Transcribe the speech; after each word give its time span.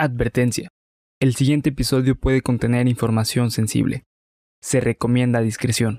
Advertencia. 0.00 0.68
El 1.18 1.34
siguiente 1.34 1.70
episodio 1.70 2.14
puede 2.14 2.40
contener 2.40 2.86
información 2.86 3.50
sensible. 3.50 4.04
Se 4.62 4.78
recomienda 4.78 5.40
discreción. 5.40 5.98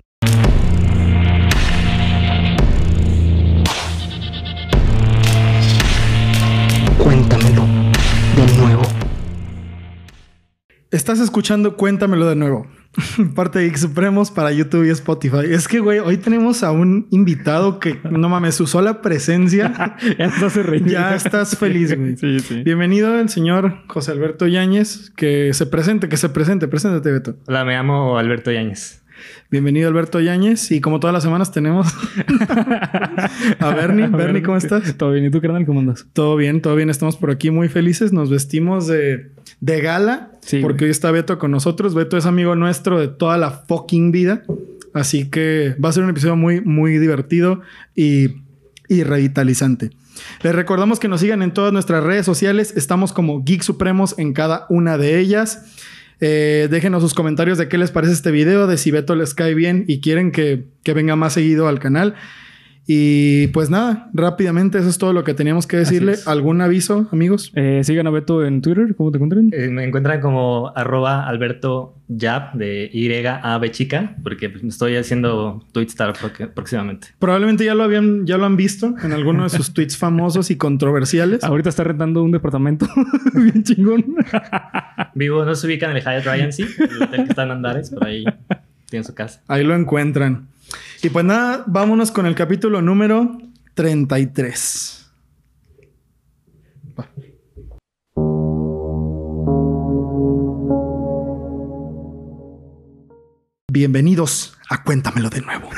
Cuéntamelo 6.97 7.65
de 8.37 8.57
nuevo. 8.57 8.83
Estás 10.91 11.19
escuchando 11.19 11.75
Cuéntamelo 11.75 12.29
de 12.29 12.37
nuevo. 12.37 12.67
Parte 13.35 13.59
de 13.59 13.67
X 13.67 13.81
Supremos 13.81 14.31
para 14.31 14.51
YouTube 14.51 14.85
y 14.85 14.89
Spotify. 14.89 15.45
Es 15.49 15.67
que, 15.67 15.79
güey, 15.79 15.99
hoy 15.99 16.17
tenemos 16.17 16.63
a 16.63 16.71
un 16.71 17.07
invitado 17.11 17.79
que, 17.79 17.99
no 18.09 18.29
mames, 18.29 18.55
su 18.55 18.67
sola 18.67 19.01
presencia. 19.01 19.95
ya 20.17 20.25
estás. 20.25 20.53
Ya 20.85 21.15
estás 21.15 21.57
feliz, 21.57 21.95
güey. 21.95 22.17
Sí, 22.17 22.39
sí. 22.39 22.63
Bienvenido 22.63 23.19
el 23.19 23.29
señor 23.29 23.83
José 23.87 24.11
Alberto 24.11 24.47
Yáñez. 24.47 25.11
Que 25.15 25.53
se 25.53 25.65
presente, 25.65 26.09
que 26.09 26.17
se 26.17 26.29
presente. 26.29 26.67
Preséntate, 26.67 27.11
Beto. 27.11 27.37
Hola, 27.47 27.65
me 27.65 27.73
llamo 27.73 28.17
Alberto 28.17 28.51
Yáñez. 28.51 29.03
Bienvenido 29.51 29.87
Alberto 29.89 30.19
Yáñez. 30.19 30.71
Y 30.71 30.81
como 30.81 30.99
todas 30.99 31.13
las 31.13 31.23
semanas 31.23 31.51
tenemos 31.51 31.87
a 33.59 33.73
Bernie. 33.73 34.07
Bernie, 34.07 34.43
¿cómo 34.43 34.57
estás? 34.57 34.95
¿Todo 34.95 35.11
bien? 35.11 35.25
¿Y 35.25 35.31
tú, 35.31 35.41
carnal, 35.41 35.65
cómo 35.65 35.79
andas? 35.79 36.07
Todo 36.13 36.35
bien, 36.35 36.61
todo 36.61 36.75
bien. 36.75 36.89
Estamos 36.89 37.17
por 37.17 37.31
aquí 37.31 37.51
muy 37.51 37.67
felices. 37.67 38.13
Nos 38.13 38.29
vestimos 38.29 38.87
de, 38.87 39.31
de 39.61 39.81
gala. 39.81 40.31
Sí, 40.41 40.59
porque 40.61 40.79
güey. 40.79 40.85
hoy 40.85 40.91
está 40.91 41.11
Beto 41.11 41.37
con 41.39 41.51
nosotros. 41.51 41.93
Beto 41.95 42.17
es 42.17 42.25
amigo 42.25 42.55
nuestro 42.55 42.99
de 42.99 43.07
toda 43.07 43.37
la 43.37 43.51
fucking 43.51 44.11
vida. 44.11 44.43
Así 44.93 45.29
que 45.29 45.75
va 45.83 45.89
a 45.89 45.91
ser 45.91 46.03
un 46.03 46.09
episodio 46.09 46.35
muy, 46.35 46.61
muy 46.61 46.97
divertido 46.97 47.61
y, 47.95 48.41
y 48.87 49.03
revitalizante. 49.03 49.91
Les 50.41 50.53
recordamos 50.53 50.99
que 50.99 51.07
nos 51.07 51.21
sigan 51.21 51.41
en 51.41 51.53
todas 51.53 51.71
nuestras 51.71 52.03
redes 52.03 52.25
sociales. 52.25 52.73
Estamos 52.75 53.13
como 53.13 53.43
Geek 53.43 53.61
Supremos 53.61 54.15
en 54.17 54.33
cada 54.33 54.65
una 54.69 54.97
de 54.97 55.19
ellas. 55.19 55.63
Eh, 56.21 56.67
déjenos 56.69 57.01
sus 57.01 57.13
comentarios 57.13 57.57
de 57.57 57.69
qué 57.69 57.77
les 57.77 57.91
parece 57.91 58.13
este 58.13 58.31
video, 58.31 58.67
de 58.67 58.77
si 58.77 58.91
Beto 58.91 59.15
les 59.15 59.33
cae 59.33 59.53
bien 59.53 59.85
y 59.87 60.01
quieren 60.01 60.31
que, 60.31 60.65
que 60.83 60.93
venga 60.93 61.15
más 61.15 61.33
seguido 61.33 61.67
al 61.67 61.79
canal. 61.79 62.15
Y 62.87 63.47
pues 63.47 63.69
nada, 63.69 64.09
rápidamente 64.13 64.79
eso 64.79 64.89
es 64.89 64.97
todo 64.97 65.13
lo 65.13 65.23
que 65.23 65.35
teníamos 65.35 65.67
que 65.67 65.77
decirle. 65.77 66.15
¿Algún 66.25 66.59
aviso, 66.61 67.07
amigos? 67.11 67.51
Eh, 67.55 67.81
sigan 67.83 68.07
a 68.07 68.09
Beto 68.09 68.43
en 68.43 68.61
Twitter. 68.63 68.95
¿Cómo 68.95 69.11
te 69.11 69.17
encuentran? 69.17 69.51
Eh, 69.53 69.67
me 69.69 69.83
encuentran 69.83 70.19
como 70.21 70.71
arroba 70.75 71.27
Alberto 71.27 71.95
Yap 72.07 72.55
de 72.55 72.89
Y 72.91 73.13
A 73.25 73.57
B 73.59 73.69
chica, 73.69 74.15
porque 74.23 74.51
estoy 74.67 74.95
haciendo 74.95 75.63
pro- 75.71 76.51
próximamente. 76.55 77.09
Probablemente 77.19 77.63
ya 77.63 77.75
lo 77.75 77.83
habían, 77.83 78.25
ya 78.25 78.37
lo 78.39 78.45
han 78.45 78.57
visto 78.57 78.95
en 79.03 79.11
alguno 79.13 79.43
de 79.43 79.49
sus 79.49 79.71
tweets 79.75 79.95
famosos 79.95 80.49
y 80.49 80.55
controversiales. 80.57 81.43
Ahorita 81.43 81.69
está 81.69 81.83
rentando 81.83 82.23
un 82.23 82.31
departamento 82.31 82.87
bien 83.35 83.63
chingón. 83.63 84.15
Vivo, 85.13 85.45
no 85.45 85.53
se 85.53 85.67
ubica 85.67 85.89
en 85.91 85.97
el 85.97 86.01
Hyatt 86.01 86.25
Regency, 86.25 86.63
el 86.79 87.03
hotel 87.03 87.23
que 87.25 87.29
está 87.29 87.43
en 87.43 87.51
Andares, 87.51 87.91
por 87.91 88.05
ahí 88.07 88.23
tiene 88.89 89.03
su 89.03 89.13
casa. 89.13 89.41
Ahí 89.47 89.63
lo 89.63 89.75
encuentran. 89.75 90.47
Y 91.01 91.09
pues 91.09 91.25
nada, 91.25 91.63
vámonos 91.67 92.11
con 92.11 92.25
el 92.25 92.35
capítulo 92.35 92.81
número 92.81 93.37
33. 93.73 95.11
Va. 96.99 97.09
Bienvenidos 103.71 104.57
a 104.69 104.83
Cuéntamelo 104.83 105.29
de 105.29 105.41
nuevo, 105.41 105.69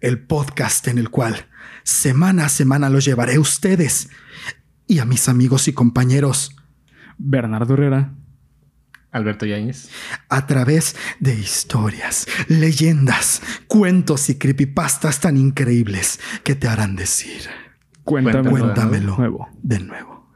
el 0.00 0.18
podcast 0.18 0.88
en 0.88 0.98
el 0.98 1.10
cual 1.10 1.46
semana 1.84 2.46
a 2.46 2.48
semana 2.48 2.90
los 2.90 3.04
llevaré 3.04 3.36
a 3.36 3.40
ustedes 3.40 4.08
y 4.88 4.98
a 4.98 5.04
mis 5.04 5.28
amigos 5.28 5.68
y 5.68 5.72
compañeros 5.72 6.56
Bernardo 7.18 7.74
Herrera. 7.74 8.14
Alberto 9.16 9.46
Yáñez. 9.46 9.88
a 10.28 10.46
través 10.46 10.96
de 11.20 11.34
historias, 11.34 12.26
leyendas, 12.48 13.42
cuentos 13.66 14.28
y 14.30 14.36
creepypastas 14.38 15.20
tan 15.20 15.36
increíbles 15.36 16.20
que 16.44 16.54
te 16.54 16.68
harán 16.68 16.96
decir, 16.96 17.42
Cuéntamelo. 18.04 18.50
cuéntamelo 18.50 19.12
de 19.12 19.16
nuevo. 19.18 19.48
de 19.62 19.80
nuevo. 19.80 20.30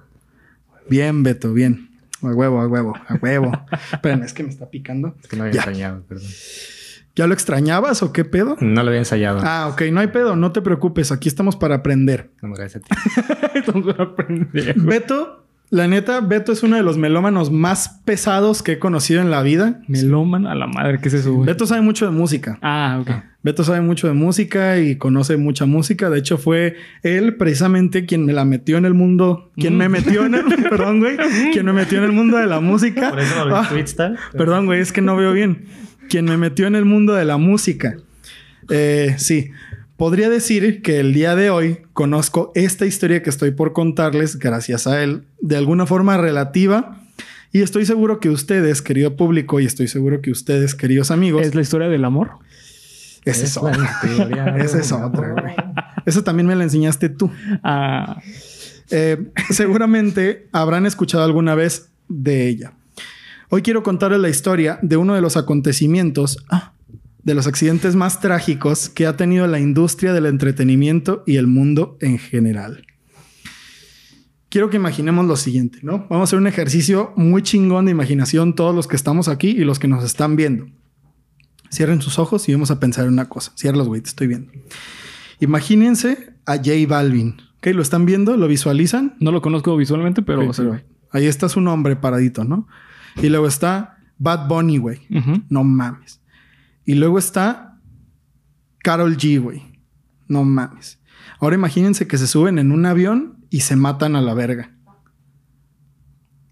Bien, 0.88 1.22
Beto, 1.22 1.52
bien. 1.52 1.90
A 2.22 2.26
huevo, 2.28 2.60
a 2.60 2.66
huevo, 2.66 2.94
a 3.08 3.14
huevo. 3.14 3.52
Esperen, 3.92 4.22
es 4.22 4.32
que 4.32 4.42
me 4.42 4.50
está 4.50 4.68
picando. 4.68 5.14
Es 5.22 5.28
que 5.28 5.36
no 5.36 5.44
había 5.44 5.54
Ya. 5.54 5.60
ensayado, 5.62 6.02
perdón. 6.02 6.28
¿Ya 7.16 7.26
lo 7.26 7.34
extrañabas 7.34 8.02
o 8.02 8.12
qué 8.12 8.24
pedo? 8.24 8.56
No 8.60 8.82
lo 8.82 8.88
había 8.88 8.98
ensayado. 9.00 9.40
Ah, 9.42 9.68
ok, 9.72 9.82
no 9.92 10.00
hay 10.00 10.06
pedo, 10.08 10.36
no 10.36 10.52
te 10.52 10.62
preocupes, 10.62 11.12
aquí 11.12 11.28
estamos 11.28 11.56
para 11.56 11.76
aprender. 11.76 12.30
No 12.40 12.52
gracias 12.54 12.82
a 12.84 12.86
ti. 12.86 13.36
Entonces, 13.54 13.94
aprendí. 13.98 14.72
Beto, 14.76 15.39
la 15.70 15.86
neta, 15.88 16.20
Beto 16.20 16.52
es 16.52 16.62
uno 16.62 16.76
de 16.76 16.82
los 16.82 16.98
melómanos 16.98 17.50
más 17.52 18.00
pesados 18.04 18.62
que 18.62 18.72
he 18.72 18.78
conocido 18.78 19.20
en 19.20 19.30
la 19.30 19.42
vida. 19.42 19.80
Meloman 19.88 20.46
a 20.46 20.54
la 20.54 20.66
madre. 20.66 20.98
¿Qué 21.00 21.08
es 21.08 21.14
eso, 21.14 21.32
güey? 21.34 21.46
Beto 21.46 21.66
sabe 21.66 21.80
mucho 21.80 22.04
de 22.06 22.10
música. 22.12 22.58
Ah, 22.62 22.98
ok. 23.00 23.10
Beto 23.42 23.64
sabe 23.64 23.80
mucho 23.80 24.06
de 24.06 24.12
música 24.12 24.78
y 24.80 24.96
conoce 24.96 25.36
mucha 25.36 25.64
música. 25.66 26.10
De 26.10 26.18
hecho, 26.18 26.36
fue 26.38 26.76
él 27.02 27.36
precisamente 27.36 28.04
quien 28.04 28.26
me 28.26 28.32
la 28.32 28.44
metió 28.44 28.76
en 28.76 28.84
el 28.84 28.94
mundo. 28.94 29.50
Quien 29.56 29.76
me 29.78 29.88
metió 29.88 30.26
en 30.26 30.34
el... 30.34 30.44
perdón, 30.70 31.00
güey. 31.00 31.16
Quien 31.52 31.64
me 31.64 31.72
metió 31.72 31.98
en 31.98 32.04
el 32.04 32.12
mundo 32.12 32.36
de 32.36 32.46
la 32.46 32.60
música. 32.60 33.08
Por 33.10 33.20
eso 33.20 33.44
lo 33.46 33.56
Ah, 33.56 33.66
Twitstar. 33.68 34.16
perdón, 34.32 34.66
güey. 34.66 34.80
Es 34.80 34.92
que 34.92 35.00
no 35.00 35.16
veo 35.16 35.32
bien. 35.32 35.64
Quien 36.10 36.24
me 36.26 36.36
metió 36.36 36.66
en 36.66 36.74
el 36.74 36.84
mundo 36.84 37.14
de 37.14 37.24
la 37.24 37.38
música. 37.38 37.94
Eh, 38.68 39.14
sí. 39.18 39.50
Podría 40.00 40.30
decir 40.30 40.80
que 40.80 40.98
el 40.98 41.12
día 41.12 41.36
de 41.36 41.50
hoy 41.50 41.82
conozco 41.92 42.52
esta 42.54 42.86
historia 42.86 43.22
que 43.22 43.28
estoy 43.28 43.50
por 43.50 43.74
contarles 43.74 44.38
gracias 44.38 44.86
a 44.86 45.02
él 45.02 45.24
de 45.42 45.58
alguna 45.58 45.84
forma 45.84 46.16
relativa. 46.16 47.02
Y 47.52 47.60
estoy 47.60 47.84
seguro 47.84 48.18
que 48.18 48.30
ustedes, 48.30 48.80
querido 48.80 49.14
público, 49.14 49.60
y 49.60 49.66
estoy 49.66 49.88
seguro 49.88 50.22
que 50.22 50.30
ustedes, 50.30 50.74
queridos 50.74 51.10
amigos, 51.10 51.42
¿Es 51.46 51.54
la 51.54 51.60
historia 51.60 51.90
del 51.90 52.02
amor? 52.06 52.30
esa 53.26 53.44
es 53.44 53.58
otra. 53.58 54.00
Esa 54.56 54.78
es 54.78 54.90
otra, 54.90 55.32
güey. 55.32 55.54
Eso 56.06 56.24
también 56.24 56.46
me 56.46 56.56
la 56.56 56.64
enseñaste 56.64 57.10
tú. 57.10 57.30
Ah, 57.62 58.22
Eh, 58.90 59.18
seguramente 59.50 60.48
habrán 60.50 60.86
escuchado 60.86 61.24
alguna 61.24 61.54
vez 61.54 61.90
de 62.08 62.48
ella. 62.48 62.72
Hoy 63.50 63.60
quiero 63.60 63.82
contarles 63.82 64.20
la 64.20 64.30
historia 64.30 64.78
de 64.80 64.96
uno 64.96 65.14
de 65.14 65.20
los 65.20 65.36
acontecimientos, 65.36 66.38
ah, 66.48 66.72
de 67.30 67.36
los 67.36 67.46
accidentes 67.46 67.94
más 67.94 68.18
trágicos 68.18 68.88
que 68.88 69.06
ha 69.06 69.16
tenido 69.16 69.46
la 69.46 69.60
industria 69.60 70.12
del 70.12 70.26
entretenimiento 70.26 71.22
y 71.28 71.36
el 71.36 71.46
mundo 71.46 71.96
en 72.00 72.18
general. 72.18 72.84
Quiero 74.48 74.68
que 74.68 74.78
imaginemos 74.78 75.26
lo 75.26 75.36
siguiente, 75.36 75.78
¿no? 75.82 76.08
Vamos 76.10 76.22
a 76.22 76.24
hacer 76.24 76.40
un 76.40 76.48
ejercicio 76.48 77.12
muy 77.14 77.42
chingón 77.42 77.84
de 77.84 77.92
imaginación 77.92 78.56
todos 78.56 78.74
los 78.74 78.88
que 78.88 78.96
estamos 78.96 79.28
aquí 79.28 79.50
y 79.50 79.60
los 79.60 79.78
que 79.78 79.86
nos 79.86 80.02
están 80.02 80.34
viendo. 80.34 80.66
Cierren 81.72 82.02
sus 82.02 82.18
ojos 82.18 82.48
y 82.48 82.52
vamos 82.52 82.72
a 82.72 82.80
pensar 82.80 83.06
en 83.06 83.12
una 83.12 83.28
cosa. 83.28 83.52
Ciérralos, 83.56 83.86
güey, 83.86 84.00
te 84.00 84.08
estoy 84.08 84.26
viendo. 84.26 84.50
Imagínense 85.38 86.34
a 86.46 86.56
J 86.56 86.70
Balvin. 86.88 87.36
¿Ok? 87.58 87.68
¿Lo 87.68 87.82
están 87.82 88.06
viendo? 88.06 88.36
¿Lo 88.36 88.48
visualizan? 88.48 89.14
no 89.20 89.30
lo 89.30 89.40
conozco 89.40 89.76
visualmente, 89.76 90.22
pero... 90.22 90.50
Ahí 91.12 91.26
está 91.26 91.48
su 91.48 91.60
nombre 91.60 91.94
paradito, 91.94 92.42
¿no? 92.42 92.66
Y 93.22 93.28
luego 93.28 93.46
está 93.46 93.98
Bad 94.18 94.48
Bunny, 94.48 94.78
güey. 94.78 95.06
No 95.48 95.62
mames. 95.62 96.19
Y 96.90 96.94
luego 96.94 97.18
está 97.20 97.78
Carol 98.82 99.16
G, 99.16 99.40
güey. 99.40 99.62
No 100.26 100.42
mames. 100.42 100.98
Ahora 101.38 101.54
imagínense 101.54 102.08
que 102.08 102.18
se 102.18 102.26
suben 102.26 102.58
en 102.58 102.72
un 102.72 102.84
avión 102.84 103.44
y 103.48 103.60
se 103.60 103.76
matan 103.76 104.16
a 104.16 104.20
la 104.20 104.34
verga. 104.34 104.76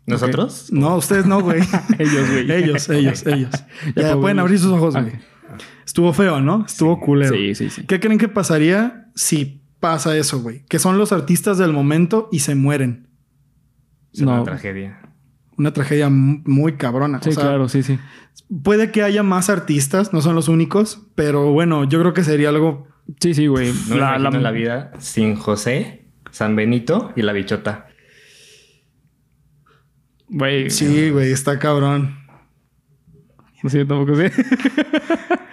¿Nosotros? 0.07 0.69
No, 0.73 0.97
ustedes 0.97 1.27
no, 1.27 1.41
güey. 1.43 1.61
Ellos, 1.99 2.31
güey. 2.31 2.51
ellos, 2.53 2.89
ellos, 2.89 3.27
ellos. 3.27 3.51
Ya 3.97 4.17
pueden 4.17 4.39
abrir 4.39 4.59
sus 4.61 4.71
ojos, 4.73 4.95
Ah, 4.95 5.03
güey. 5.03 5.15
Estuvo 5.85 6.13
feo, 6.13 6.41
¿no? 6.41 6.65
Estuvo 6.67 7.01
culero. 7.01 7.35
Sí, 7.35 7.55
sí, 7.57 7.69
sí. 7.71 7.85
¿Qué 7.87 7.99
creen 7.99 8.19
que 8.19 8.29
pasaría 8.29 9.11
si 9.17 9.65
pasa 9.81 10.17
eso, 10.17 10.41
güey? 10.41 10.65
Que 10.67 10.79
son 10.79 10.99
los 10.99 11.11
artistas 11.13 11.59
del 11.59 11.73
momento 11.73 12.29
y 12.31 12.39
se 12.41 12.55
mueren. 12.55 13.09
Es 14.13 14.21
una 14.21 14.37
No. 14.37 14.43
tragedia. 14.45 15.01
Una 15.59 15.73
tragedia 15.73 16.09
muy 16.09 16.77
cabrona. 16.77 17.21
Sí, 17.23 17.31
O 17.31 17.33
sea, 17.33 17.43
claro, 17.43 17.69
sí, 17.69 17.83
sí. 17.83 17.99
Puede 18.63 18.91
que 18.93 19.03
haya 19.03 19.23
más 19.23 19.51
artistas, 19.51 20.13
no 20.13 20.23
son 20.23 20.35
los 20.35 20.49
únicos, 20.49 21.07
pero 21.15 21.53
bueno, 21.53 21.85
yo 21.85 22.01
creo 22.01 22.15
que 22.15 22.23
sería 22.25 22.49
algo. 22.49 22.87
Sí, 23.21 23.35
sí, 23.35 23.47
güey. 23.49 23.73
No 23.89 23.97
me 23.97 24.01
imagino 24.01 24.41
la 24.41 24.51
vida 24.53 24.93
sin 24.99 25.35
José, 25.35 26.07
San 26.31 26.55
Benito 26.57 27.13
y 27.17 27.23
la 27.23 27.33
bichota. 27.33 27.89
Güey. 30.29 30.71
Sí, 30.71 31.11
güey, 31.11 31.33
está 31.33 31.59
cabrón. 31.59 32.17
No 33.63 33.71
sé, 33.71 33.85
tampoco 33.85 34.15
sé. 34.15 34.31
Son 34.33 34.45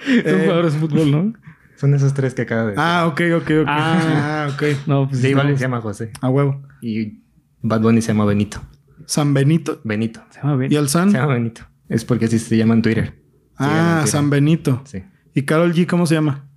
Eh, 0.08 0.42
jugadores 0.44 0.74
de 0.74 0.80
fútbol, 0.80 1.12
¿no? 1.12 1.34
Son 1.78 1.94
esos 1.96 2.14
tres 2.14 2.34
que 2.36 2.44
acabo 2.44 2.62
de 2.62 2.68
decir. 2.68 2.80
Ah, 2.86 3.08
ok, 3.08 3.22
ok, 3.38 3.50
ok. 3.62 3.68
Ah. 3.68 4.46
Ah, 4.48 4.50
ok. 4.54 4.64
No, 4.86 5.10
pues 5.10 5.22
sí, 5.22 5.34
no. 5.34 5.42
se 5.44 5.56
llama 5.58 5.82
José. 5.82 6.12
A 6.22 6.30
huevo. 6.30 6.62
Y 6.82 7.24
Bad 7.62 7.82
Bunny 7.82 8.02
se 8.02 8.10
llama 8.10 8.26
Benito. 8.26 8.62
San 9.06 9.34
Benito. 9.34 9.82
Benito. 9.84 10.24
Se 10.30 10.42
llama 10.42 10.56
Ben. 10.56 10.72
¿Y 10.72 10.76
el 10.76 10.90
San? 10.90 11.12
Se 11.12 11.18
llama 11.18 11.34
Benito. 11.34 11.62
Es 11.90 12.06
porque 12.06 12.26
así 12.26 12.40
se 12.40 12.58
llama 12.58 12.74
en 12.74 12.82
Twitter. 12.82 13.14
Ah, 13.58 14.04
San 14.08 14.30
Benito. 14.30 14.82
Sí. 14.86 15.04
¿Y 15.34 15.44
Carol 15.44 15.74
G 15.74 15.86
cómo 15.86 16.06
se 16.06 16.16
llama? 16.16 16.48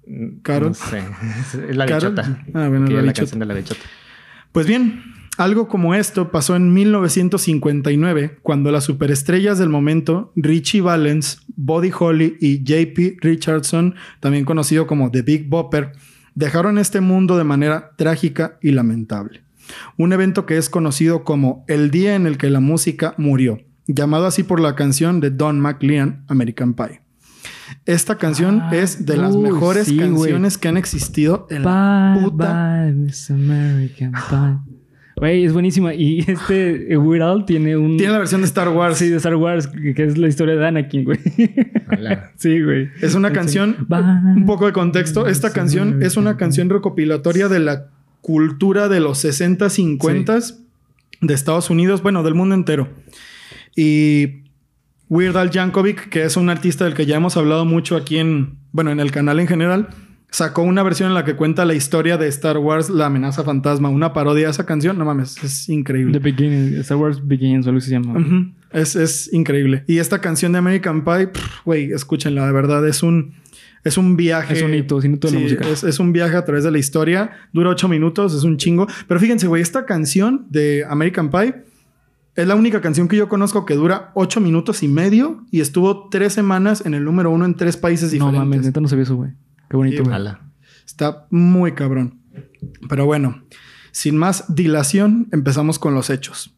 Carol. 0.42 0.68
No 0.70 0.74
sé. 0.74 1.02
Es 1.68 1.76
la 1.76 1.86
Carol. 1.86 2.12
bichota. 2.14 2.44
Ah, 2.54 2.68
bueno, 2.68 2.86
la 2.88 3.12
canción 3.12 3.40
de 3.40 3.46
la 3.46 3.54
bichota. 3.54 3.80
Pues 4.52 4.66
bien, 4.66 5.02
Algo 5.38 5.68
como 5.68 5.94
esto 5.94 6.32
pasó 6.32 6.56
en 6.56 6.72
1959, 6.74 8.38
cuando 8.42 8.72
las 8.72 8.82
superestrellas 8.84 9.56
del 9.58 9.68
momento, 9.68 10.32
Richie 10.34 10.80
Valens, 10.80 11.42
Buddy 11.54 11.92
Holly 11.96 12.36
y 12.40 12.64
JP 12.64 13.18
Richardson, 13.20 13.94
también 14.18 14.44
conocido 14.44 14.88
como 14.88 15.12
The 15.12 15.22
Big 15.22 15.48
Bopper, 15.48 15.92
dejaron 16.34 16.76
este 16.78 17.00
mundo 17.00 17.38
de 17.38 17.44
manera 17.44 17.92
trágica 17.96 18.58
y 18.60 18.72
lamentable. 18.72 19.42
Un 19.96 20.12
evento 20.12 20.46
que 20.46 20.56
es 20.56 20.68
conocido 20.70 21.24
como 21.24 21.64
el 21.68 21.90
día 21.90 22.14
en 22.14 22.26
el 22.26 22.38
que 22.38 22.50
la 22.50 22.60
música 22.60 23.14
murió, 23.16 23.58
llamado 23.86 24.26
así 24.26 24.42
por 24.42 24.60
la 24.60 24.74
canción 24.74 25.20
de 25.20 25.30
Don 25.30 25.60
McLean, 25.60 26.24
American 26.28 26.74
Pie. 26.74 27.00
Esta 27.84 28.16
canción 28.16 28.60
Ah, 28.62 28.70
es 28.74 29.06
de 29.06 29.16
las 29.16 29.34
uy, 29.34 29.42
mejores 29.42 29.88
sí, 29.88 29.96
canciones 29.96 30.58
que 30.58 30.68
han 30.68 30.76
existido 30.76 31.46
en 31.50 31.64
la 31.64 32.18
puta 32.20 32.82
bye, 32.84 32.92
Miss 32.92 33.30
American 33.30 34.12
Pie. 34.12 34.74
Güey, 35.16 35.44
es 35.44 35.52
buenísima. 35.52 35.94
Y 35.94 36.20
este 36.20 36.92
eh, 36.92 36.96
Weird 36.96 37.22
Al 37.22 37.44
tiene 37.44 37.76
un... 37.76 37.96
Tiene 37.96 38.12
la 38.12 38.18
versión 38.20 38.40
de 38.40 38.46
Star 38.46 38.68
Wars. 38.68 38.98
Sí, 38.98 39.08
de 39.08 39.16
Star 39.16 39.34
Wars, 39.34 39.66
que 39.66 40.04
es 40.04 40.16
la 40.16 40.28
historia 40.28 40.54
de 40.54 40.66
Anakin, 40.66 41.04
güey. 41.04 41.18
Hola. 41.90 42.30
sí, 42.36 42.62
güey. 42.62 42.88
Es 43.02 43.14
una 43.14 43.32
canción, 43.32 43.86
Bye. 43.88 44.00
un 44.36 44.46
poco 44.46 44.66
de 44.66 44.72
contexto, 44.72 45.26
esta 45.26 45.52
canción 45.52 46.02
es 46.02 46.16
una 46.16 46.36
canción 46.36 46.70
recopilatoria 46.70 47.48
de 47.48 47.58
la 47.58 47.88
cultura 48.20 48.88
de 48.88 49.00
los 49.00 49.18
60, 49.18 49.70
50 49.70 50.38
de 51.20 51.34
Estados 51.34 51.70
Unidos, 51.70 52.02
bueno, 52.02 52.22
del 52.22 52.34
mundo 52.34 52.54
entero. 52.54 52.88
Y 53.74 54.42
Weird 55.08 55.36
Al 55.36 55.50
Yankovic, 55.50 56.08
que 56.08 56.24
es 56.24 56.36
un 56.36 56.50
artista 56.50 56.84
del 56.84 56.94
que 56.94 57.06
ya 57.06 57.16
hemos 57.16 57.36
hablado 57.36 57.64
mucho 57.64 57.96
aquí 57.96 58.18
en, 58.18 58.56
bueno, 58.72 58.90
en 58.90 59.00
el 59.00 59.10
canal 59.10 59.40
en 59.40 59.46
general, 59.46 59.88
sacó 60.30 60.62
una 60.62 60.82
versión 60.82 61.08
en 61.08 61.14
la 61.14 61.24
que 61.24 61.36
cuenta 61.36 61.64
la 61.64 61.74
historia 61.74 62.18
de 62.18 62.28
Star 62.28 62.58
Wars, 62.58 62.90
La 62.90 63.06
amenaza 63.06 63.44
fantasma, 63.44 63.88
una 63.88 64.12
parodia 64.12 64.46
de 64.46 64.50
esa 64.50 64.66
canción. 64.66 64.98
No 64.98 65.04
mames, 65.04 65.42
es 65.42 65.66
The 65.66 65.72
increíble. 65.72 66.18
Beginning, 66.18 66.74
Star 66.80 66.98
Wars 66.98 67.26
Begins, 67.26 67.66
algo 67.66 67.80
se 67.80 67.90
llama. 67.90 68.52
Es, 68.72 68.96
es 68.96 69.32
increíble. 69.32 69.84
Y 69.86 69.98
esta 69.98 70.20
canción 70.20 70.52
de 70.52 70.58
American 70.58 71.04
Pie, 71.04 71.30
güey, 71.64 71.92
escúchenla, 71.92 72.46
de 72.46 72.52
verdad, 72.52 72.86
es 72.86 73.02
un, 73.02 73.34
es 73.84 73.96
un 73.98 74.16
viaje. 74.16 74.54
Es 74.54 74.62
un 74.62 74.74
hito, 74.74 74.98
es 74.98 75.04
un 75.04 75.14
hito 75.14 75.28
de 75.28 75.34
la 75.34 75.40
música. 75.40 75.68
Es, 75.68 75.84
es 75.84 75.98
un 76.00 76.12
viaje 76.12 76.36
a 76.36 76.44
través 76.44 76.64
de 76.64 76.70
la 76.70 76.78
historia. 76.78 77.30
Dura 77.52 77.70
ocho 77.70 77.88
minutos, 77.88 78.34
es 78.34 78.44
un 78.44 78.56
chingo. 78.56 78.86
Pero 79.06 79.20
fíjense, 79.20 79.46
güey, 79.46 79.62
esta 79.62 79.86
canción 79.86 80.46
de 80.50 80.84
American 80.88 81.30
Pie 81.30 81.64
es 82.34 82.46
la 82.46 82.54
única 82.54 82.80
canción 82.80 83.08
que 83.08 83.16
yo 83.16 83.28
conozco 83.28 83.64
que 83.66 83.74
dura 83.74 84.12
ocho 84.14 84.40
minutos 84.40 84.82
y 84.82 84.88
medio 84.88 85.44
y 85.50 85.60
estuvo 85.60 86.08
tres 86.08 86.32
semanas 86.32 86.84
en 86.86 86.94
el 86.94 87.04
número 87.04 87.30
uno 87.30 87.44
en 87.44 87.54
tres 87.54 87.76
países 87.76 88.12
No 88.12 88.26
diferentes. 88.26 88.38
mames, 88.38 88.66
neta 88.66 88.80
no 88.80 88.86
sabía 88.88 89.02
eso, 89.02 89.16
güey. 89.16 89.32
Qué 89.68 89.76
bonito, 89.76 90.04
güey. 90.04 90.16
Está 90.86 91.26
muy 91.30 91.72
cabrón. 91.72 92.20
Pero 92.88 93.06
bueno, 93.06 93.42
sin 93.90 94.16
más 94.16 94.44
dilación, 94.54 95.28
empezamos 95.32 95.78
con 95.78 95.94
los 95.94 96.10
hechos. 96.10 96.54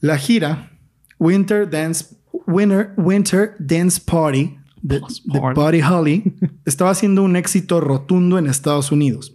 La 0.00 0.16
gira 0.16 0.70
Winter 1.18 1.68
Dance, 1.68 2.16
Winter, 2.46 2.92
Winter 2.96 3.54
Dance 3.58 4.00
Party 4.04 4.56
de, 4.82 5.00
de. 5.24 5.40
Buddy 5.54 5.82
Holly 5.82 6.22
estaba 6.64 6.94
siendo 6.94 7.22
un 7.22 7.36
éxito 7.36 7.80
rotundo 7.80 8.38
en 8.38 8.46
Estados 8.46 8.92
Unidos. 8.92 9.34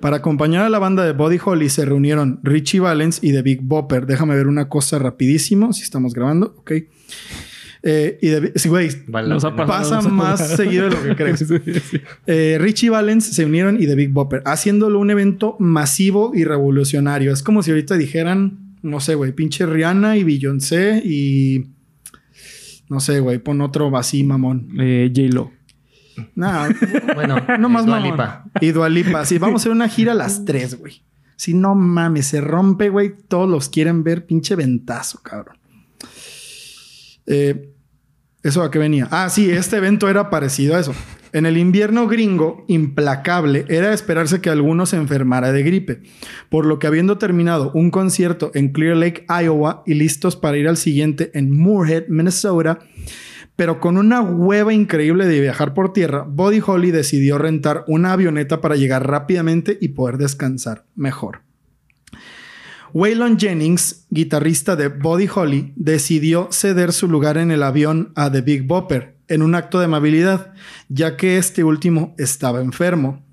Para 0.00 0.16
acompañar 0.16 0.64
a 0.64 0.68
la 0.68 0.78
banda 0.80 1.04
de 1.04 1.12
Buddy 1.12 1.38
Holly 1.44 1.68
se 1.68 1.84
reunieron 1.84 2.40
Richie 2.42 2.80
Valens 2.80 3.20
y 3.22 3.32
The 3.32 3.42
Big 3.42 3.60
Bopper. 3.62 4.06
Déjame 4.06 4.34
ver 4.34 4.48
una 4.48 4.68
cosa 4.68 4.98
rapidísimo, 4.98 5.72
si 5.72 5.82
estamos 5.82 6.12
grabando, 6.12 6.54
ok. 6.58 6.72
Eh, 7.84 8.18
y 8.22 8.28
The- 8.30 8.52
sí, 8.58 8.68
güey, 8.68 8.90
Vale 9.08 9.28
Nos 9.28 9.44
pena. 9.44 9.66
Pasa 9.66 9.96
nos 10.02 10.10
más 10.12 10.56
seguido 10.56 10.88
de 10.88 10.90
lo 10.96 11.02
que 11.02 11.16
crees. 11.16 11.38
Sí, 11.48 11.54
sí. 11.90 12.00
eh, 12.26 12.56
Richie 12.60 12.90
Valens 12.90 13.24
se 13.26 13.44
unieron 13.44 13.80
y 13.82 13.86
The 13.86 13.94
Big 13.94 14.10
Bopper, 14.10 14.42
haciéndolo 14.44 14.98
un 14.98 15.10
evento 15.10 15.56
masivo 15.58 16.32
y 16.34 16.44
revolucionario. 16.44 17.32
Es 17.32 17.42
como 17.42 17.62
si 17.62 17.70
ahorita 17.70 17.96
dijeran, 17.96 18.76
no 18.82 19.00
sé, 19.00 19.14
güey, 19.14 19.32
pinche 19.32 19.66
Rihanna 19.66 20.16
y 20.16 20.24
Beyoncé 20.24 21.00
y. 21.04 21.66
No 22.92 23.00
sé, 23.00 23.20
güey, 23.20 23.38
pon 23.38 23.62
otro 23.62 23.96
así, 23.96 24.22
mamón. 24.22 24.68
Eh, 24.78 25.10
J-Lo. 25.16 25.50
Nah, 26.34 26.68
Bueno, 27.14 27.36
no 27.58 27.70
más 27.70 27.86
Dua 27.86 27.96
mamón. 27.96 28.12
Lipa. 28.12 28.44
Y 28.60 28.70
Dualipa. 28.70 29.24
Sí, 29.24 29.38
vamos 29.38 29.54
a 29.54 29.62
hacer 29.62 29.72
una 29.72 29.88
gira 29.88 30.12
a 30.12 30.14
las 30.14 30.44
tres, 30.44 30.78
güey. 30.78 31.02
Si 31.36 31.54
no 31.54 31.74
mames, 31.74 32.26
se 32.26 32.42
rompe, 32.42 32.90
güey. 32.90 33.14
Todos 33.28 33.48
los 33.48 33.70
quieren 33.70 34.04
ver, 34.04 34.26
pinche 34.26 34.56
ventazo, 34.56 35.22
cabrón. 35.22 35.56
Eh, 37.24 37.70
¿Eso 38.42 38.62
a 38.62 38.70
qué 38.70 38.78
venía? 38.78 39.08
Ah, 39.10 39.30
sí, 39.30 39.50
este 39.50 39.78
evento 39.78 40.10
era 40.10 40.28
parecido 40.28 40.76
a 40.76 40.80
eso. 40.80 40.92
En 41.32 41.46
el 41.46 41.56
invierno 41.56 42.08
gringo, 42.08 42.64
implacable, 42.68 43.64
era 43.68 43.94
esperarse 43.94 44.42
que 44.42 44.50
alguno 44.50 44.84
se 44.84 44.96
enfermara 44.96 45.50
de 45.50 45.62
gripe. 45.62 46.02
Por 46.50 46.66
lo 46.66 46.78
que 46.78 46.86
habiendo 46.86 47.16
terminado 47.16 47.72
un 47.72 47.90
concierto 47.90 48.50
en 48.54 48.68
Clear 48.68 48.96
Lake, 48.96 49.24
Iowa, 49.28 49.82
y 49.86 49.94
listos 49.94 50.36
para 50.36 50.58
ir 50.58 50.68
al 50.68 50.76
siguiente 50.76 51.30
en 51.32 51.50
Moorhead, 51.50 52.08
Minnesota, 52.08 52.80
pero 53.56 53.80
con 53.80 53.96
una 53.96 54.20
hueva 54.20 54.74
increíble 54.74 55.26
de 55.26 55.40
viajar 55.40 55.72
por 55.72 55.94
tierra, 55.94 56.22
Buddy 56.28 56.60
Holly 56.64 56.90
decidió 56.90 57.38
rentar 57.38 57.84
una 57.86 58.12
avioneta 58.12 58.60
para 58.60 58.76
llegar 58.76 59.06
rápidamente 59.06 59.78
y 59.80 59.88
poder 59.88 60.18
descansar 60.18 60.84
mejor. 60.94 61.42
Waylon 62.94 63.38
Jennings, 63.38 64.06
guitarrista 64.10 64.76
de 64.76 64.88
Buddy 64.88 65.28
Holly, 65.34 65.72
decidió 65.76 66.48
ceder 66.50 66.92
su 66.92 67.08
lugar 67.08 67.38
en 67.38 67.50
el 67.50 67.62
avión 67.62 68.12
a 68.16 68.30
The 68.30 68.42
Big 68.42 68.66
Bopper 68.66 69.16
en 69.32 69.42
un 69.42 69.54
acto 69.54 69.78
de 69.78 69.86
amabilidad, 69.86 70.52
ya 70.88 71.16
que 71.16 71.38
este 71.38 71.64
último 71.64 72.14
estaba 72.18 72.60
enfermo. 72.60 73.24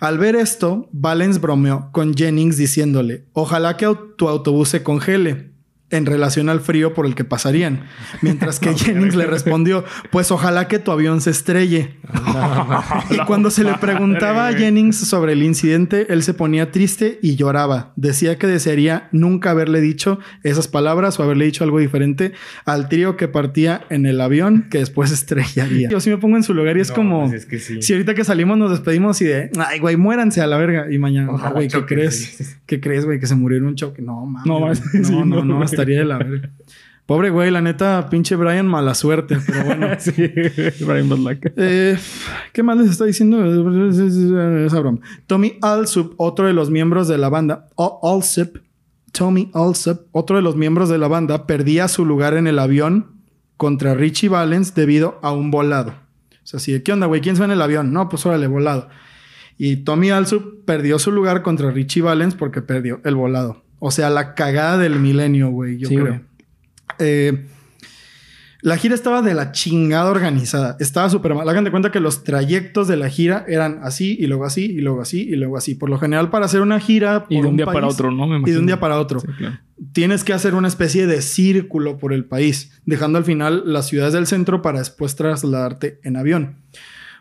Al 0.00 0.18
ver 0.18 0.36
esto, 0.36 0.88
Valens 0.92 1.40
bromeó 1.40 1.90
con 1.92 2.14
Jennings 2.14 2.56
diciéndole, 2.56 3.26
ojalá 3.32 3.76
que 3.76 3.86
tu 4.16 4.28
autobús 4.28 4.68
se 4.68 4.82
congele 4.82 5.57
en 5.90 6.04
relación 6.06 6.48
al 6.48 6.60
frío 6.60 6.92
por 6.94 7.06
el 7.06 7.14
que 7.14 7.24
pasarían. 7.24 7.84
Mientras 8.22 8.60
que 8.60 8.74
Jennings 8.76 9.14
le 9.14 9.26
respondió, 9.26 9.84
pues 10.10 10.30
ojalá 10.30 10.68
que 10.68 10.78
tu 10.78 10.90
avión 10.92 11.20
se 11.20 11.30
estrelle. 11.30 11.94
y 13.10 13.16
cuando 13.26 13.50
se 13.50 13.64
le 13.64 13.74
preguntaba 13.74 14.48
a 14.48 14.52
Jennings 14.52 14.96
sobre 14.96 15.32
el 15.32 15.42
incidente, 15.42 16.06
él 16.12 16.22
se 16.22 16.34
ponía 16.34 16.70
triste 16.72 17.18
y 17.22 17.36
lloraba. 17.36 17.92
Decía 17.96 18.38
que 18.38 18.46
desearía 18.46 19.08
nunca 19.12 19.50
haberle 19.50 19.80
dicho 19.80 20.18
esas 20.42 20.68
palabras 20.68 21.18
o 21.18 21.22
haberle 21.22 21.46
dicho 21.46 21.64
algo 21.64 21.78
diferente 21.78 22.32
al 22.64 22.88
trío 22.88 23.16
que 23.16 23.28
partía 23.28 23.82
en 23.90 24.06
el 24.06 24.20
avión 24.20 24.66
que 24.70 24.78
después 24.78 25.10
estrellaría. 25.12 25.88
Yo 25.88 26.00
sí 26.00 26.10
me 26.10 26.18
pongo 26.18 26.36
en 26.36 26.42
su 26.42 26.54
lugar 26.54 26.76
y 26.76 26.80
es 26.80 26.90
No, 26.90 26.94
como... 26.96 27.20
pues 27.28 27.32
es 27.42 27.46
que 27.46 27.58
sí. 27.58 27.80
Si 27.82 27.92
ahorita 27.94 28.14
que 28.14 28.24
salimos 28.24 28.58
nos 28.58 28.70
despedimos 28.70 29.20
y 29.22 29.24
de, 29.24 29.50
ay, 29.66 29.78
güey, 29.78 29.96
muéranse 29.96 30.40
a 30.40 30.46
la 30.46 30.58
verga. 30.58 30.92
Y 30.92 30.98
mañana, 30.98 31.30
Ojalá 31.32 31.48
"Ah, 31.50 31.52
güey, 31.52 31.68
¿qué 31.68 31.84
crees? 31.84 32.34
sí. 32.36 32.44
¿Qué 32.66 32.80
crees, 32.80 33.04
güey? 33.06 33.18
Que 33.18 33.26
se 33.26 33.34
murió 33.34 33.56
en 33.58 33.64
un 33.64 33.74
choque. 33.76 34.02
No, 34.02 34.26
mames. 34.26 34.46
No, 35.10 35.24
no, 35.24 35.36
no, 35.36 35.44
no. 35.44 35.58
Estaría 35.78 35.98
de 36.00 36.04
la 36.04 36.18
verga. 36.18 36.50
Pobre 37.06 37.30
güey, 37.30 37.50
la 37.50 37.62
neta, 37.62 38.08
pinche 38.10 38.36
Brian, 38.36 38.66
mala 38.66 38.94
suerte. 38.94 39.38
Pero 39.46 39.64
bueno. 39.64 39.88
sí, 39.98 40.12
Brian. 40.84 41.08
Eh, 41.56 41.96
¿Qué 42.52 42.62
más 42.62 42.76
les 42.76 42.90
está 42.90 43.06
diciendo? 43.06 43.42
Esa 44.66 44.80
broma. 44.80 44.98
Tommy 45.26 45.56
Alsup, 45.62 46.12
otro 46.18 46.46
de 46.46 46.52
los 46.52 46.70
miembros 46.70 47.08
de 47.08 47.16
la 47.16 47.30
banda, 47.30 47.66
O- 47.76 48.00
Alsup, 48.14 48.58
Tommy 49.12 49.50
Alsup, 49.54 50.02
otro 50.12 50.36
de 50.36 50.42
los 50.42 50.56
miembros 50.56 50.90
de 50.90 50.98
la 50.98 51.08
banda, 51.08 51.46
perdía 51.46 51.88
su 51.88 52.04
lugar 52.04 52.34
en 52.34 52.46
el 52.46 52.58
avión 52.58 53.22
contra 53.56 53.94
Richie 53.94 54.28
Valens 54.28 54.74
debido 54.74 55.18
a 55.22 55.32
un 55.32 55.50
volado. 55.50 55.90
O 56.42 56.46
sea, 56.46 56.58
así 56.58 56.72
de, 56.72 56.82
¿qué 56.82 56.92
onda, 56.92 57.06
güey? 57.06 57.20
¿Quién 57.22 57.40
en 57.42 57.50
el 57.50 57.62
avión? 57.62 57.90
No, 57.92 58.08
pues 58.10 58.26
órale, 58.26 58.46
volado. 58.48 58.88
Y 59.56 59.76
Tommy 59.76 60.10
Alsup 60.10 60.64
perdió 60.66 60.98
su 60.98 61.10
lugar 61.10 61.42
contra 61.42 61.70
Richie 61.70 62.02
Valens 62.02 62.34
porque 62.34 62.60
perdió 62.60 63.00
el 63.04 63.14
volado. 63.14 63.64
O 63.78 63.90
sea, 63.90 64.10
la 64.10 64.34
cagada 64.34 64.78
del 64.78 64.98
milenio, 64.98 65.50
güey, 65.50 65.78
yo 65.78 65.88
Sí, 65.88 65.96
creo. 65.96 66.20
Eh, 66.98 67.46
la 68.60 68.76
gira 68.76 68.96
estaba 68.96 69.22
de 69.22 69.34
la 69.34 69.52
chingada 69.52 70.10
organizada. 70.10 70.76
Estaba 70.80 71.08
súper 71.10 71.32
mal. 71.34 71.48
Hagan 71.48 71.62
de 71.62 71.70
cuenta 71.70 71.92
que 71.92 72.00
los 72.00 72.24
trayectos 72.24 72.88
de 72.88 72.96
la 72.96 73.08
gira 73.08 73.44
eran 73.46 73.78
así 73.84 74.16
y 74.18 74.26
luego 74.26 74.44
así 74.46 74.64
y 74.64 74.80
luego 74.80 75.00
así 75.00 75.20
y 75.22 75.36
luego 75.36 75.56
así. 75.56 75.76
Por 75.76 75.88
lo 75.90 75.98
general, 75.98 76.28
para 76.30 76.46
hacer 76.46 76.60
una 76.60 76.80
gira. 76.80 77.24
Y 77.28 77.40
de 77.40 77.46
un 77.46 77.56
día 77.56 77.66
país- 77.66 77.74
para 77.76 77.86
otro, 77.86 78.10
¿no? 78.10 78.26
Me 78.26 78.38
Y 78.38 78.52
de 78.52 78.58
un 78.58 78.66
día 78.66 78.80
para 78.80 78.98
otro. 78.98 79.20
Sí, 79.20 79.28
claro. 79.38 79.58
Tienes 79.92 80.24
que 80.24 80.32
hacer 80.32 80.56
una 80.56 80.66
especie 80.66 81.06
de 81.06 81.22
círculo 81.22 81.98
por 81.98 82.12
el 82.12 82.24
país, 82.24 82.72
dejando 82.84 83.16
al 83.18 83.24
final 83.24 83.62
las 83.64 83.86
ciudades 83.86 84.12
del 84.12 84.26
centro 84.26 84.60
para 84.60 84.80
después 84.80 85.14
trasladarte 85.14 86.00
en 86.02 86.16
avión. 86.16 86.56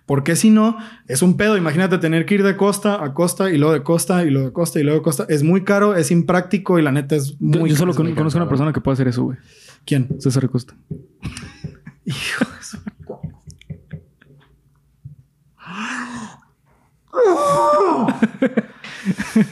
Porque 0.07 0.35
si 0.35 0.49
no, 0.49 0.77
es 1.07 1.21
un 1.21 1.37
pedo. 1.37 1.55
Imagínate 1.57 1.99
tener 1.99 2.25
que 2.25 2.33
ir 2.35 2.43
de 2.43 2.55
costa 2.57 3.03
a 3.03 3.13
costa 3.13 3.51
y 3.51 3.57
luego 3.59 3.73
de 3.73 3.83
costa 3.83 4.23
y 4.23 4.31
luego 4.31 4.47
de 4.47 4.53
costa 4.53 4.79
y 4.79 4.83
luego 4.83 4.99
de 4.99 5.03
costa. 5.03 5.25
Es 5.29 5.43
muy 5.43 5.63
caro, 5.63 5.95
es 5.95 6.09
impráctico 6.09 6.79
y 6.79 6.81
la 6.81 6.91
neta 6.91 7.15
es 7.15 7.35
Yo, 7.39 7.59
muy 7.59 7.69
yo 7.69 7.75
solo 7.75 7.91
caro. 7.93 8.05
con- 8.05 8.15
conozco 8.15 8.39
a 8.39 8.41
una 8.43 8.49
persona 8.49 8.73
que 8.73 8.81
puede 8.81 8.93
hacer 8.93 9.07
eso, 9.09 9.23
güey. 9.25 9.37
¿Quién? 9.85 10.07
César 10.19 10.49
Costa. 10.49 10.73
Hijo 12.05 12.45
de 12.57 12.63
su- 12.63 12.77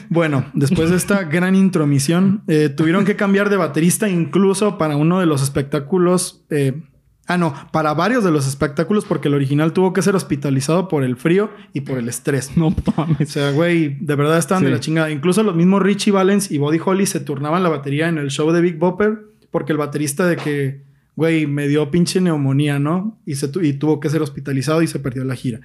Bueno, 0.08 0.44
después 0.54 0.90
de 0.90 0.96
esta 0.96 1.24
gran 1.24 1.54
intromisión, 1.54 2.42
eh, 2.48 2.68
tuvieron 2.68 3.04
que 3.04 3.16
cambiar 3.16 3.48
de 3.50 3.56
baterista 3.56 4.08
incluso 4.08 4.78
para 4.78 4.96
uno 4.96 5.20
de 5.20 5.26
los 5.26 5.42
espectáculos 5.42 6.44
eh, 6.50 6.82
Ah, 7.28 7.36
no, 7.38 7.54
para 7.72 7.92
varios 7.92 8.22
de 8.22 8.30
los 8.30 8.46
espectáculos, 8.46 9.04
porque 9.04 9.26
el 9.28 9.34
original 9.34 9.72
tuvo 9.72 9.92
que 9.92 10.00
ser 10.02 10.14
hospitalizado 10.14 10.86
por 10.86 11.02
el 11.02 11.16
frío 11.16 11.50
y 11.72 11.80
por 11.80 11.98
el 11.98 12.08
estrés. 12.08 12.56
No 12.56 12.68
O 12.68 12.74
mames. 12.96 13.28
sea, 13.30 13.50
güey, 13.50 13.96
de 14.00 14.14
verdad 14.14 14.38
estaban 14.38 14.62
de 14.64 14.70
la 14.70 14.78
chingada. 14.80 15.10
Incluso 15.10 15.42
los 15.42 15.56
mismos 15.56 15.82
Richie 15.82 16.12
Valens 16.12 16.50
y 16.52 16.58
Buddy 16.58 16.78
Holly 16.84 17.04
se 17.06 17.18
turnaban 17.20 17.62
la 17.64 17.68
batería 17.68 18.08
en 18.08 18.18
el 18.18 18.30
show 18.30 18.52
de 18.52 18.60
Big 18.60 18.76
Bopper 18.78 19.18
porque 19.50 19.72
el 19.72 19.78
baterista 19.78 20.26
de 20.26 20.36
que, 20.36 20.82
güey, 21.16 21.46
me 21.46 21.66
dio 21.66 21.90
pinche 21.90 22.20
neumonía, 22.20 22.78
¿no? 22.78 23.18
Y, 23.26 23.34
se 23.34 23.48
tu- 23.48 23.60
y 23.62 23.72
tuvo 23.72 23.98
que 23.98 24.08
ser 24.10 24.22
hospitalizado 24.22 24.82
y 24.82 24.86
se 24.86 24.98
perdió 25.00 25.24
la 25.24 25.34
gira. 25.34 25.60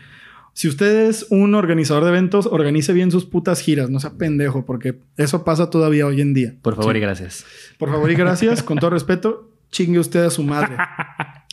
Si 0.54 0.68
usted 0.68 1.08
es 1.10 1.28
un 1.30 1.54
organizador 1.56 2.04
de 2.04 2.10
eventos, 2.10 2.46
organice 2.48 2.92
bien 2.92 3.12
sus 3.12 3.26
putas 3.26 3.62
giras, 3.62 3.90
no 3.90 4.00
sea 4.00 4.18
pendejo, 4.18 4.66
porque 4.66 5.00
eso 5.16 5.44
pasa 5.46 5.70
todavía 5.70 6.08
hoy 6.08 6.22
en 6.22 6.34
día. 6.34 6.56
Por 6.62 6.76
favor 6.76 6.94
Sí. 6.94 6.98
y 6.98 7.02
gracias. 7.02 7.46
Por 7.78 7.90
favor 7.90 8.10
y 8.12 8.16
gracias, 8.16 8.64
con 8.64 8.78
todo 8.80 8.90
respeto, 8.90 9.50
chingue 9.72 10.00
usted 10.00 10.26
a 10.26 10.30
su 10.30 10.44
madre. 10.44 10.76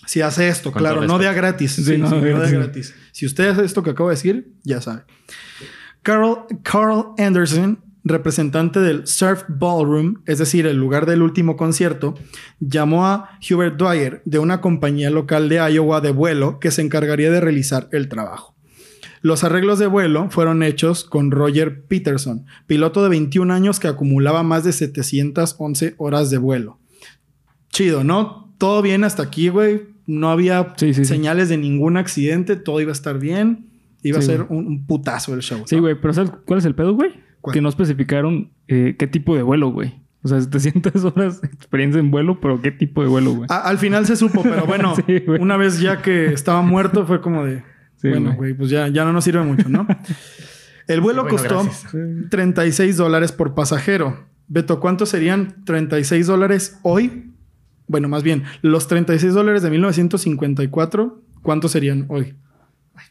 Si 0.08 0.22
hace 0.22 0.48
esto, 0.48 0.72
claro, 0.72 1.02
no 1.02 1.18
de 1.18 1.28
a 1.28 1.34
gratis. 1.34 1.72
Sí, 1.72 1.84
Sí, 1.84 1.92
sí, 1.92 1.98
no, 1.98 2.08
de 2.08 2.30
gratis. 2.32 2.52
gratis. 2.52 2.94
Si 3.12 3.26
usted 3.26 3.48
hace 3.48 3.62
esto 3.66 3.82
que 3.82 3.90
acabo 3.90 4.08
de 4.08 4.14
decir, 4.14 4.54
ya 4.64 4.80
sabe. 4.80 5.02
Carl, 6.02 6.46
Carl 6.62 7.08
Anderson, 7.18 7.80
representante 8.04 8.80
del 8.80 9.06
Surf 9.06 9.44
Ballroom, 9.48 10.22
es 10.24 10.38
decir, 10.38 10.66
el 10.66 10.78
lugar 10.78 11.04
del 11.04 11.20
último 11.20 11.58
concierto, 11.58 12.14
llamó 12.58 13.06
a 13.06 13.38
Hubert 13.50 13.76
Dwyer 13.76 14.22
de 14.24 14.38
una 14.38 14.62
compañía 14.62 15.10
local 15.10 15.50
de 15.50 15.56
Iowa 15.56 16.00
de 16.00 16.10
vuelo 16.10 16.58
que 16.58 16.70
se 16.70 16.80
encargaría 16.80 17.30
de 17.30 17.42
realizar 17.42 17.90
el 17.92 18.08
trabajo. 18.08 18.54
Los 19.20 19.44
arreglos 19.44 19.78
de 19.78 19.88
vuelo 19.88 20.30
fueron 20.30 20.62
hechos 20.62 21.04
con 21.04 21.32
Roger 21.32 21.82
Peterson, 21.84 22.46
piloto 22.66 23.02
de 23.02 23.10
21 23.10 23.52
años 23.52 23.78
que 23.78 23.88
acumulaba 23.88 24.42
más 24.42 24.64
de 24.64 24.72
711 24.72 25.96
horas 25.98 26.30
de 26.30 26.38
vuelo. 26.38 26.78
Chido, 27.70 28.04
¿no? 28.04 28.54
Todo 28.56 28.80
bien 28.80 29.04
hasta 29.04 29.24
aquí, 29.24 29.50
güey. 29.50 29.97
No 30.08 30.30
había 30.30 30.74
Sí, 30.76 30.92
sí, 30.94 31.04
sí. 31.04 31.14
señales 31.14 31.48
de 31.48 31.56
ningún 31.58 31.96
accidente, 31.96 32.56
todo 32.56 32.80
iba 32.80 32.90
a 32.90 32.92
estar 32.92 33.20
bien. 33.20 33.66
Iba 34.02 34.20
Sí, 34.20 34.32
a 34.32 34.36
ser 34.36 34.46
un, 34.48 34.66
un 34.66 34.86
putazo 34.86 35.34
el 35.34 35.40
show. 35.42 35.62
Sí, 35.66 35.76
¿no? 35.76 35.82
güey, 35.82 35.94
pero 36.00 36.12
¿sabes 36.14 36.32
cuál 36.46 36.58
es 36.58 36.64
el 36.64 36.74
pedo, 36.74 36.94
güey? 36.94 37.12
¿Cuál? 37.40 37.54
Que 37.54 37.60
no 37.60 37.68
especificaron 37.68 38.50
eh, 38.66 38.96
qué 38.98 39.06
tipo 39.06 39.36
de 39.36 39.42
vuelo, 39.42 39.70
güey. 39.70 39.94
O 40.22 40.28
sea, 40.28 40.40
700 40.40 41.04
horas 41.04 41.40
de 41.40 41.46
experiencia 41.48 42.00
en 42.00 42.10
vuelo, 42.10 42.40
pero 42.40 42.60
qué 42.60 42.72
tipo 42.72 43.02
de 43.02 43.08
vuelo, 43.08 43.32
güey. 43.34 43.46
A- 43.50 43.68
al 43.68 43.78
final 43.78 44.06
se 44.06 44.16
supo, 44.16 44.42
pero 44.42 44.66
bueno, 44.66 44.94
Sí, 45.06 45.22
una 45.38 45.56
vez 45.56 45.78
ya 45.80 46.02
que 46.02 46.32
estaba 46.32 46.62
muerto 46.62 47.06
fue 47.06 47.20
como 47.20 47.44
de, 47.44 47.62
Sí, 47.96 48.08
bueno, 48.08 48.34
güey. 48.34 48.54
pues 48.54 48.70
ya, 48.70 48.88
ya 48.88 49.04
no 49.04 49.12
nos 49.12 49.22
sirve 49.24 49.42
mucho, 49.44 49.68
¿no? 49.68 49.86
El 50.86 51.00
vuelo 51.02 51.22
Bueno, 51.24 51.36
costó 51.36 51.62
gracias. 51.64 51.92
36 52.30 52.96
dólares 52.96 53.32
por 53.32 53.54
pasajero. 53.54 54.26
Beto, 54.48 54.80
¿cuántos 54.80 55.10
serían 55.10 55.64
36 55.66 56.26
dólares 56.26 56.78
hoy? 56.82 57.27
Bueno, 57.88 58.08
más 58.08 58.22
bien, 58.22 58.44
los 58.62 58.86
36 58.86 59.34
dólares 59.34 59.62
de 59.62 59.70
1954, 59.70 61.22
¿cuántos 61.42 61.72
serían 61.72 62.04
hoy? 62.08 62.34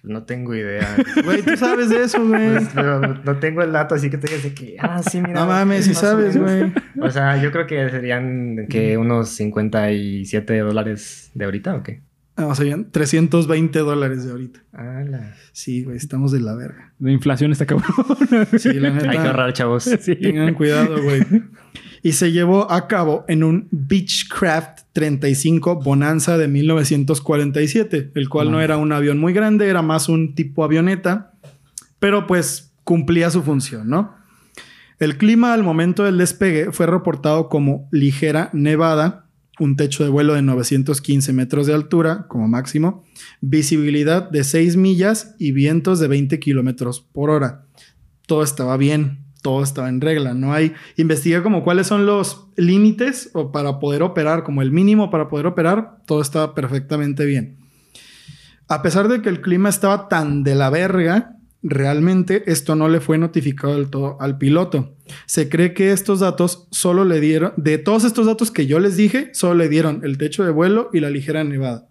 No 0.03 0.23
tengo 0.23 0.53
idea. 0.55 0.95
Güey, 1.23 1.41
tú 1.41 1.55
sabes 1.57 1.89
de 1.89 2.03
eso, 2.03 2.25
güey. 2.25 2.51
Pues, 2.51 2.69
pero 2.73 2.99
no 2.99 3.37
tengo 3.37 3.61
el 3.61 3.71
dato, 3.71 3.95
así 3.95 4.09
que 4.09 4.17
te 4.17 4.27
digas 4.27 4.53
que, 4.53 4.77
ah, 4.79 5.01
sí, 5.01 5.21
mira. 5.21 5.33
No 5.33 5.47
mames, 5.47 5.79
es 5.79 5.85
si 5.85 5.93
sabes, 5.93 6.37
güey. 6.37 6.71
O 7.01 7.09
sea, 7.09 7.41
yo 7.41 7.51
creo 7.51 7.67
que 7.67 7.89
serían 7.89 8.67
que 8.69 8.97
unos 8.97 9.29
57 9.29 10.59
dólares 10.59 11.31
de 11.33 11.45
ahorita 11.45 11.75
o 11.75 11.83
qué. 11.83 12.01
No, 12.37 12.53
serían 12.53 12.91
320 12.91 13.79
dólares 13.79 14.23
de 14.23 14.31
ahorita. 14.31 14.59
Ala. 14.71 15.35
Sí, 15.53 15.83
güey, 15.83 15.97
estamos 15.97 16.31
de 16.31 16.39
la 16.39 16.53
verga. 16.53 16.93
La 16.99 17.11
inflación 17.11 17.51
está 17.51 17.65
cabrón. 17.65 17.89
Sí, 18.59 18.73
la 18.73 18.91
neta. 18.91 19.09
Hay 19.09 19.17
que 19.17 19.27
ahorrar, 19.27 19.53
chavos. 19.53 19.85
sí. 19.85 20.15
Tengan 20.15 20.53
cuidado, 20.53 21.01
güey. 21.01 21.21
Y 22.07 22.13
se 22.13 22.31
llevó 22.31 22.71
a 22.71 22.87
cabo 22.87 23.25
en 23.27 23.43
un 23.43 23.67
Beechcraft 23.69 24.83
35 24.93 25.81
Bonanza 25.83 26.37
de 26.37 26.47
1947, 26.47 28.11
el 28.15 28.29
cual 28.29 28.49
no 28.49 28.61
era 28.61 28.77
un 28.77 28.93
avión 28.93 29.17
muy 29.19 29.33
grande, 29.33 29.67
era 29.67 29.81
más 29.81 30.07
un 30.07 30.33
tipo 30.33 30.63
avioneta, 30.63 31.33
pero 31.99 32.25
pues 32.25 32.71
cumplía 32.85 33.29
su 33.29 33.43
función, 33.43 33.89
¿no? 33.89 34.15
El 34.99 35.17
clima 35.17 35.53
al 35.53 35.63
momento 35.63 36.05
del 36.05 36.17
despegue 36.17 36.71
fue 36.71 36.85
reportado 36.85 37.49
como 37.49 37.89
ligera 37.91 38.51
nevada, 38.53 39.25
un 39.59 39.75
techo 39.75 40.05
de 40.05 40.09
vuelo 40.09 40.33
de 40.33 40.43
915 40.43 41.33
metros 41.33 41.67
de 41.67 41.73
altura 41.73 42.27
como 42.29 42.47
máximo, 42.47 43.03
visibilidad 43.41 44.29
de 44.29 44.45
6 44.45 44.77
millas 44.77 45.35
y 45.39 45.51
vientos 45.51 45.99
de 45.99 46.07
20 46.07 46.39
kilómetros 46.39 47.01
por 47.01 47.31
hora. 47.31 47.65
Todo 48.27 48.43
estaba 48.43 48.77
bien, 48.77 49.26
todo 49.41 49.63
estaba 49.63 49.89
en 49.89 50.01
regla. 50.01 50.33
No 50.33 50.53
hay. 50.53 50.73
Investigué 50.95 51.41
como 51.41 51.63
cuáles 51.63 51.87
son 51.87 52.05
los 52.05 52.47
límites 52.55 53.29
o 53.33 53.51
para 53.51 53.79
poder 53.79 54.03
operar, 54.03 54.43
como 54.43 54.61
el 54.61 54.71
mínimo 54.71 55.09
para 55.09 55.29
poder 55.29 55.45
operar, 55.45 55.97
todo 56.05 56.21
estaba 56.21 56.53
perfectamente 56.55 57.25
bien. 57.25 57.57
A 58.67 58.81
pesar 58.81 59.07
de 59.07 59.21
que 59.21 59.29
el 59.29 59.41
clima 59.41 59.69
estaba 59.69 60.09
tan 60.09 60.43
de 60.43 60.55
la 60.55 60.69
verga, 60.69 61.37
realmente 61.63 62.43
esto 62.51 62.75
no 62.75 62.89
le 62.89 62.99
fue 62.99 63.17
notificado 63.17 63.75
del 63.75 63.89
todo 63.89 64.17
al 64.19 64.37
piloto. 64.37 64.95
Se 65.25 65.47
cree 65.47 65.73
que 65.73 65.91
estos 65.91 66.19
datos 66.19 66.67
solo 66.71 67.05
le 67.05 67.19
dieron, 67.19 67.53
de 67.55 67.77
todos 67.77 68.03
estos 68.03 68.25
datos 68.25 68.51
que 68.51 68.67
yo 68.67 68.79
les 68.79 68.97
dije, 68.97 69.29
solo 69.33 69.55
le 69.55 69.69
dieron 69.69 70.01
el 70.03 70.17
techo 70.17 70.43
de 70.43 70.51
vuelo 70.51 70.89
y 70.93 70.99
la 70.99 71.09
ligera 71.09 71.43
nevada. 71.43 71.87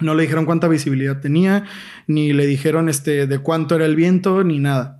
No 0.00 0.14
le 0.14 0.22
dijeron 0.22 0.46
cuánta 0.46 0.66
visibilidad 0.66 1.20
tenía, 1.20 1.64
ni 2.06 2.32
le 2.32 2.46
dijeron 2.46 2.88
este, 2.88 3.26
de 3.26 3.38
cuánto 3.38 3.74
era 3.74 3.84
el 3.84 3.96
viento, 3.96 4.42
ni 4.44 4.58
nada. 4.58 4.99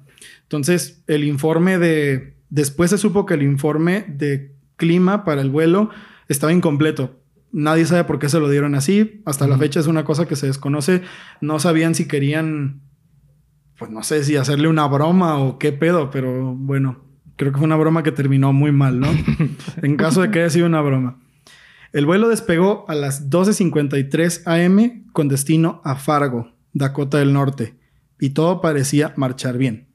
Entonces, 0.51 1.05
el 1.07 1.23
informe 1.23 1.79
de... 1.79 2.35
Después 2.49 2.91
se 2.91 2.99
supo 2.99 3.25
que 3.25 3.35
el 3.35 3.45
informe 3.45 4.05
de 4.09 4.57
clima 4.75 5.25
para 5.25 5.43
el 5.43 5.49
vuelo 5.49 5.91
estaba 6.27 6.53
incompleto. 6.53 7.21
Nadie 7.53 7.87
sabe 7.87 8.03
por 8.03 8.19
qué 8.19 8.29
se 8.29 8.41
lo 8.41 8.51
dieron 8.51 8.75
así. 8.75 9.23
Hasta 9.27 9.47
la 9.47 9.57
fecha 9.59 9.79
es 9.79 9.87
una 9.87 10.03
cosa 10.03 10.27
que 10.27 10.35
se 10.35 10.49
desconoce. 10.49 11.03
No 11.41 11.61
sabían 11.61 11.95
si 11.95 12.09
querían, 12.09 12.81
pues 13.79 13.93
no 13.93 14.03
sé 14.03 14.25
si 14.25 14.35
hacerle 14.35 14.67
una 14.67 14.89
broma 14.89 15.39
o 15.39 15.57
qué 15.57 15.71
pedo, 15.71 16.11
pero 16.11 16.53
bueno, 16.57 17.05
creo 17.37 17.53
que 17.53 17.59
fue 17.59 17.67
una 17.67 17.77
broma 17.77 18.03
que 18.03 18.11
terminó 18.11 18.53
muy 18.53 18.73
mal, 18.73 18.99
¿no? 18.99 19.07
en 19.83 19.97
caso 19.97 20.21
de 20.21 20.33
que 20.33 20.41
haya 20.41 20.51
sido 20.51 20.67
una 20.67 20.81
broma. 20.81 21.21
El 21.93 22.07
vuelo 22.07 22.29
despegó 22.29 22.87
a 22.89 22.97
las 22.97 23.31
12.53 23.31 24.43
am 24.47 25.05
con 25.13 25.29
destino 25.29 25.81
a 25.85 25.95
Fargo, 25.95 26.51
Dakota 26.73 27.19
del 27.19 27.33
Norte, 27.33 27.77
y 28.19 28.31
todo 28.31 28.61
parecía 28.61 29.15
marchar 29.17 29.57
bien. 29.57 29.90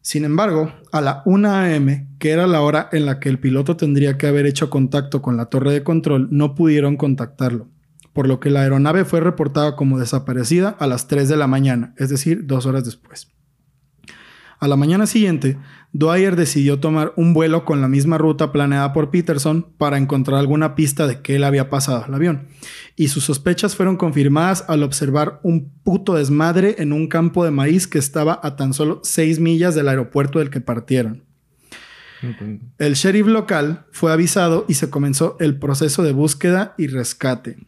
Sin 0.00 0.24
embargo, 0.24 0.72
a 0.92 1.00
la 1.00 1.22
1 1.24 1.54
am, 1.54 2.08
que 2.18 2.30
era 2.30 2.46
la 2.46 2.60
hora 2.62 2.88
en 2.92 3.06
la 3.06 3.20
que 3.20 3.28
el 3.28 3.38
piloto 3.38 3.76
tendría 3.76 4.16
que 4.16 4.26
haber 4.26 4.46
hecho 4.46 4.70
contacto 4.70 5.22
con 5.22 5.36
la 5.36 5.46
torre 5.46 5.72
de 5.72 5.82
control, 5.82 6.28
no 6.30 6.54
pudieron 6.54 6.96
contactarlo, 6.96 7.68
por 8.12 8.26
lo 8.26 8.40
que 8.40 8.50
la 8.50 8.62
aeronave 8.62 9.04
fue 9.04 9.20
reportada 9.20 9.76
como 9.76 9.98
desaparecida 9.98 10.70
a 10.78 10.86
las 10.86 11.08
3 11.08 11.28
de 11.28 11.36
la 11.36 11.46
mañana, 11.46 11.94
es 11.98 12.08
decir, 12.08 12.46
dos 12.46 12.66
horas 12.66 12.84
después. 12.84 13.28
A 14.60 14.66
la 14.66 14.74
mañana 14.74 15.06
siguiente, 15.06 15.56
Dwyer 15.92 16.34
decidió 16.34 16.80
tomar 16.80 17.12
un 17.16 17.32
vuelo 17.32 17.64
con 17.64 17.80
la 17.80 17.86
misma 17.86 18.18
ruta 18.18 18.50
planeada 18.50 18.92
por 18.92 19.10
Peterson 19.10 19.66
para 19.78 19.98
encontrar 19.98 20.40
alguna 20.40 20.74
pista 20.74 21.06
de 21.06 21.20
qué 21.20 21.38
le 21.38 21.46
había 21.46 21.70
pasado 21.70 22.04
al 22.04 22.12
avión. 22.12 22.48
Y 22.96 23.08
sus 23.08 23.22
sospechas 23.22 23.76
fueron 23.76 23.96
confirmadas 23.96 24.64
al 24.66 24.82
observar 24.82 25.38
un 25.44 25.70
puto 25.84 26.14
desmadre 26.14 26.74
en 26.78 26.92
un 26.92 27.06
campo 27.06 27.44
de 27.44 27.52
maíz 27.52 27.86
que 27.86 27.98
estaba 27.98 28.40
a 28.42 28.56
tan 28.56 28.74
solo 28.74 29.00
6 29.04 29.38
millas 29.38 29.76
del 29.76 29.88
aeropuerto 29.88 30.40
del 30.40 30.50
que 30.50 30.60
partieron. 30.60 31.22
El 32.78 32.94
sheriff 32.94 33.28
local 33.28 33.86
fue 33.92 34.12
avisado 34.12 34.64
y 34.68 34.74
se 34.74 34.90
comenzó 34.90 35.36
el 35.38 35.56
proceso 35.56 36.02
de 36.02 36.10
búsqueda 36.10 36.74
y 36.76 36.88
rescate. 36.88 37.58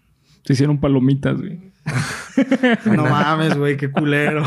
Se 0.45 0.55
hicieron 0.55 0.81
palomitas, 0.81 1.39
güey. 1.39 1.70
No 2.87 3.05
mames, 3.05 3.57
güey, 3.57 3.77
qué 3.77 3.91
culero. 3.91 4.43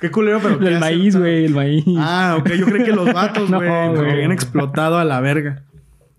Qué 0.00 0.10
culero, 0.10 0.40
pero 0.42 0.58
El 0.66 0.80
maíz, 0.80 1.16
güey, 1.16 1.44
el 1.44 1.54
maíz. 1.54 1.84
Ah, 1.98 2.36
ok, 2.38 2.50
yo 2.52 2.66
creí 2.66 2.84
que 2.84 2.92
los 2.92 3.12
vatos, 3.12 3.48
No, 3.50 3.58
güey, 3.58 3.70
porque 3.88 4.00
güey. 4.00 4.12
habían 4.12 4.32
explotado 4.32 4.98
a 4.98 5.04
la 5.04 5.20
verga. 5.20 5.62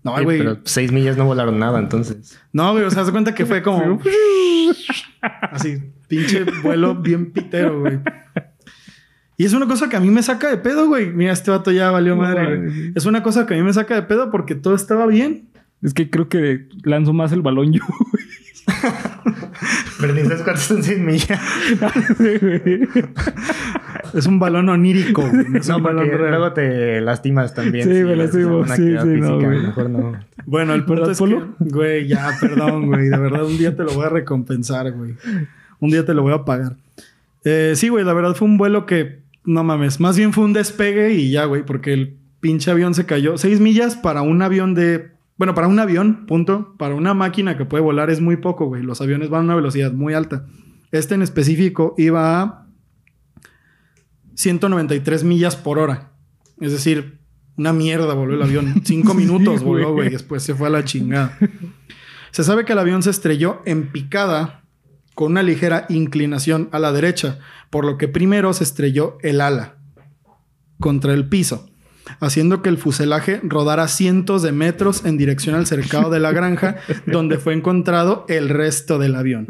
No, 0.02 0.20
güey. 0.22 0.38
pero 0.38 0.58
seis 0.64 0.90
millas 0.90 1.16
no 1.16 1.26
volaron 1.26 1.58
nada, 1.58 1.78
entonces. 1.78 2.40
No, 2.52 2.72
güey, 2.72 2.84
o 2.84 2.90
sea, 2.90 3.04
se 3.04 3.12
cuenta 3.12 3.34
que 3.34 3.46
fue 3.46 3.62
como. 3.62 4.00
Así, 5.52 5.78
pinche 6.08 6.44
vuelo 6.62 6.96
bien 6.96 7.30
pitero, 7.32 7.80
güey. 7.80 8.00
Y 9.36 9.44
es 9.44 9.52
una 9.54 9.66
cosa 9.66 9.88
que 9.88 9.96
a 9.96 10.00
mí 10.00 10.10
me 10.10 10.22
saca 10.22 10.48
de 10.50 10.56
pedo, 10.56 10.88
güey. 10.88 11.10
Mira, 11.10 11.32
este 11.32 11.50
vato 11.50 11.70
ya 11.70 11.90
valió 11.90 12.14
No 12.16 12.22
madre. 12.22 12.56
güey. 12.66 12.92
Es 12.94 13.06
una 13.06 13.22
cosa 13.22 13.46
que 13.46 13.54
a 13.54 13.56
mí 13.56 13.62
me 13.62 13.72
saca 13.72 13.94
de 13.94 14.02
pedo 14.02 14.30
porque 14.30 14.54
todo 14.54 14.74
estaba 14.74 15.06
bien. 15.06 15.48
Es 15.82 15.94
que 15.94 16.10
creo 16.10 16.28
que 16.28 16.68
lanzo 16.84 17.12
más 17.12 17.32
el 17.32 17.42
balón 17.42 17.72
yo. 17.72 17.82
Pero 18.66 19.41
cuántas 20.08 20.60
son 20.62 20.82
seis 20.82 20.98
millas. 20.98 21.40
Es 24.14 24.26
un 24.26 24.38
balón 24.38 24.68
onírico. 24.68 25.22
No 25.26 25.58
es 25.58 25.68
No, 25.68 25.76
un 25.78 25.82
balón 25.82 26.06
real. 26.06 26.30
luego 26.30 26.52
te 26.52 27.00
lastimas 27.00 27.54
también. 27.54 27.88
Sí, 27.88 27.94
si 27.96 28.04
me 28.04 28.16
lastimo. 28.16 28.66
Sí, 28.66 28.74
sí, 28.76 28.90
no, 28.90 29.02
física. 29.04 29.30
güey. 29.32 29.60
Mejor 29.62 29.90
no. 29.90 30.12
Bueno, 30.44 30.74
el 30.74 30.84
punto 30.84 31.02
¿Verdad, 31.02 31.12
es 31.12 31.18
que, 31.18 31.24
Polo? 31.24 31.54
güey, 31.60 32.06
ya, 32.08 32.30
perdón, 32.40 32.86
güey. 32.88 33.08
De 33.08 33.16
verdad, 33.16 33.44
un 33.44 33.56
día 33.56 33.74
te 33.74 33.84
lo 33.84 33.92
voy 33.92 34.04
a 34.04 34.08
recompensar, 34.10 34.92
güey. 34.92 35.14
Un 35.80 35.90
día 35.90 36.04
te 36.04 36.12
lo 36.14 36.22
voy 36.22 36.34
a 36.34 36.44
pagar. 36.44 36.76
Eh, 37.44 37.72
sí, 37.74 37.88
güey, 37.88 38.04
la 38.04 38.12
verdad 38.12 38.34
fue 38.34 38.46
un 38.48 38.58
vuelo 38.58 38.84
que, 38.86 39.20
no 39.44 39.64
mames, 39.64 39.98
más 39.98 40.16
bien 40.16 40.32
fue 40.32 40.44
un 40.44 40.52
despegue 40.52 41.12
y 41.14 41.30
ya, 41.30 41.44
güey, 41.46 41.64
porque 41.64 41.92
el 41.92 42.16
pinche 42.40 42.70
avión 42.70 42.94
se 42.94 43.06
cayó. 43.06 43.38
Seis 43.38 43.60
millas 43.60 43.96
para 43.96 44.22
un 44.22 44.42
avión 44.42 44.74
de, 44.74 45.11
Bueno, 45.42 45.56
para 45.56 45.66
un 45.66 45.80
avión, 45.80 46.24
punto. 46.26 46.76
Para 46.78 46.94
una 46.94 47.14
máquina 47.14 47.56
que 47.56 47.64
puede 47.64 47.82
volar 47.82 48.10
es 48.10 48.20
muy 48.20 48.36
poco, 48.36 48.66
güey. 48.66 48.84
Los 48.84 49.00
aviones 49.00 49.28
van 49.28 49.40
a 49.40 49.44
una 49.46 49.54
velocidad 49.56 49.90
muy 49.90 50.14
alta. 50.14 50.46
Este 50.92 51.16
en 51.16 51.22
específico 51.22 51.96
iba 51.98 52.40
a 52.40 52.68
193 54.36 55.24
millas 55.24 55.56
por 55.56 55.80
hora. 55.80 56.12
Es 56.60 56.70
decir, 56.70 57.18
una 57.56 57.72
mierda 57.72 58.14
voló 58.14 58.34
el 58.34 58.42
avión. 58.42 58.82
Cinco 58.84 59.14
minutos 59.14 59.58
Sí, 59.58 59.64
voló, 59.64 59.86
güey. 59.86 59.94
güey. 59.94 60.10
Después 60.10 60.44
se 60.44 60.54
fue 60.54 60.68
a 60.68 60.70
la 60.70 60.84
chingada. 60.84 61.36
Se 62.30 62.44
sabe 62.44 62.64
que 62.64 62.74
el 62.74 62.78
avión 62.78 63.02
se 63.02 63.10
estrelló 63.10 63.62
en 63.64 63.90
picada 63.90 64.62
con 65.16 65.32
una 65.32 65.42
ligera 65.42 65.86
inclinación 65.88 66.68
a 66.70 66.78
la 66.78 66.92
derecha, 66.92 67.40
por 67.68 67.84
lo 67.84 67.98
que 67.98 68.06
primero 68.06 68.52
se 68.52 68.62
estrelló 68.62 69.18
el 69.22 69.40
ala 69.40 69.78
contra 70.78 71.12
el 71.14 71.28
piso, 71.28 71.68
haciendo 72.20 72.62
que 72.62 72.68
el 72.68 72.78
fuselaje 72.78 73.40
rodara 73.42 73.88
cientos 73.88 74.42
de 74.42 74.52
metros 74.52 75.04
en 75.04 75.16
dirección 75.18 75.54
al 75.54 75.66
cercado 75.66 76.10
de 76.10 76.20
la 76.20 76.32
granja, 76.32 76.76
donde 77.06 77.38
fue 77.38 77.54
encontrado 77.54 78.24
el 78.28 78.48
resto 78.48 78.98
del 78.98 79.14
avión. 79.14 79.46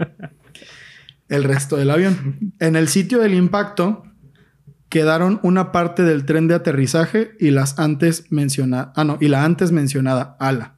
El 1.28 1.45
resto 1.45 1.76
del 1.76 1.90
avión. 1.90 2.52
En 2.59 2.76
el 2.76 2.88
sitio 2.88 3.19
del 3.19 3.35
impacto 3.35 4.04
quedaron 4.88 5.40
una 5.42 5.73
parte 5.73 6.02
del 6.02 6.26
tren 6.26 6.49
de 6.49 6.54
aterrizaje 6.54 7.33
y 7.40 7.50
las 7.50 7.78
antes 7.78 8.31
mencionada, 8.31 8.92
ah 8.97 9.04
no, 9.04 9.16
y 9.21 9.28
la 9.28 9.45
antes 9.45 9.73
mencionada 9.73 10.37
ala. 10.38 10.75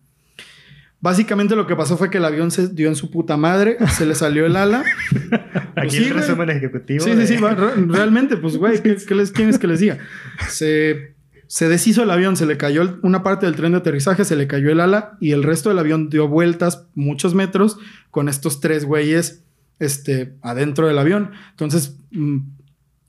Básicamente 1.01 1.55
lo 1.55 1.67
que 1.67 1.77
pasó 1.77 1.99
fue 1.99 2.09
que 2.09 2.17
el 2.19 2.25
avión 2.25 2.51
se 2.51 2.69
dio 2.69 2.89
en 2.89 2.97
su 2.97 3.11
puta 3.11 3.37
madre, 3.37 3.77
se 3.91 4.07
le 4.07 4.15
salió 4.15 4.47
el 4.47 4.57
ala. 4.57 4.85
Aquí 5.77 5.97
sí, 5.97 6.05
el 6.05 6.15
resumen 6.15 6.49
ejecutivo. 6.49 7.05
Sí, 7.05 7.15
de- 7.15 7.27
sí, 7.27 7.35
sí, 7.37 7.43
va- 7.43 7.55
realmente, 7.55 8.37
pues, 8.39 8.57
güey, 8.57 8.81
¿qué, 8.81 8.97
qué 9.07 9.15
les 9.15 9.31
que 9.33 9.67
les 9.67 9.81
diga? 9.81 9.99
Se, 10.49 11.14
se 11.55 11.69
deshizo 11.69 12.03
el 12.03 12.11
avión, 12.11 12.37
se 12.37 12.47
le 12.47 12.57
cayó 12.57 12.83
el- 12.83 12.97
una 13.03 13.23
parte 13.23 13.47
del 13.47 13.55
tren 13.55 13.71
de 13.71 13.79
aterrizaje, 13.79 14.25
se 14.25 14.35
le 14.35 14.49
cayó 14.49 14.73
el 14.73 14.81
ala 14.81 15.17
y 15.21 15.31
el 15.31 15.45
resto 15.45 15.69
del 15.69 15.79
avión 15.79 16.09
dio 16.11 16.27
vueltas 16.27 16.89
muchos 16.97 17.33
metros 17.37 17.79
con 18.11 18.29
estos 18.29 18.59
tres 18.59 18.85
güeyes 18.85 19.45
este, 19.79 20.35
adentro 20.43 20.89
del 20.89 20.99
avión. 20.99 21.31
Entonces, 21.51 21.97
mm, 22.11 22.39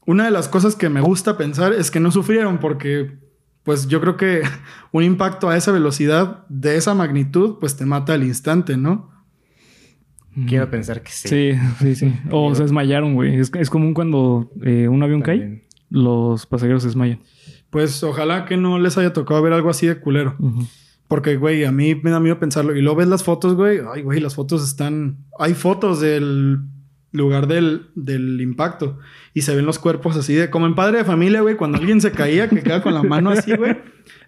una 0.06 0.26
de 0.26 0.30
las 0.32 0.48
cosas 0.48 0.76
que 0.76 0.90
me 0.90 1.02
gusta 1.02 1.38
pensar 1.40 1.74
es 1.74 1.90
que 1.90 2.00
no 2.00 2.12
sufrieron 2.12 2.60
porque, 2.60 3.18
pues, 3.64 3.88
yo 3.88 4.00
creo 4.00 4.16
que 4.16 4.44
un 4.92 5.02
impacto 5.04 5.50
a 5.50 5.58
esa 5.58 5.72
velocidad, 5.72 6.46
de 6.48 6.76
esa 6.76 6.94
magnitud, 6.94 7.56
pues 7.60 7.76
te 7.78 7.88
mata 7.88 8.14
al 8.14 8.24
instante, 8.24 8.78
¿no? 8.78 9.10
Quiero 10.48 10.70
pensar 10.70 11.02
que 11.02 11.12
sí. 11.12 11.28
Sí, 11.30 11.52
sí, 11.80 11.96
sí. 11.96 12.14
O 12.30 12.54
se 12.54 12.62
desmayaron, 12.62 13.16
güey. 13.16 13.40
Es, 13.40 13.52
es 13.56 13.72
común 13.72 13.96
cuando 13.96 14.52
eh, 14.64 14.88
un 14.88 15.02
avión 15.02 15.22
cae, 15.24 15.66
los 15.90 16.46
pasajeros 16.46 16.84
se 16.84 16.90
desmayan. 16.90 17.22
Pues 17.76 18.02
ojalá 18.04 18.46
que 18.46 18.56
no 18.56 18.80
les 18.80 18.98
haya 18.98 19.12
tocado 19.12 19.42
ver 19.42 19.52
algo 19.52 19.70
así 19.70 19.86
de 19.86 20.00
culero. 20.00 20.38
Porque, 21.10 21.36
güey, 21.36 21.66
a 21.66 21.74
mí 21.74 21.94
me 21.94 22.10
da 22.10 22.22
miedo 22.22 22.40
pensarlo. 22.40 22.74
Y 22.74 22.82
luego 22.82 23.00
ves 23.00 23.10
las 23.10 23.26
fotos, 23.26 23.54
güey. 23.56 23.82
Ay, 23.94 24.02
güey, 24.02 24.22
las 24.22 24.34
fotos 24.34 24.64
están... 24.64 25.26
Hay 25.38 25.56
fotos 25.56 26.00
del 26.00 26.62
lugar 27.12 27.48
del, 27.48 27.88
del 27.96 28.40
impacto. 28.40 28.98
Y 29.34 29.42
se 29.42 29.54
ven 29.54 29.66
los 29.66 29.78
cuerpos 29.78 30.16
así 30.16 30.34
de... 30.34 30.50
Como 30.50 30.68
en 30.68 30.76
Padre 30.76 31.00
de 31.00 31.04
Familia, 31.04 31.42
güey. 31.42 31.58
Cuando 31.58 31.78
alguien 31.78 32.00
se 32.00 32.14
caía, 32.14 32.48
que 32.48 32.64
queda 32.64 32.82
con 32.82 32.94
la 32.94 33.04
mano 33.04 33.32
así, 33.32 33.54
güey. 33.54 33.76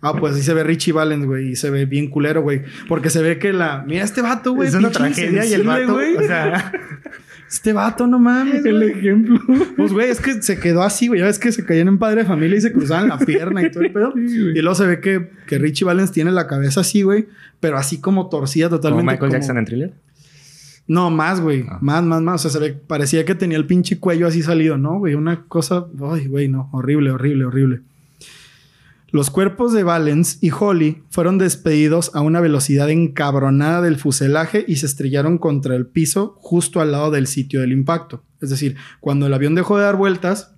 Ah, 0.02 0.14
pues 0.14 0.34
así 0.34 0.44
se 0.44 0.54
ve 0.54 0.66
Richie 0.66 0.92
Valens, 0.92 1.26
güey. 1.26 1.52
Y 1.52 1.56
se 1.56 1.70
ve 1.70 1.86
bien 1.86 2.10
culero, 2.10 2.42
güey. 2.42 2.64
Porque 2.90 3.10
se 3.10 3.22
ve 3.22 3.40
que 3.40 3.54
la... 3.54 3.82
Mira 3.88 4.04
este 4.04 4.22
vato, 4.22 4.52
güey. 4.52 4.68
es 4.68 4.76
una 4.76 4.92
tragedia 4.92 5.46
y 5.46 5.54
el 5.54 5.64
vato, 5.64 5.94
güey. 5.94 6.18
o 6.18 6.22
sea, 6.22 6.74
Este 7.50 7.72
vato, 7.74 8.08
no 8.08 8.20
mames, 8.20 8.66
El 8.66 8.78
güey. 8.78 8.92
ejemplo. 8.92 9.40
Pues, 9.78 9.94
güey, 9.94 10.10
es 10.10 10.20
que 10.20 10.42
se 10.42 10.60
quedó 10.60 10.84
así, 10.84 11.08
güey. 11.08 11.22
Ya 11.22 11.28
ves 11.28 11.40
que 11.40 11.52
se 11.52 11.64
caían 11.66 11.88
en 11.88 11.98
padre 11.98 12.24
de 12.24 12.28
familia 12.28 12.58
y 12.58 12.62
se 12.62 12.74
cruzaban 12.74 13.08
la 13.08 13.18
pierna 13.20 13.64
y 13.64 13.72
todo 13.72 13.84
el 13.84 13.92
pedo. 13.94 14.12
Sí, 14.16 14.36
y 14.56 14.62
luego 14.62 14.76
se 14.76 14.86
ve 14.86 15.00
que, 15.00 15.30
que 15.48 15.58
Richie 15.58 15.86
Valens 15.86 16.12
tiene 16.12 16.32
la 16.32 16.46
cabeza 16.48 16.82
así, 16.82 17.04
güey. 17.04 17.28
Pero 17.60 17.78
así 17.78 18.00
como 18.02 18.28
torcida 18.30 18.68
como 18.68 18.80
totalmente. 18.82 19.06
Michael 19.14 19.20
como- 19.20 19.32
Jackson 19.32 19.58
en 19.58 19.66
thriller. 19.66 19.94
No, 20.88 21.10
más, 21.10 21.42
güey. 21.42 21.66
Ah. 21.70 21.80
Más, 21.82 22.04
más, 22.04 22.22
más. 22.22 22.46
O 22.46 22.50
sea, 22.50 22.52
se 22.62 22.66
ve, 22.66 22.74
parecía 22.86 23.24
que 23.26 23.36
tenía 23.36 23.58
el 23.58 23.66
pinche 23.66 24.00
cuello 24.00 24.28
así 24.28 24.42
salido, 24.42 24.78
¿no, 24.78 25.00
güey? 25.00 25.16
Una 25.16 25.44
cosa... 25.48 25.86
Ay, 26.12 26.28
güey, 26.28 26.48
no. 26.48 26.70
Horrible, 26.72 27.12
horrible, 27.12 27.46
horrible. 27.46 27.82
Los 29.10 29.30
cuerpos 29.30 29.72
de 29.72 29.84
Valens 29.84 30.38
y 30.42 30.52
Holly 30.52 31.04
fueron 31.10 31.38
despedidos 31.38 32.12
a 32.14 32.22
una 32.22 32.42
velocidad 32.42 32.90
encabronada 32.90 33.82
del 33.82 33.96
fuselaje 33.96 34.66
y 34.68 34.78
se 34.78 34.86
estrellaron 34.86 35.38
contra 35.38 35.76
el 35.76 35.88
piso 35.88 36.38
justo 36.42 36.82
al 36.82 36.92
lado 36.92 37.10
del 37.10 37.28
sitio 37.28 37.62
del 37.62 37.72
impacto. 37.72 38.26
Es 38.42 38.50
decir, 38.50 38.76
cuando 39.00 39.28
el 39.28 39.34
avión 39.34 39.56
dejó 39.56 39.78
de 39.78 39.84
dar 39.84 39.96
vueltas, 39.96 40.56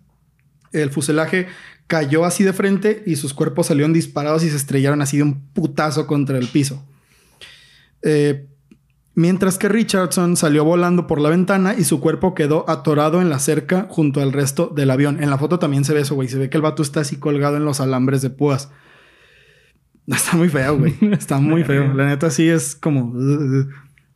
el 0.71 0.89
fuselaje 0.89 1.47
cayó 1.85 2.25
así 2.25 2.43
de 2.43 2.53
frente 2.53 3.03
y 3.05 3.17
sus 3.17 3.33
cuerpos 3.33 3.67
salieron 3.67 3.93
disparados 3.93 4.43
y 4.43 4.49
se 4.49 4.55
estrellaron 4.55 5.01
así 5.01 5.17
de 5.17 5.23
un 5.23 5.47
putazo 5.53 6.07
contra 6.07 6.37
el 6.37 6.47
piso. 6.47 6.83
Eh, 8.01 8.47
mientras 9.19 9.57
que 9.57 9.67
Richardson 9.67 10.37
salió 10.37 10.63
volando 10.63 11.05
por 11.05 11.19
la 11.19 11.29
ventana 11.29 11.75
y 11.77 11.83
su 11.83 11.99
cuerpo 11.99 12.33
quedó 12.33 12.63
atorado 12.69 13.21
en 13.21 13.29
la 13.29 13.39
cerca 13.39 13.85
junto 13.89 14.21
al 14.21 14.31
resto 14.31 14.71
del 14.73 14.89
avión. 14.89 15.21
En 15.21 15.29
la 15.29 15.37
foto 15.37 15.59
también 15.59 15.83
se 15.83 15.93
ve 15.93 15.99
eso, 15.99 16.15
güey. 16.15 16.29
Se 16.29 16.37
ve 16.37 16.49
que 16.49 16.55
el 16.55 16.63
vato 16.63 16.81
está 16.81 17.01
así 17.01 17.17
colgado 17.17 17.57
en 17.57 17.65
los 17.65 17.81
alambres 17.81 18.21
de 18.21 18.29
púas. 18.29 18.71
Está 20.07 20.37
muy 20.37 20.49
feo, 20.49 20.77
güey. 20.77 20.95
Está 21.11 21.37
muy 21.39 21.63
feo. 21.63 21.93
La 21.93 22.07
neta 22.07 22.29
sí 22.31 22.47
es 22.47 22.75
como... 22.75 23.13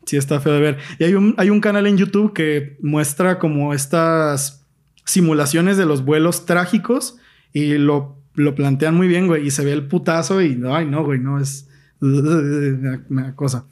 Sí 0.05 0.17
está 0.17 0.41
feo 0.41 0.51
de 0.51 0.59
ver. 0.59 0.77
Y 0.99 1.05
hay 1.05 1.13
un, 1.13 1.33
hay 1.37 1.49
un 1.49 1.61
canal 1.61 1.87
en 1.87 1.95
YouTube 1.95 2.33
que 2.33 2.77
muestra 2.81 3.39
como 3.39 3.73
estas 3.73 4.65
simulaciones 5.05 5.77
de 5.77 5.85
los 5.85 6.03
vuelos 6.03 6.45
trágicos 6.45 7.15
y 7.53 7.77
lo, 7.77 8.17
lo 8.33 8.53
plantean 8.53 8.95
muy 8.95 9.07
bien, 9.07 9.27
güey. 9.27 9.47
Y 9.47 9.51
se 9.51 9.63
ve 9.63 9.71
el 9.71 9.87
putazo 9.87 10.41
y... 10.41 10.61
Ay, 10.69 10.87
no, 10.87 11.05
güey. 11.05 11.19
No, 11.19 11.39
es... 11.39 11.69
Una 12.01 13.33
cosa 13.35 13.65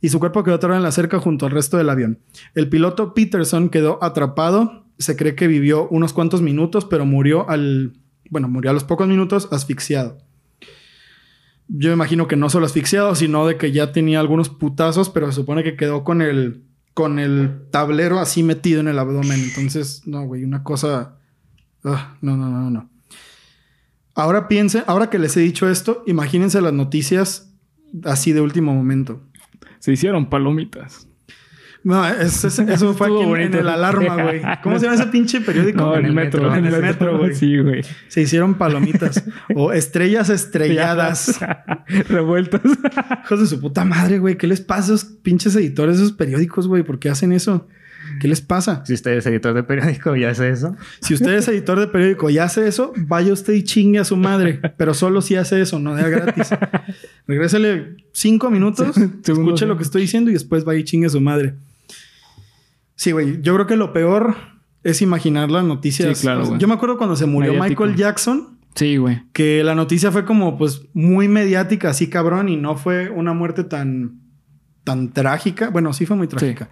y 0.00 0.08
su 0.08 0.18
cuerpo 0.18 0.44
quedó 0.44 0.56
atorado 0.56 0.78
en 0.78 0.82
la 0.82 0.92
cerca 0.92 1.18
junto 1.18 1.46
al 1.46 1.52
resto 1.52 1.76
del 1.76 1.90
avión. 1.90 2.18
El 2.54 2.68
piloto 2.68 3.14
Peterson 3.14 3.68
quedó 3.68 4.02
atrapado. 4.02 4.86
Se 4.98 5.16
cree 5.16 5.34
que 5.34 5.46
vivió 5.46 5.88
unos 5.88 6.12
cuantos 6.12 6.42
minutos, 6.42 6.84
pero 6.84 7.06
murió 7.06 7.48
al. 7.48 7.92
Bueno, 8.30 8.48
murió 8.48 8.70
a 8.70 8.74
los 8.74 8.84
pocos 8.84 9.08
minutos 9.08 9.48
asfixiado. 9.52 10.18
Yo 11.68 11.92
imagino 11.92 12.28
que 12.28 12.36
no 12.36 12.48
solo 12.48 12.66
asfixiado, 12.66 13.14
sino 13.14 13.46
de 13.46 13.56
que 13.56 13.72
ya 13.72 13.92
tenía 13.92 14.20
algunos 14.20 14.48
putazos, 14.48 15.10
pero 15.10 15.26
se 15.26 15.32
supone 15.34 15.64
que 15.64 15.76
quedó 15.76 16.04
con 16.04 16.22
el. 16.22 16.62
con 16.94 17.18
el 17.18 17.68
tablero 17.70 18.18
así 18.18 18.42
metido 18.42 18.80
en 18.80 18.88
el 18.88 18.98
abdomen. 18.98 19.42
Entonces, 19.42 20.02
no, 20.06 20.24
güey, 20.24 20.44
una 20.44 20.62
cosa. 20.62 21.18
Ah, 21.84 22.16
no, 22.20 22.36
no, 22.36 22.50
no, 22.50 22.70
no. 22.70 22.90
Ahora 24.14 24.48
piensen, 24.48 24.82
ahora 24.86 25.10
que 25.10 25.18
les 25.18 25.36
he 25.36 25.40
dicho 25.40 25.68
esto, 25.68 26.02
imagínense 26.06 26.62
las 26.62 26.72
noticias 26.72 27.52
así 28.04 28.32
de 28.32 28.40
último 28.40 28.74
momento. 28.74 29.20
Se 29.86 29.92
hicieron 29.92 30.28
palomitas. 30.28 31.06
No, 31.84 32.04
es- 32.04 32.42
es- 32.44 32.58
eso 32.58 32.92
fue 32.94 33.06
aquí 33.06 33.22
en, 33.22 33.54
el 33.54 33.68
Alarma, 33.68 34.20
güey. 34.20 34.42
¿Cómo 34.64 34.76
se 34.80 34.86
llama 34.86 34.96
ese 35.00 35.06
pinche 35.06 35.40
periódico? 35.42 35.78
No, 35.78 35.96
en 35.96 36.06
el 36.06 36.12
metro. 36.12 36.52
En 36.52 36.66
el 36.66 36.82
metro, 36.82 37.16
güey. 37.18 37.36
Sí, 37.36 37.56
güey. 37.58 37.82
Se 38.08 38.20
hicieron 38.22 38.54
palomitas. 38.54 39.22
o 39.54 39.72
estrellas 39.72 40.28
estrelladas. 40.28 41.38
Revueltas. 42.08 42.62
Hijos 43.24 43.38
de 43.38 43.46
su 43.46 43.60
puta 43.60 43.84
madre, 43.84 44.18
güey. 44.18 44.36
¿Qué 44.36 44.48
les 44.48 44.60
pasa 44.60 44.80
a 44.80 44.94
esos 44.96 45.04
pinches 45.04 45.54
editores 45.54 45.98
de 45.98 46.02
esos 46.06 46.16
periódicos, 46.16 46.66
güey? 46.66 46.82
¿Por 46.82 46.98
qué 46.98 47.08
hacen 47.10 47.30
eso? 47.32 47.68
¿Qué 48.20 48.28
les 48.28 48.40
pasa? 48.40 48.84
Si 48.86 48.94
usted 48.94 49.12
es 49.12 49.26
editor 49.26 49.54
de 49.54 49.62
periódico 49.62 50.14
y 50.16 50.24
hace 50.24 50.48
eso. 50.50 50.76
Si 51.00 51.14
usted 51.14 51.34
es 51.34 51.48
editor 51.48 51.78
de 51.80 51.86
periódico 51.88 52.30
y 52.30 52.38
hace 52.38 52.66
eso, 52.68 52.92
vaya 52.96 53.32
usted 53.32 53.52
y 53.54 53.62
chingue 53.64 53.98
a 53.98 54.04
su 54.04 54.16
madre. 54.16 54.60
Pero 54.76 54.94
solo 54.94 55.20
si 55.22 55.36
hace 55.36 55.60
eso, 55.60 55.78
no 55.78 55.94
de 55.94 56.10
gratis. 56.10 56.50
Regrésele 57.26 57.96
cinco 58.12 58.50
minutos, 58.50 58.96
escuche 59.24 59.66
lo 59.66 59.76
que 59.76 59.82
estoy 59.82 60.02
diciendo 60.02 60.30
y 60.30 60.34
después 60.34 60.64
vaya 60.64 60.80
y 60.80 60.84
chingue 60.84 61.06
a 61.06 61.10
su 61.10 61.20
madre. 61.20 61.54
Sí, 62.94 63.12
güey. 63.12 63.40
Yo 63.42 63.54
creo 63.54 63.66
que 63.66 63.76
lo 63.76 63.92
peor 63.92 64.36
es 64.82 65.02
imaginar 65.02 65.50
las 65.50 65.64
noticias. 65.64 66.16
Sí, 66.18 66.22
claro, 66.22 66.46
güey. 66.46 66.58
Yo 66.60 66.68
me 66.68 66.74
acuerdo 66.74 66.96
cuando 66.96 67.16
se 67.16 67.26
murió 67.26 67.52
Mediático. 67.52 67.84
Michael 67.84 67.98
Jackson, 67.98 68.58
Sí, 68.74 68.96
güey. 68.96 69.22
que 69.32 69.62
la 69.64 69.74
noticia 69.74 70.12
fue 70.12 70.24
como, 70.24 70.56
pues, 70.56 70.82
muy 70.94 71.28
mediática, 71.28 71.90
así 71.90 72.08
cabrón, 72.08 72.48
y 72.48 72.56
no 72.56 72.76
fue 72.76 73.10
una 73.10 73.32
muerte 73.34 73.64
tan, 73.64 74.20
tan 74.84 75.12
trágica. 75.12 75.70
Bueno, 75.70 75.92
sí 75.92 76.06
fue 76.06 76.16
muy 76.16 76.28
trágica. 76.28 76.70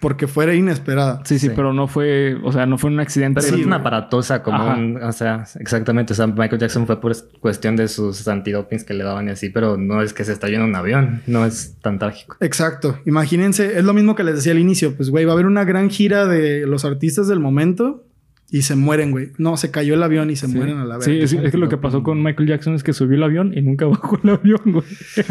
Porque 0.00 0.26
fue 0.26 0.54
inesperada. 0.54 1.22
Sí, 1.24 1.38
sí, 1.38 1.48
Sí. 1.48 1.52
pero 1.56 1.72
no 1.72 1.88
fue, 1.88 2.36
o 2.44 2.52
sea, 2.52 2.66
no 2.66 2.76
fue 2.78 2.90
un 2.90 3.00
accidente. 3.00 3.40
Pero 3.40 3.54
Sí, 3.54 3.60
es 3.62 3.66
una 3.66 3.76
aparatosa 3.76 4.42
como 4.42 4.58
Ajá. 4.58 4.74
un... 4.76 5.02
O 5.02 5.12
sea, 5.12 5.44
exactamente. 5.58 6.12
O 6.12 6.16
sea, 6.16 6.26
Michael 6.26 6.58
Jackson 6.60 6.86
fue 6.86 7.00
por 7.00 7.14
cuestión 7.40 7.76
de 7.76 7.88
sus 7.88 8.26
antidopings 8.28 8.84
que 8.84 8.94
le 8.94 9.04
daban 9.04 9.28
y 9.28 9.30
así, 9.30 9.48
pero 9.48 9.76
no 9.76 10.02
es 10.02 10.12
que 10.12 10.24
se 10.24 10.32
está 10.32 10.48
yendo 10.48 10.66
un 10.66 10.76
avión. 10.76 11.22
No 11.26 11.44
es 11.46 11.76
tan 11.80 11.98
trágico. 11.98 12.36
Exacto. 12.40 12.98
Imagínense, 13.06 13.78
es 13.78 13.84
lo 13.84 13.94
mismo 13.94 14.14
que 14.14 14.24
les 14.24 14.34
decía 14.36 14.52
al 14.52 14.58
inicio. 14.58 14.94
Pues, 14.96 15.10
güey, 15.10 15.24
va 15.24 15.32
a 15.32 15.34
haber 15.34 15.46
una 15.46 15.64
gran 15.64 15.88
gira 15.90 16.26
de 16.26 16.66
los 16.66 16.84
artistas 16.84 17.26
del 17.28 17.40
momento 17.40 18.04
y 18.50 18.62
se 18.62 18.76
mueren, 18.76 19.10
güey. 19.10 19.32
No, 19.38 19.56
se 19.56 19.70
cayó 19.70 19.94
el 19.94 20.02
avión 20.02 20.30
y 20.30 20.36
se 20.36 20.46
Sí. 20.46 20.54
mueren 20.56 20.78
a 20.78 20.84
la 20.84 20.96
vez. 20.96 21.04
Sí, 21.04 21.18
es, 21.20 21.32
es 21.32 21.50
que 21.50 21.58
lo 21.58 21.68
que 21.68 21.76
pasó 21.76 22.02
con 22.02 22.22
Michael 22.22 22.48
Jackson 22.48 22.74
es 22.74 22.82
que 22.84 22.92
subió 22.92 23.16
el 23.16 23.22
avión 23.24 23.52
y 23.56 23.62
nunca 23.62 23.86
bajó 23.86 24.18
el 24.22 24.30
avión, 24.30 24.60
güey. 24.64 24.84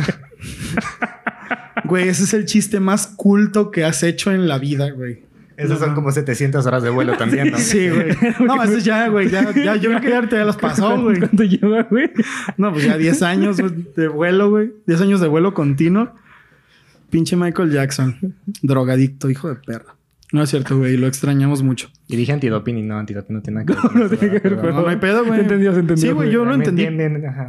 Güey, 1.85 2.07
ese 2.07 2.23
es 2.23 2.33
el 2.33 2.45
chiste 2.45 2.79
más 2.79 3.05
culto 3.07 3.69
que 3.69 3.83
has 3.83 4.01
hecho 4.01 4.31
en 4.31 4.47
la 4.47 4.57
vida, 4.57 4.89
güey. 4.91 5.23
Esas 5.57 5.79
son 5.79 5.93
como 5.93 6.11
700 6.11 6.65
horas 6.65 6.83
de 6.83 6.89
vuelo 6.89 7.15
también, 7.15 7.51
¿no? 7.51 7.57
Sí, 7.59 7.89
güey. 7.89 8.07
No, 8.45 8.61
eso 8.63 8.77
ya, 8.79 9.07
güey. 9.07 9.29
Ya, 9.29 9.53
ya, 9.53 9.75
yo 9.75 9.89
creo 9.91 10.01
que 10.01 10.09
ya 10.09 10.27
te 10.27 10.43
las 10.43 10.57
pasó, 10.57 10.99
güey. 11.01 11.19
¿Cuánto 11.19 11.43
lleva, 11.43 11.83
güey? 11.83 12.09
No, 12.57 12.73
pues 12.73 12.85
ya 12.85 12.97
10 12.97 13.21
años 13.21 13.57
de 13.57 14.07
vuelo, 14.07 14.49
güey. 14.49 14.71
10 14.87 15.01
años 15.01 15.21
de 15.21 15.27
vuelo 15.27 15.53
continuo. 15.53 16.09
Pinche 17.09 17.35
Michael 17.37 17.71
Jackson. 17.71 18.35
Drogadicto, 18.63 19.29
hijo 19.29 19.47
de 19.49 19.55
perra. 19.55 19.94
No 20.31 20.43
es 20.43 20.49
cierto, 20.49 20.77
güey. 20.77 20.97
Lo 20.97 21.07
extrañamos 21.07 21.61
mucho. 21.61 21.89
Y 22.07 22.15
dije 22.15 22.33
antidoping 22.33 22.77
y 22.77 22.81
no, 22.81 22.97
antidoping 22.97 23.35
no 23.35 23.41
tiene 23.41 23.63
nada 23.63 23.81
que 23.81 23.87
ver. 23.87 23.95
No 23.95 24.05
eso, 24.05 24.17
tiene 24.17 24.41
que 24.41 24.49
ver 24.49 24.73
No, 24.73 24.81
no 24.81 24.87
hay 24.87 24.97
pedo, 24.97 25.25
güey. 25.25 25.39
Entendió, 25.39 25.73
se 25.73 25.79
entendió, 25.79 26.07
Sí, 26.07 26.13
güey. 26.13 26.31
Yo 26.31 26.45
lo 26.45 26.57
¿Me 26.57 26.65
entendí. 26.65 26.87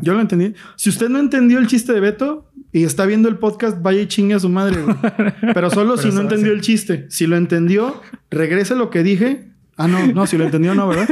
Yo 0.03 0.15
lo 0.15 0.21
entendí. 0.21 0.55
Si 0.77 0.91
usted 0.91 1.09
no 1.09 1.19
entendió 1.19 1.59
el 1.59 1.67
chiste 1.67 1.93
de 1.93 2.01
Beto 2.01 2.51
y 2.73 2.85
está 2.85 3.07
viendo 3.07 3.29
el 3.29 3.37
podcast, 3.39 3.81
vaya 3.81 4.03
y 4.03 4.07
chingue 4.07 4.35
a 4.35 4.41
su 4.41 4.49
madre, 4.49 4.83
güey. 4.83 4.97
Pero 5.55 5.71
solo 5.71 5.97
si 5.97 6.11
no 6.11 6.21
entendió 6.21 6.53
sí. 6.53 6.57
el 6.57 6.61
chiste. 6.61 7.07
Si 7.09 7.27
lo 7.27 7.37
entendió, 7.37 8.01
regrese 8.31 8.75
lo 8.75 8.91
que 8.91 9.03
dije. 9.03 9.49
Ah, 9.77 9.89
no, 9.89 10.07
no, 10.07 10.27
si 10.27 10.39
lo 10.39 10.45
entendió, 10.45 10.75
no, 10.75 10.89
¿verdad? 10.89 11.09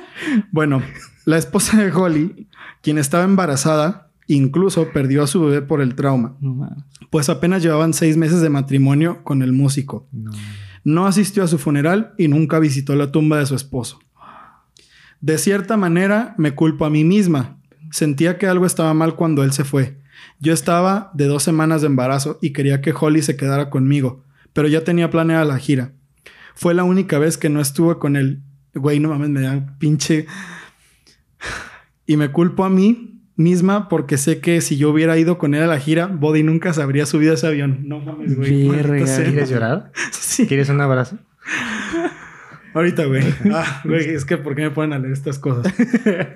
bueno, 0.52 0.82
la 1.24 1.38
esposa 1.38 1.80
de 1.80 1.92
Holly, 1.92 2.48
quien 2.82 2.98
estaba 2.98 3.24
embarazada, 3.24 4.08
incluso 4.26 4.88
perdió 4.92 5.22
a 5.22 5.26
su 5.26 5.44
bebé 5.44 5.62
por 5.62 5.80
el 5.80 5.94
trauma. 5.94 6.36
No. 6.40 6.68
Pues 7.10 7.28
apenas 7.28 7.62
llevaban 7.62 7.94
seis 7.94 8.16
meses 8.16 8.40
de 8.40 8.48
matrimonio 8.48 9.22
con 9.22 9.42
el 9.42 9.52
músico. 9.52 10.08
No. 10.12 10.30
No 10.84 11.06
asistió 11.06 11.42
a 11.44 11.48
su 11.48 11.58
funeral 11.58 12.14
y 12.18 12.28
nunca 12.28 12.58
visitó 12.58 12.96
la 12.96 13.12
tumba 13.12 13.38
de 13.38 13.46
su 13.46 13.54
esposo. 13.54 14.00
De 15.20 15.36
cierta 15.36 15.76
manera, 15.76 16.34
me 16.38 16.54
culpo 16.54 16.84
a 16.84 16.90
mí 16.90 17.04
misma. 17.04 17.58
Sentía 17.90 18.38
que 18.38 18.46
algo 18.46 18.64
estaba 18.64 18.94
mal 18.94 19.16
cuando 19.16 19.44
él 19.44 19.52
se 19.52 19.64
fue. 19.64 19.98
Yo 20.38 20.52
estaba 20.52 21.10
de 21.14 21.26
dos 21.26 21.42
semanas 21.42 21.82
de 21.82 21.88
embarazo 21.88 22.38
y 22.40 22.52
quería 22.52 22.80
que 22.80 22.94
Holly 22.98 23.22
se 23.22 23.36
quedara 23.36 23.68
conmigo, 23.68 24.24
pero 24.52 24.68
ya 24.68 24.84
tenía 24.84 25.10
planeada 25.10 25.44
la 25.44 25.58
gira. 25.58 25.92
Fue 26.54 26.74
la 26.74 26.84
única 26.84 27.18
vez 27.18 27.36
que 27.36 27.50
no 27.50 27.60
estuve 27.60 27.98
con 27.98 28.16
él. 28.16 28.42
Güey, 28.74 29.00
no 29.00 29.08
mames, 29.08 29.30
me 29.30 29.40
da 29.42 29.76
pinche... 29.78 30.26
Y 32.06 32.16
me 32.16 32.32
culpo 32.32 32.64
a 32.64 32.70
mí 32.70 33.09
misma 33.40 33.88
porque 33.88 34.18
sé 34.18 34.40
que 34.40 34.60
si 34.60 34.76
yo 34.76 34.90
hubiera 34.90 35.18
ido 35.18 35.38
con 35.38 35.54
él 35.54 35.62
a 35.62 35.66
la 35.66 35.78
gira, 35.80 36.06
Body 36.06 36.42
nunca 36.42 36.72
se 36.72 36.82
habría 36.82 37.06
subido 37.06 37.32
a 37.32 37.34
ese 37.34 37.46
avión. 37.46 37.80
No 37.88 38.00
mames, 38.00 38.36
güey. 38.36 38.68
¿Quieres 38.68 39.50
llorar? 39.50 39.90
Sí. 40.12 40.46
¿Quieres 40.46 40.68
un 40.68 40.80
abrazo? 40.80 41.18
Ahorita, 42.72 43.04
güey. 43.04 43.24
Ah, 43.52 43.82
güey, 43.84 44.10
es 44.10 44.24
que 44.24 44.36
¿por 44.36 44.54
qué 44.54 44.62
me 44.62 44.70
ponen 44.70 44.92
a 44.92 44.98
leer 45.00 45.12
estas 45.12 45.40
cosas? 45.40 45.74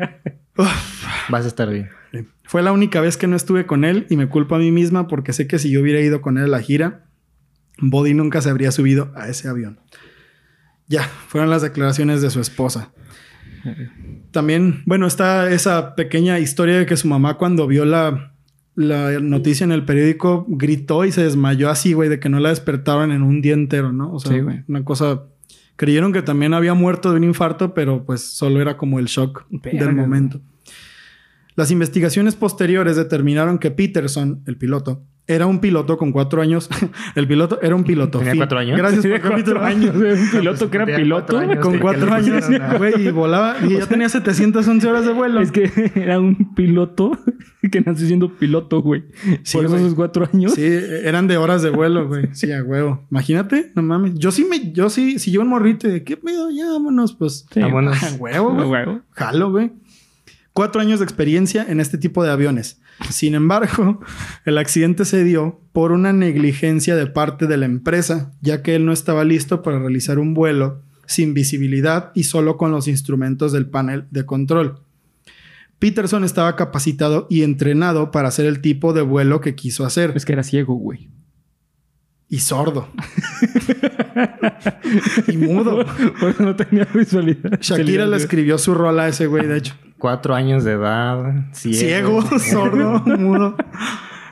Uf. 0.56 1.04
Vas 1.28 1.44
a 1.44 1.48
estar 1.48 1.70
bien. 1.70 1.90
Fue 2.44 2.62
la 2.62 2.72
única 2.72 3.00
vez 3.00 3.16
que 3.16 3.26
no 3.26 3.36
estuve 3.36 3.66
con 3.66 3.84
él 3.84 4.06
y 4.10 4.16
me 4.16 4.28
culpo 4.28 4.56
a 4.56 4.58
mí 4.58 4.72
misma 4.72 5.06
porque 5.06 5.32
sé 5.32 5.46
que 5.46 5.58
si 5.58 5.70
yo 5.70 5.80
hubiera 5.80 6.00
ido 6.00 6.20
con 6.20 6.38
él 6.38 6.44
a 6.44 6.48
la 6.48 6.60
gira, 6.60 7.06
Body 7.78 8.14
nunca 8.14 8.40
se 8.40 8.50
habría 8.50 8.72
subido 8.72 9.12
a 9.14 9.28
ese 9.28 9.48
avión. 9.48 9.80
Ya, 10.86 11.04
fueron 11.28 11.50
las 11.50 11.62
declaraciones 11.62 12.20
de 12.20 12.30
su 12.30 12.40
esposa. 12.40 12.92
También, 14.34 14.82
bueno, 14.84 15.06
está 15.06 15.48
esa 15.52 15.94
pequeña 15.94 16.40
historia 16.40 16.76
de 16.76 16.86
que 16.86 16.96
su 16.96 17.06
mamá 17.06 17.34
cuando 17.38 17.68
vio 17.68 17.84
la, 17.84 18.32
la 18.74 19.20
noticia 19.20 19.62
en 19.62 19.70
el 19.70 19.84
periódico 19.84 20.44
gritó 20.48 21.04
y 21.04 21.12
se 21.12 21.22
desmayó 21.22 21.70
así, 21.70 21.92
güey, 21.92 22.08
de 22.08 22.18
que 22.18 22.28
no 22.28 22.40
la 22.40 22.48
despertaron 22.48 23.12
en 23.12 23.22
un 23.22 23.40
día 23.40 23.54
entero, 23.54 23.92
¿no? 23.92 24.12
O 24.12 24.18
sea, 24.18 24.32
Sí, 24.32 24.40
güey. 24.40 24.64
una 24.66 24.84
cosa... 24.84 25.22
Creyeron 25.76 26.12
que 26.12 26.22
también 26.22 26.52
había 26.52 26.74
muerto 26.74 27.12
de 27.12 27.16
un 27.18 27.24
infarto, 27.24 27.74
pero 27.74 28.04
pues 28.04 28.22
solo 28.22 28.60
era 28.60 28.76
como 28.76 28.98
el 28.98 29.06
shock 29.06 29.46
Verga, 29.50 29.86
del 29.86 29.94
momento. 29.94 30.40
Las 31.54 31.70
investigaciones 31.70 32.34
posteriores 32.34 32.96
determinaron 32.96 33.58
que 33.58 33.70
Peterson, 33.70 34.42
el 34.46 34.56
piloto, 34.56 35.04
era 35.26 35.46
un 35.46 35.60
piloto 35.60 35.96
con 35.96 36.12
cuatro 36.12 36.42
años. 36.42 36.68
el 37.14 37.26
piloto 37.26 37.58
era 37.62 37.74
un 37.74 37.84
piloto. 37.84 38.18
¿Tenía 38.18 38.36
cuatro 38.36 38.58
años? 38.58 38.76
Gracias 38.76 39.06
por 39.06 39.20
cuatro 39.20 39.62
años. 39.62 39.94
Un 39.94 40.30
piloto 40.30 40.70
que 40.70 40.76
era 40.76 40.86
piloto. 40.96 41.40
Con 41.60 41.78
cuatro 41.78 42.12
años, 42.12 42.44
güey, 42.78 43.06
y 43.06 43.10
volaba. 43.10 43.56
Y 43.62 43.78
ya 43.78 43.86
tenía 43.88 44.08
711 44.08 44.86
horas 44.86 45.06
de 45.06 45.12
vuelo. 45.12 45.40
Es 45.40 45.50
que 45.50 45.70
era 45.94 46.20
un 46.20 46.54
piloto 46.54 47.18
que 47.72 47.80
nació 47.80 48.06
siendo 48.06 48.36
piloto, 48.36 48.82
güey. 48.82 49.04
Sí, 49.42 49.56
Por 49.56 49.66
eso 49.66 49.74
güey. 49.74 49.84
sus 49.86 49.94
cuatro 49.94 50.28
años. 50.32 50.52
Sí, 50.52 50.62
eran 50.62 51.26
de 51.26 51.38
horas 51.38 51.62
de 51.62 51.70
vuelo, 51.70 52.06
güey. 52.06 52.28
Sí, 52.32 52.52
a 52.52 52.62
huevo. 52.62 53.06
Imagínate, 53.10 53.72
no 53.74 53.82
mames. 53.82 54.14
Yo 54.14 54.30
sí 54.30 54.44
me, 54.44 54.72
yo 54.72 54.90
sí, 54.90 55.18
si 55.18 55.30
yo 55.30 55.40
un 55.40 55.48
morrito 55.48 55.88
de 55.88 56.04
qué 56.04 56.18
pedo, 56.18 56.50
ya 56.50 56.66
vámonos, 56.66 57.14
pues. 57.14 57.46
Sí. 57.50 57.60
Vámonos. 57.60 58.02
A 58.02 58.12
huevo, 58.16 58.52
güey. 58.66 59.00
Jalo, 59.12 59.50
güey. 59.50 59.72
Cuatro 60.52 60.80
años 60.80 61.00
de 61.00 61.04
experiencia 61.04 61.64
en 61.68 61.80
este 61.80 61.98
tipo 61.98 62.22
de 62.22 62.30
aviones. 62.30 62.80
Sin 63.10 63.34
embargo, 63.34 64.00
el 64.44 64.58
accidente 64.58 65.04
se 65.04 65.24
dio 65.24 65.60
por 65.72 65.92
una 65.92 66.12
negligencia 66.12 66.96
de 66.96 67.06
parte 67.06 67.46
de 67.46 67.56
la 67.56 67.66
empresa, 67.66 68.32
ya 68.40 68.62
que 68.62 68.74
él 68.74 68.86
no 68.86 68.92
estaba 68.92 69.24
listo 69.24 69.62
para 69.62 69.78
realizar 69.78 70.18
un 70.18 70.34
vuelo 70.34 70.82
sin 71.06 71.34
visibilidad 71.34 72.12
y 72.14 72.24
solo 72.24 72.56
con 72.56 72.70
los 72.70 72.88
instrumentos 72.88 73.52
del 73.52 73.66
panel 73.66 74.06
de 74.10 74.24
control. 74.24 74.80
Peterson 75.78 76.24
estaba 76.24 76.56
capacitado 76.56 77.26
y 77.28 77.42
entrenado 77.42 78.10
para 78.10 78.28
hacer 78.28 78.46
el 78.46 78.60
tipo 78.60 78.92
de 78.92 79.02
vuelo 79.02 79.40
que 79.40 79.54
quiso 79.54 79.84
hacer. 79.84 80.12
Es 80.14 80.24
que 80.24 80.32
era 80.32 80.42
ciego, 80.42 80.74
güey. 80.74 81.10
Y 82.34 82.40
sordo. 82.40 82.88
y 85.28 85.36
mudo. 85.36 85.86
Por 86.18 86.30
eso 86.30 86.42
no 86.42 86.56
tenía 86.56 86.84
visualidad. 86.92 87.60
Shakira 87.60 88.06
le 88.06 88.16
escribió 88.16 88.58
su 88.58 88.74
rola 88.74 89.04
a 89.04 89.08
ese 89.08 89.28
güey, 89.28 89.46
de 89.46 89.58
hecho. 89.58 89.76
Cuatro 89.98 90.34
años 90.34 90.64
de 90.64 90.72
edad. 90.72 91.52
Ciego, 91.52 92.22
Ciego. 92.22 92.38
sordo, 92.40 93.04
mudo. 93.16 93.54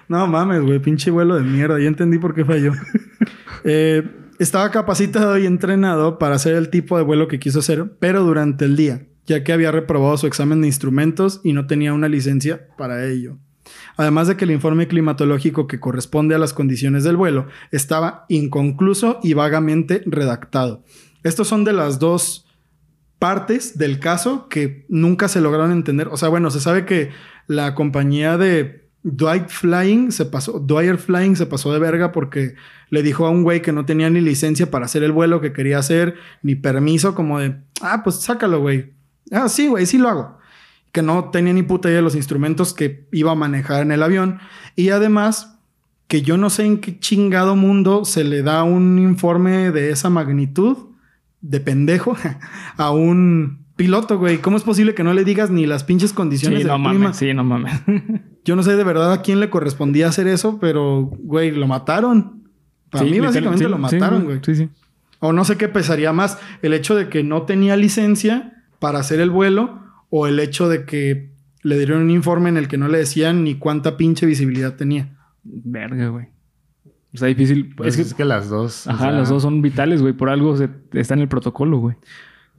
No 0.09 0.27
mames, 0.27 0.63
güey, 0.63 0.81
pinche 0.81 1.13
vuelo 1.13 1.37
de 1.37 1.45
mierda. 1.45 1.79
Ya 1.79 1.87
entendí 1.87 2.19
por 2.19 2.35
qué 2.35 2.45
falló. 2.45 2.73
Eh, 3.63 4.03
estaba 4.41 4.73
capacitado 4.73 5.39
y 5.39 5.47
entrenado 5.47 6.19
para 6.19 6.35
hacer 6.35 6.57
el 6.57 6.71
tipo 6.71 6.97
de 6.97 7.05
vuelo 7.05 7.29
que 7.29 7.39
quiso 7.39 7.61
hacer, 7.61 7.93
pero 8.01 8.25
durante 8.25 8.65
el 8.65 8.75
día, 8.75 9.07
ya 9.27 9.45
que 9.45 9.53
había 9.53 9.71
reprobado 9.71 10.17
su 10.17 10.27
examen 10.27 10.61
de 10.61 10.67
instrumentos 10.67 11.41
y 11.45 11.53
no 11.53 11.69
tenía 11.69 11.93
una 11.93 12.09
licencia 12.09 12.67
para 12.77 13.07
ello. 13.07 13.39
Además 13.97 14.29
de 14.29 14.37
que 14.37 14.45
el 14.45 14.51
informe 14.51 14.89
climatológico 14.89 15.67
que 15.67 15.81
corresponde 15.81 16.35
a 16.35 16.39
las 16.39 16.53
condiciones 16.53 17.05
del 17.05 17.17
vuelo 17.17 17.47
estaba 17.71 18.25
inconcluso 18.29 19.21
y 19.23 19.35
vagamente 19.35 20.03
redactado. 20.07 20.83
Estos 21.23 21.49
son 21.49 21.65
de 21.65 21.73
las 21.73 21.99
dos 21.99 22.47
partes 23.19 23.79
del 23.79 24.01
caso 24.01 24.49
que 24.49 24.85
nunca 24.89 25.29
se 25.29 25.41
lograron 25.41 25.71
entender. 25.71 26.09
O 26.09 26.17
sea, 26.17 26.29
bueno, 26.29 26.51
se 26.51 26.61
sabe 26.61 26.85
que 26.85 27.11
la 27.47 27.75
compañía 27.75 28.37
de 28.37 28.89
Dwight 29.05 29.49
Flying 29.49 30.13
se 30.13 30.25
pasó, 30.27 30.61
Dwyer 30.61 30.97
Flying 30.99 31.37
se 31.37 31.47
pasó 31.47 31.73
de 31.73 31.79
verga 31.79 32.13
porque 32.13 32.55
le 32.91 33.03
dijo 33.03 33.27
a 33.27 33.31
un 33.31 33.43
güey 33.43 33.63
que 33.63 33.73
no 33.73 33.85
tenía 33.85 34.11
ni 34.11 34.21
licencia 34.21 34.71
para 34.71 34.87
hacer 34.87 35.03
el 35.03 35.13
vuelo 35.13 35.41
que 35.41 35.53
quería 35.53 35.79
hacer, 35.79 36.17
ni 36.43 36.55
permiso, 36.55 37.15
como 37.15 37.39
de, 37.39 37.57
ah, 37.81 38.03
pues 38.05 38.17
sácalo, 38.17 38.61
güey. 38.61 38.93
Ah, 39.31 39.49
sí, 39.49 39.69
güey, 39.69 39.87
sí 39.87 39.99
lo 39.99 40.09
hago. 40.09 40.39
Que 40.93 41.03
no 41.03 41.31
tenía 41.31 41.53
ni 41.53 41.63
puta 41.63 41.89
idea 41.89 41.97
de 41.97 42.03
los 42.03 42.15
instrumentos 42.15 42.75
que 42.75 43.07
iba 43.13 43.33
a 43.33 43.35
manejar 43.35 43.83
en 43.83 43.93
el 43.93 44.03
avión. 44.03 44.39
Y 44.77 44.91
además, 44.91 45.59
que 46.07 46.23
yo 46.23 46.37
no 46.37 46.51
sé 46.51 46.67
en 46.67 46.79
qué 46.79 46.99
chingado 47.01 47.57
mundo 47.57 48.05
se 48.05 48.25
le 48.25 48.43
da 48.43 48.63
un 48.63 48.99
informe 48.99 49.71
de 49.71 49.91
esa 49.91 50.11
magnitud 50.11 50.77
de 51.41 51.61
pendejo 51.61 52.17
a 52.77 52.91
un 52.91 53.65
piloto, 53.77 54.19
güey. 54.19 54.39
¿Cómo 54.39 54.59
es 54.59 54.63
posible 54.65 54.95
que 54.95 55.03
no 55.03 55.15
le 55.15 55.25
digas 55.25 55.51
ni 55.51 55.65
las 55.67 55.83
pinches 55.83 56.13
condiciones 56.13 56.59
Sí, 56.61 56.65
del 56.65 56.73
no 56.73 56.89
clima? 56.89 56.93
mames. 57.05 57.17
Sí, 57.17 57.33
no 57.33 57.43
mames. 57.43 57.73
Yo 58.45 58.55
no 58.55 58.63
sé 58.63 58.77
de 58.77 58.85
verdad 58.85 59.13
a 59.13 59.23
quién 59.23 59.41
le 59.41 59.49
correspondía 59.51 60.09
hacer 60.09 60.27
eso, 60.29 60.59
pero, 60.61 61.11
güey, 61.21 61.51
lo 61.53 61.67
mataron. 61.67 62.43
Para 62.91 63.05
Sí, 63.07 63.11
mí, 63.11 63.21
básicamente 63.21 63.65
sí, 63.65 63.71
lo 63.71 63.79
mataron, 63.79 64.25
güey. 64.25 64.41
Sí, 64.45 64.55
sí. 64.55 64.69
O 65.21 65.33
no 65.33 65.45
sé 65.45 65.57
qué 65.57 65.69
pesaría 65.69 66.13
más, 66.13 66.39
el 66.61 66.75
hecho 66.75 66.95
de 66.97 67.09
que 67.09 67.23
no 67.25 67.43
tenía 67.43 67.77
licencia 67.77 68.65
para 68.79 68.99
hacer 68.99 69.21
el 69.21 69.31
vuelo 69.31 69.81
o 70.15 70.27
el 70.27 70.39
hecho 70.39 70.69
de 70.69 70.85
que 70.85 71.33
le 71.63 71.79
dieron 71.79 72.03
un 72.03 72.11
informe 72.11 72.51
en 72.51 72.59
el 72.59 72.69
que 72.69 72.77
no 72.77 72.87
le 72.89 72.99
decían 72.99 73.45
ni 73.45 73.55
cuánta 73.55 73.97
pinche 73.97 74.27
visibilidad 74.27 74.75
tenía. 74.77 75.17
Verga, 75.43 76.09
güey. 76.09 76.27
Está 77.15 77.27
difícil. 77.27 77.75
Pues 77.75 77.99
es 77.99 78.13
que, 78.13 78.25
las 78.27 78.51
dos. 78.51 78.87
o 78.87 78.91
ajá, 78.91 79.05
sea, 79.05 79.13
los 79.13 79.29
dos 79.31 79.43
son 79.43 79.63
vitales, 79.63 80.03
güey. 80.03 80.13
Por 80.13 80.29
algo 80.29 80.55
se- 80.57 80.69
está 80.93 81.15
en 81.15 81.21
el 81.21 81.29
protocolo, 81.29 81.79
güey. 81.79 81.97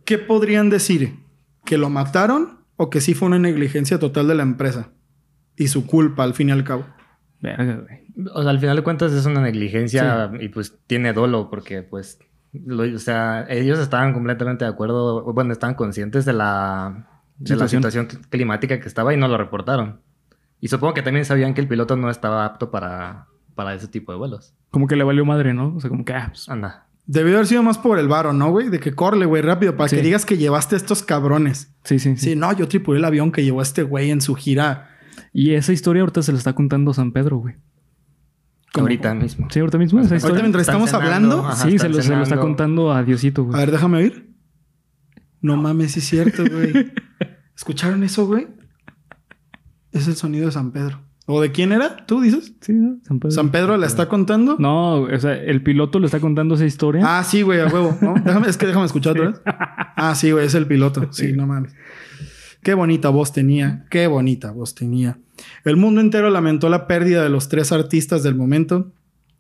¿Qué 0.04 0.18
podrían 0.18 0.70
decir? 0.72 1.16
¿Que 1.64 1.78
lo 1.78 1.90
mataron 1.92 2.60
o 2.76 2.90
que 2.90 3.02
sí 3.02 3.14
fue 3.14 3.28
una 3.28 3.38
negligencia 3.40 4.00
total 4.00 4.28
de 4.28 4.36
la 4.36 4.44
empresa? 4.44 4.90
Y 5.56 5.68
su 5.68 5.86
culpa, 5.86 6.24
al 6.24 6.34
fin 6.34 6.50
y 6.50 6.52
al 6.54 6.64
cabo. 6.64 6.86
Verga, 7.40 7.84
güey. 7.88 8.00
O 8.34 8.42
sea, 8.42 8.50
al 8.52 8.60
final 8.60 8.78
de 8.78 8.84
cuentas 8.84 9.12
es 9.14 9.26
una 9.28 9.42
negligencia 9.42 10.32
y 10.40 10.50
pues 10.50 10.78
tiene 10.88 11.14
dolo 11.14 11.50
porque 11.50 11.84
pues, 11.84 12.18
lo- 12.54 12.84
o 12.96 13.00
sea, 13.00 13.46
ellos 13.50 13.78
estaban 13.80 14.14
completamente 14.14 14.66
de 14.66 14.72
acuerdo, 14.72 15.24
bueno, 15.34 15.52
estaban 15.52 15.76
conscientes 15.76 16.26
de 16.26 16.34
la, 16.34 17.08
de 17.38 17.56
la 17.56 17.68
Situación. 17.68 17.82
situación 17.84 18.08
cl- 18.08 18.30
climática 18.30 18.80
que 18.80 18.88
estaba 18.88 19.14
y 19.14 19.18
no 19.18 19.28
lo 19.28 19.38
reportaron. 19.38 20.02
Y 20.60 20.68
supongo 20.70 20.94
que 20.94 21.02
también 21.02 21.26
sabían 21.26 21.54
que 21.54 21.62
el 21.62 21.68
piloto 21.68 21.96
no 21.98 22.10
estaba 22.10 22.46
apto 22.46 22.72
para, 22.72 23.28
para 23.56 23.74
ese 23.74 23.88
tipo 23.88 24.12
de 24.12 24.18
vuelos. 24.18 24.54
Como 24.72 24.88
que 24.88 24.96
le 24.96 25.04
valió 25.04 25.26
madre, 25.26 25.54
¿no? 25.54 25.76
O 25.76 25.80
sea, 25.80 25.90
como 25.90 26.06
que, 26.06 26.14
ah, 26.14 26.28
pues, 26.30 26.48
Anda. 26.50 26.88
Debió 27.06 27.34
haber 27.36 27.48
sido 27.48 27.64
más 27.64 27.78
por 27.78 28.00
el 28.00 28.08
varo, 28.08 28.32
¿no, 28.32 28.50
güey? 28.50 28.70
De 28.70 28.80
que 28.80 28.94
corre, 28.94 29.26
güey, 29.26 29.42
rápido, 29.42 29.76
para 29.76 29.90
Sí. 29.90 29.98
que 29.98 30.02
digas 30.04 30.26
que 30.26 30.38
llevaste 30.38 30.76
a 30.76 30.78
estos 30.78 31.04
cabrones. 31.04 31.74
sí, 31.84 32.00
sí, 32.00 32.16
sí, 32.16 32.30
Sí, 32.30 32.36
no, 32.38 32.54
yo 32.54 32.68
tripulé 32.70 33.00
el 33.00 33.06
avión 33.06 33.32
que 33.34 33.44
llevó 33.44 33.60
a 33.60 33.64
este 33.64 33.84
güey 33.84 34.10
en 34.10 34.22
su 34.22 34.36
gira. 34.36 34.90
Y 35.34 35.52
esa 35.56 35.74
historia 35.74 36.02
ahorita 36.02 36.22
se 36.22 36.32
la 36.32 36.38
está 36.38 36.54
contando 36.54 36.94
San 36.94 37.12
Pedro, 37.12 37.38
güey. 37.38 37.56
¿Cómo? 38.74 38.86
Ahorita 38.86 39.14
mismo. 39.14 39.48
Sí, 39.52 39.60
ahorita 39.60 39.78
mismo. 39.78 40.00
esa 40.00 40.08
Ahorita 40.12 40.16
historia. 40.28 40.42
mientras 40.44 40.62
estamos 40.62 40.90
cenando, 40.90 41.06
hablando. 41.14 41.46
ajá, 41.48 41.56
Sí, 41.70 41.78
se 41.78 41.90
lo, 41.90 42.02
se 42.02 42.16
lo 42.16 42.24
está 42.24 42.40
contando 42.40 42.92
a 42.94 43.04
Diosito, 43.04 43.42
A 43.42 43.46
güey. 43.46 43.60
ver, 43.60 43.72
déjame 43.72 43.98
oír. 43.98 44.30
No 45.42 45.58
mames, 45.58 45.92
sí 45.92 46.00
es 46.00 46.06
cierto, 46.06 46.44
güey. 46.50 46.72
¿Escucharon 47.56 48.04
eso, 48.04 48.26
güey? 48.26 48.48
Es 49.92 50.08
el 50.08 50.16
sonido 50.16 50.48
de 50.48 50.52
San 50.52 50.72
Pedro. 50.72 51.02
¿O 51.26 51.40
de 51.42 51.52
quién 51.52 51.72
era? 51.72 52.06
¿Tú 52.06 52.20
dices? 52.20 52.54
Sí, 52.60 52.74
¿no? 52.74 52.98
San 53.04 53.20
Pedro. 53.20 53.32
¿San 53.32 53.52
Pedro 53.52 53.78
la 53.78 53.88
está 53.88 54.10
contando? 54.10 54.58
No, 54.60 55.04
o 55.04 55.20
sea, 55.20 55.36
el 55.36 55.64
piloto 55.64 56.00
le 56.00 56.08
está 56.08 56.20
contando 56.20 56.56
esa 56.56 56.66
historia. 56.66 57.04
Ah, 57.06 57.24
sí, 57.24 57.44
güey, 57.44 57.62
a 57.62 57.68
huevo. 57.68 57.98
¿no? 58.02 58.16
Déjame, 58.26 58.50
es 58.50 58.58
que 58.58 58.66
déjame 58.66 58.86
escuchar 58.86 59.14
otra 59.14 59.30
vez. 59.30 59.42
Ah, 59.46 60.16
sí, 60.16 60.32
güey, 60.32 60.46
es 60.46 60.56
el 60.56 60.68
piloto. 60.68 61.08
Sí, 61.12 61.32
no 61.34 61.48
mames. 61.48 61.74
Qué 62.62 62.74
bonita 62.74 63.10
voz 63.10 63.32
tenía. 63.32 63.86
Qué 63.90 64.08
bonita 64.08 64.52
voz 64.52 64.76
tenía. 64.76 65.20
El 65.64 65.78
mundo 65.78 66.02
entero 66.02 66.30
lamentó 66.30 66.70
la 66.70 66.88
pérdida 66.88 67.24
de 67.24 67.30
los 67.30 67.48
tres 67.50 67.72
artistas 67.72 68.24
del 68.24 68.36
momento 68.36 68.92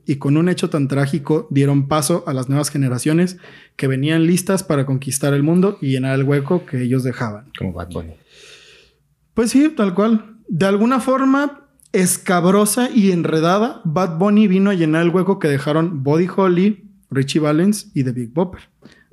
y 0.05 0.17
con 0.17 0.37
un 0.37 0.49
hecho 0.49 0.69
tan 0.69 0.87
trágico 0.87 1.47
dieron 1.49 1.87
paso 1.87 2.23
a 2.27 2.33
las 2.33 2.49
nuevas 2.49 2.69
generaciones 2.69 3.37
que 3.75 3.87
venían 3.87 4.25
listas 4.25 4.63
para 4.63 4.85
conquistar 4.85 5.33
el 5.33 5.43
mundo 5.43 5.77
y 5.81 5.91
llenar 5.91 6.19
el 6.19 6.23
hueco 6.25 6.65
que 6.65 6.81
ellos 6.81 7.03
dejaban. 7.03 7.45
Como 7.57 7.73
Bad 7.73 7.89
Bunny. 7.91 8.13
Pues 9.33 9.51
sí, 9.51 9.69
tal 9.75 9.93
cual. 9.93 10.37
De 10.47 10.65
alguna 10.65 10.99
forma 10.99 11.67
escabrosa 11.91 12.89
y 12.93 13.11
enredada, 13.11 13.81
Bad 13.85 14.17
Bunny 14.17 14.47
vino 14.47 14.69
a 14.69 14.73
llenar 14.73 15.03
el 15.03 15.09
hueco 15.09 15.39
que 15.39 15.47
dejaron 15.47 16.03
Body 16.03 16.27
Holly, 16.35 16.89
Richie 17.09 17.39
Valens 17.39 17.91
y 17.93 18.03
The 18.03 18.11
Big 18.11 18.33
Bopper. 18.33 18.61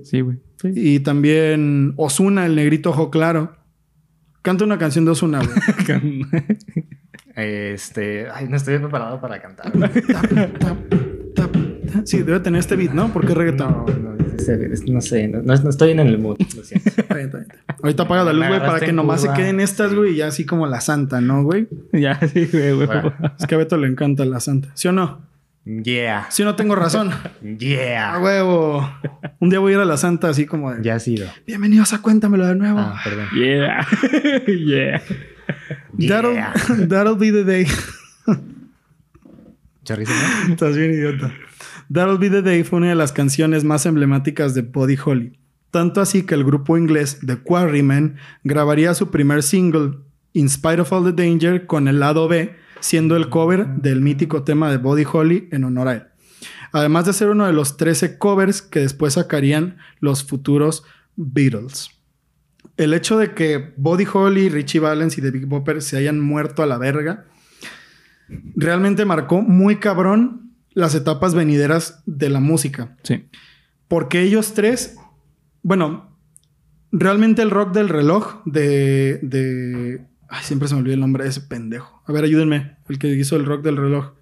Sí, 0.03 0.21
güey. 0.21 0.39
Sí. 0.61 0.73
Y 0.75 1.01
también 1.01 1.95
Osuna, 1.97 2.47
el 2.47 2.57
negrito 2.57 2.91
ojo 2.91 3.11
claro. 3.11 3.57
Canta 4.43 4.65
una 4.65 4.79
canción 4.79 5.05
de 5.05 5.11
Osuna, 5.11 5.41
güey. 5.41 6.27
Este. 7.41 8.29
Ay, 8.33 8.47
no 8.49 8.57
estoy 8.57 8.79
preparado 8.79 9.21
para 9.21 9.41
cantar. 9.41 9.73
Sí, 12.05 12.23
debe 12.23 12.41
tener 12.41 12.61
este 12.61 12.77
beat, 12.77 12.93
¿no? 12.93 13.13
Porque 13.13 13.33
es 13.33 13.35
reggaetón. 13.39 13.85
No, 13.87 14.15
no, 14.17 14.35
ese- 14.37 14.91
no 14.91 15.01
sé, 15.01 15.29
no, 15.29 15.43
no 15.43 15.71
estoy 15.71 15.91
en 15.91 16.01
el 16.01 16.19
mood. 16.19 16.39
Lo 16.57 16.63
siento. 16.65 16.89
Está 16.89 17.15
bien, 17.15 17.27
está 17.27 17.39
bien. 17.39 17.51
Ahorita 17.83 18.03
apaga 18.05 18.25
la 18.25 18.33
luz, 18.33 18.47
güey, 18.47 18.61
para 18.61 18.81
que 18.81 18.93
nomás 18.93 19.23
se 19.23 19.33
queden 19.33 19.61
estas, 19.61 19.95
güey, 19.95 20.13
y 20.13 20.17
ya 20.17 20.29
así 20.29 20.45
como 20.47 20.67
la 20.67 20.81
santa, 20.81 21.21
¿no, 21.21 21.43
güey? 21.43 21.69
ya, 21.93 22.19
sí, 22.29 22.47
güey, 22.51 22.73
güey. 22.75 22.87
Bueno. 22.87 23.13
Es 23.39 23.47
que 23.47 23.55
a 23.55 23.59
Beto 23.59 23.77
le 23.77 23.89
encanta 23.89 24.25
la 24.25 24.41
santa. 24.41 24.69
¿Sí 24.75 24.89
o 24.89 24.93
no? 24.93 25.29
Yeah. 25.65 26.27
Sí 26.31 26.43
o 26.43 26.47
no 26.47 26.57
tengo 26.57 26.75
razón. 26.75 27.11
A 27.13 27.33
Yeah. 27.59 28.19
huevo. 28.19 28.89
Un 29.41 29.51
día 29.51 29.59
voy 29.59 29.73
a 29.73 29.77
ir 29.77 29.81
a 29.81 29.85
la 29.85 29.97
santa 29.99 30.29
así 30.31 30.47
como 30.47 30.73
de... 30.73 30.83
Ya 30.83 30.95
ha 30.95 30.99
sido. 31.01 31.27
Bienvenidos 31.47 31.93
a 31.93 32.01
Cuéntamelo 32.01 32.47
de 32.47 32.55
nuevo. 32.55 32.79
Ah, 32.81 32.99
perdón. 33.05 33.27
Yeah. 33.37 33.87
yeah. 34.47 35.03
That'll, 35.99 36.35
Yeah. 36.35 36.53
that'll 36.89 37.17
be 37.17 37.31
the 37.31 37.45
day. 37.45 37.67
Estás 39.85 40.77
bien 40.77 40.93
idiota. 40.93 41.33
That'll 41.93 42.19
Be 42.19 42.31
the 42.31 42.43
Day 42.43 42.63
fue 42.63 42.79
una 42.79 42.91
de 42.91 42.95
las 42.95 43.13
canciones 43.13 43.65
más 43.65 43.85
emblemáticas 43.87 44.55
de 44.55 44.63
Buddy 44.63 44.97
Holly. 45.05 45.39
Tanto 45.73 46.01
así 46.01 46.23
que 46.23 46.35
el 46.35 46.45
grupo 46.45 46.77
inglés 46.79 47.19
The 47.27 47.39
Quarrymen 47.39 48.17
grabaría 48.45 48.95
su 48.95 49.11
primer 49.11 49.43
single, 49.43 49.99
In 50.33 50.49
Spite 50.49 50.83
of 50.83 50.93
All 50.93 51.13
the 51.15 51.23
Danger, 51.23 51.67
con 51.67 51.89
el 51.89 51.99
lado 51.99 52.29
B, 52.29 52.55
siendo 52.81 53.17
el 53.17 53.29
cover 53.29 53.67
del 53.67 54.01
mítico 54.01 54.45
tema 54.45 54.71
de 54.71 54.77
Buddy 54.79 55.05
Holly 55.11 55.49
en 55.51 55.65
honor 55.65 55.89
a 55.89 55.93
él. 55.95 56.03
Además 56.73 57.07
de 57.07 57.13
ser 57.13 57.29
uno 57.31 57.47
de 57.47 57.53
los 57.53 57.77
13 57.77 58.17
covers 58.19 58.63
que 58.63 58.81
después 58.81 59.15
sacarían 59.15 59.79
los 59.99 60.23
futuros 60.23 60.85
Beatles. 61.17 61.91
El 62.77 62.95
hecho 62.95 63.19
de 63.19 63.35
que 63.35 63.75
Buddy 63.77 64.07
Holly, 64.13 64.49
Richie 64.49 64.81
Valens 64.81 65.19
y 65.19 65.23
The 65.23 65.31
Big 65.31 65.47
Bopper 65.47 65.83
se 65.83 65.97
hayan 65.97 66.21
muerto 66.21 66.63
a 66.63 66.67
la 66.67 66.79
verga 66.79 67.27
realmente 68.55 69.05
marcó 69.05 69.43
muy 69.43 69.77
cabrón 69.77 70.53
las 70.73 70.95
etapas 70.95 71.35
venideras 71.35 72.03
de 72.07 72.31
la 72.31 72.41
música. 72.41 72.97
Sí. 73.03 73.29
Porque 73.89 74.23
ellos 74.23 74.55
tres, 74.55 74.97
bueno, 75.63 76.17
realmente 76.93 77.43
el 77.43 77.51
rock 77.51 77.75
del 77.75 77.89
reloj 77.89 78.43
de... 78.45 79.19
de 79.23 80.07
ay, 80.29 80.43
siempre 80.43 80.69
se 80.69 80.75
me 80.75 80.81
olvida 80.81 80.95
el 80.95 81.01
nombre 81.01 81.25
de 81.25 81.31
ese 81.31 81.41
pendejo. 81.41 82.03
A 82.07 82.13
ver, 82.13 82.25
ayúdenme. 82.25 82.77
El 82.89 82.99
que 82.99 83.09
hizo 83.09 83.37
el 83.37 83.47
rock 83.47 83.63
del 83.63 83.77
reloj. 83.77 84.13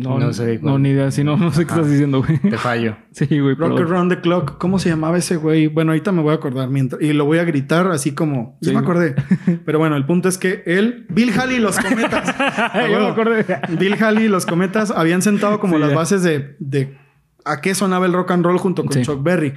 No, 0.00 0.18
No 0.18 0.32
sé. 0.32 0.58
No, 0.62 0.78
ni 0.78 0.90
idea. 0.90 1.10
Sí, 1.10 1.22
no, 1.24 1.36
no 1.36 1.52
sé 1.52 1.64
qué 1.66 1.72
estás 1.72 1.90
diciendo, 1.90 2.22
güey. 2.22 2.38
Te 2.38 2.56
fallo. 2.58 2.96
Sí, 3.12 3.26
güey. 3.26 3.54
Rock 3.54 3.74
perdón. 3.76 3.92
Around 3.92 4.12
the 4.14 4.20
Clock. 4.20 4.58
¿Cómo 4.58 4.78
se 4.78 4.88
llamaba 4.88 5.18
ese 5.18 5.36
güey? 5.36 5.66
Bueno, 5.66 5.90
ahorita 5.92 6.12
me 6.12 6.22
voy 6.22 6.32
a 6.32 6.36
acordar 6.36 6.68
mientras... 6.70 7.00
Y 7.02 7.12
lo 7.12 7.24
voy 7.26 7.38
a 7.38 7.44
gritar 7.44 7.86
así 7.88 8.12
como... 8.12 8.58
Ya 8.62 8.70
Sí, 8.70 8.74
me 8.76 8.80
güey. 8.82 8.84
acordé. 9.10 9.14
Pero 9.66 9.78
bueno, 9.78 9.96
el 9.96 10.06
punto 10.06 10.28
es 10.28 10.38
que 10.38 10.62
él... 10.66 11.06
Bill 11.10 11.30
Haley 11.38 11.56
y 11.56 11.60
los 11.60 11.78
cometas. 11.78 12.34
Ya 12.38 12.98
me 12.98 13.06
acordé. 13.08 13.44
Bill 13.78 14.02
Haley 14.02 14.24
y 14.24 14.28
los 14.28 14.46
cometas 14.46 14.90
habían 14.90 15.20
sentado 15.22 15.60
como 15.60 15.74
Sí, 15.74 15.80
las 15.80 15.90
ya. 15.90 15.96
bases 15.96 16.22
de, 16.22 16.56
de 16.58 16.96
a 17.44 17.60
qué 17.60 17.74
sonaba 17.74 18.06
el 18.06 18.12
rock 18.12 18.30
and 18.30 18.44
roll 18.44 18.58
junto 18.58 18.82
con 18.84 18.92
Sí. 18.92 19.02
Chuck 19.02 19.22
Berry. 19.22 19.52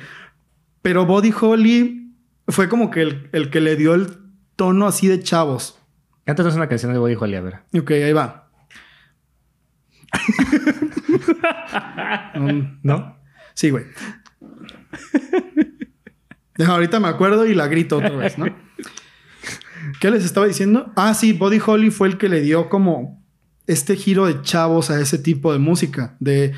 Pero 0.81 1.05
Buddy 1.05 1.33
Holly 1.39 2.13
fue 2.47 2.67
como 2.69 2.91
que 2.91 3.01
el, 3.01 3.29
el 3.31 3.49
que 3.49 3.61
le 3.61 3.75
dio 3.75 3.93
el 3.93 4.07
tono 4.55 4.85
así 4.87 5.07
de 5.07 5.19
chavos. 5.21 5.79
Cántanos 6.25 6.55
una 6.55 6.67
canción 6.67 6.91
de 6.91 6.99
Body 6.99 7.15
Holly, 7.19 7.35
a 7.35 7.41
ver. 7.41 7.53
Ok, 7.79 7.91
ahí 7.91 8.13
va. 8.13 8.44
¿No? 12.83 13.17
sí, 13.53 13.69
güey. 13.69 13.85
Ahorita 16.67 16.99
me 16.99 17.07
acuerdo 17.07 17.45
y 17.45 17.53
la 17.53 17.67
grito 17.67 17.97
otra 17.97 18.15
vez, 18.15 18.37
¿no? 18.37 18.45
¿Qué 19.99 20.09
les 20.11 20.25
estaba 20.25 20.47
diciendo? 20.47 20.91
Ah, 20.95 21.13
sí, 21.13 21.33
Buddy 21.33 21.59
Holly 21.65 21.91
fue 21.91 22.07
el 22.07 22.17
que 22.17 22.29
le 22.29 22.41
dio 22.41 22.69
como 22.69 23.23
este 23.67 23.95
giro 23.95 24.25
de 24.25 24.41
chavos 24.41 24.89
a 24.89 24.99
ese 24.99 25.17
tipo 25.17 25.51
de 25.51 25.59
música. 25.59 26.15
De. 26.19 26.53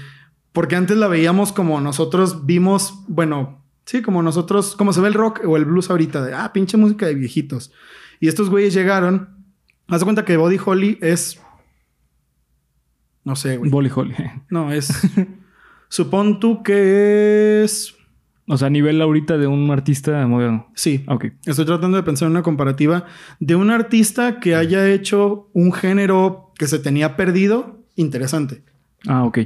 Porque 0.52 0.76
antes 0.76 0.98
la 0.98 1.08
veíamos 1.08 1.52
como 1.52 1.80
nosotros 1.82 2.46
vimos, 2.46 3.04
bueno, 3.08 3.64
sí, 3.86 4.02
como 4.02 4.24
nosotros, 4.24 4.76
como 4.76 4.94
se 4.94 5.02
ve 5.02 5.08
el 5.08 5.14
rock 5.14 5.42
o 5.46 5.58
el 5.58 5.66
blues 5.66 5.90
ahorita, 5.90 6.24
de 6.24 6.34
ah, 6.34 6.52
pinche 6.54 6.78
música 6.78 7.06
de 7.06 7.16
viejitos. 7.16 7.72
Y 8.20 8.28
estos 8.28 8.50
güeyes 8.50 8.74
llegaron. 8.74 9.36
Haz 9.88 10.04
cuenta 10.04 10.26
que 10.26 10.38
Buddy 10.38 10.60
Holly 10.64 10.98
es. 11.02 11.40
No 13.28 13.36
sé, 13.36 13.58
güey. 13.58 13.70
Bolly 13.70 13.92
Holly. 13.94 14.16
No, 14.50 14.72
es. 14.72 14.88
Supón 15.90 16.40
tú 16.40 16.64
que 16.64 17.62
es. 17.66 17.94
O 18.48 18.56
sea, 18.58 18.68
a 18.68 18.70
nivel 18.70 19.02
ahorita 19.02 19.38
de 19.38 19.48
un 19.48 19.70
artista 19.70 20.26
moderno. 20.28 20.70
Sí. 20.76 21.04
Ok. 21.10 21.26
Estoy 21.46 21.66
tratando 21.66 21.98
de 21.98 22.04
pensar 22.04 22.28
en 22.28 22.32
una 22.32 22.42
comparativa 22.42 23.04
de 23.42 23.56
un 23.58 23.70
artista 23.70 24.40
que 24.40 24.56
haya 24.56 24.88
hecho 24.88 25.50
un 25.52 25.74
género 25.74 26.54
que 26.58 26.68
se 26.68 26.80
tenía 26.80 27.18
perdido 27.18 27.84
interesante. 27.98 28.64
Ah, 29.06 29.26
ok. 29.26 29.40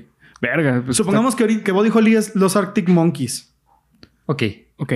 Verga. 0.44 0.84
pues 0.86 0.98
Supongamos 0.98 1.36
que, 1.36 1.44
ahorita- 1.46 1.64
que 1.64 1.72
Body 1.72 1.90
Holly 1.92 2.16
es 2.16 2.36
los 2.36 2.56
Arctic 2.56 2.88
Monkeys. 2.88 3.52
Ok. 4.28 4.44
Ok. 4.78 4.94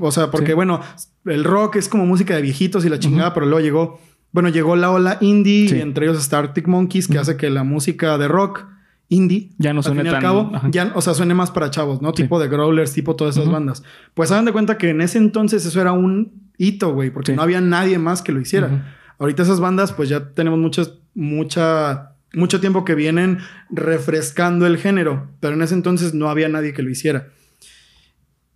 O 0.00 0.10
sea, 0.10 0.30
porque 0.30 0.48
Sí. 0.48 0.52
bueno, 0.54 0.80
el 1.26 1.44
rock 1.44 1.76
es 1.76 1.88
como 1.90 2.06
música 2.06 2.34
de 2.34 2.40
viejitos 2.40 2.86
y 2.86 2.88
la 2.88 2.98
chingada, 2.98 3.34
pero 3.34 3.44
luego 3.44 3.60
llegó, 3.60 4.00
bueno, 4.32 4.48
llegó 4.48 4.76
la 4.76 4.90
ola 4.90 5.18
indie 5.20 5.68
Sí. 5.68 5.76
y 5.76 5.80
entre 5.80 6.06
ellos 6.06 6.18
está 6.18 6.38
Arctic 6.38 6.66
Monkeys, 6.68 7.08
que 7.08 7.18
hace 7.18 7.36
que 7.36 7.50
la 7.50 7.64
música 7.64 8.18
de 8.18 8.28
rock 8.28 8.66
indie, 9.08 9.50
Ya 9.58 9.72
no 9.72 9.80
al 9.80 9.84
suene 9.84 10.00
fin 10.02 10.06
y 10.06 10.08
al 10.08 10.14
tan- 10.16 10.22
cabo, 10.22 10.52
ya, 10.70 10.92
o 10.94 11.00
sea, 11.00 11.14
suene 11.14 11.32
más 11.34 11.50
para 11.50 11.70
chavos, 11.70 12.02
¿no? 12.02 12.10
Sí. 12.10 12.22
Tipo 12.24 12.38
de 12.38 12.48
growlers, 12.48 12.92
tipo 12.92 13.16
todas 13.16 13.36
esas 13.38 13.50
bandas. 13.50 13.82
Pues 14.14 14.30
hagan 14.30 14.44
de 14.44 14.52
cuenta 14.52 14.76
que 14.76 14.90
en 14.90 15.00
ese 15.00 15.16
entonces 15.18 15.64
eso 15.64 15.80
era 15.80 15.92
un 15.92 16.32
hito, 16.58 16.92
güey, 16.92 17.10
porque 17.10 17.32
Sí. 17.32 17.36
no 17.36 17.42
había 17.42 17.60
nadie 17.62 17.98
más 17.98 18.20
que 18.20 18.32
lo 18.32 18.40
hiciera. 18.40 18.94
Ahorita 19.18 19.42
esas 19.44 19.60
bandas, 19.60 19.92
pues 19.92 20.08
ya 20.10 20.28
tenemos 20.34 20.58
muchas, 20.58 20.92
mucha, 21.14 22.12
mucho 22.34 22.60
tiempo 22.60 22.84
que 22.84 22.94
vienen 22.94 23.38
refrescando 23.70 24.66
el 24.66 24.76
género, 24.76 25.28
pero 25.40 25.54
en 25.54 25.62
ese 25.62 25.74
entonces 25.74 26.12
no 26.14 26.28
había 26.28 26.48
nadie 26.48 26.72
que 26.74 26.82
lo 26.82 26.90
hiciera. 26.90 27.28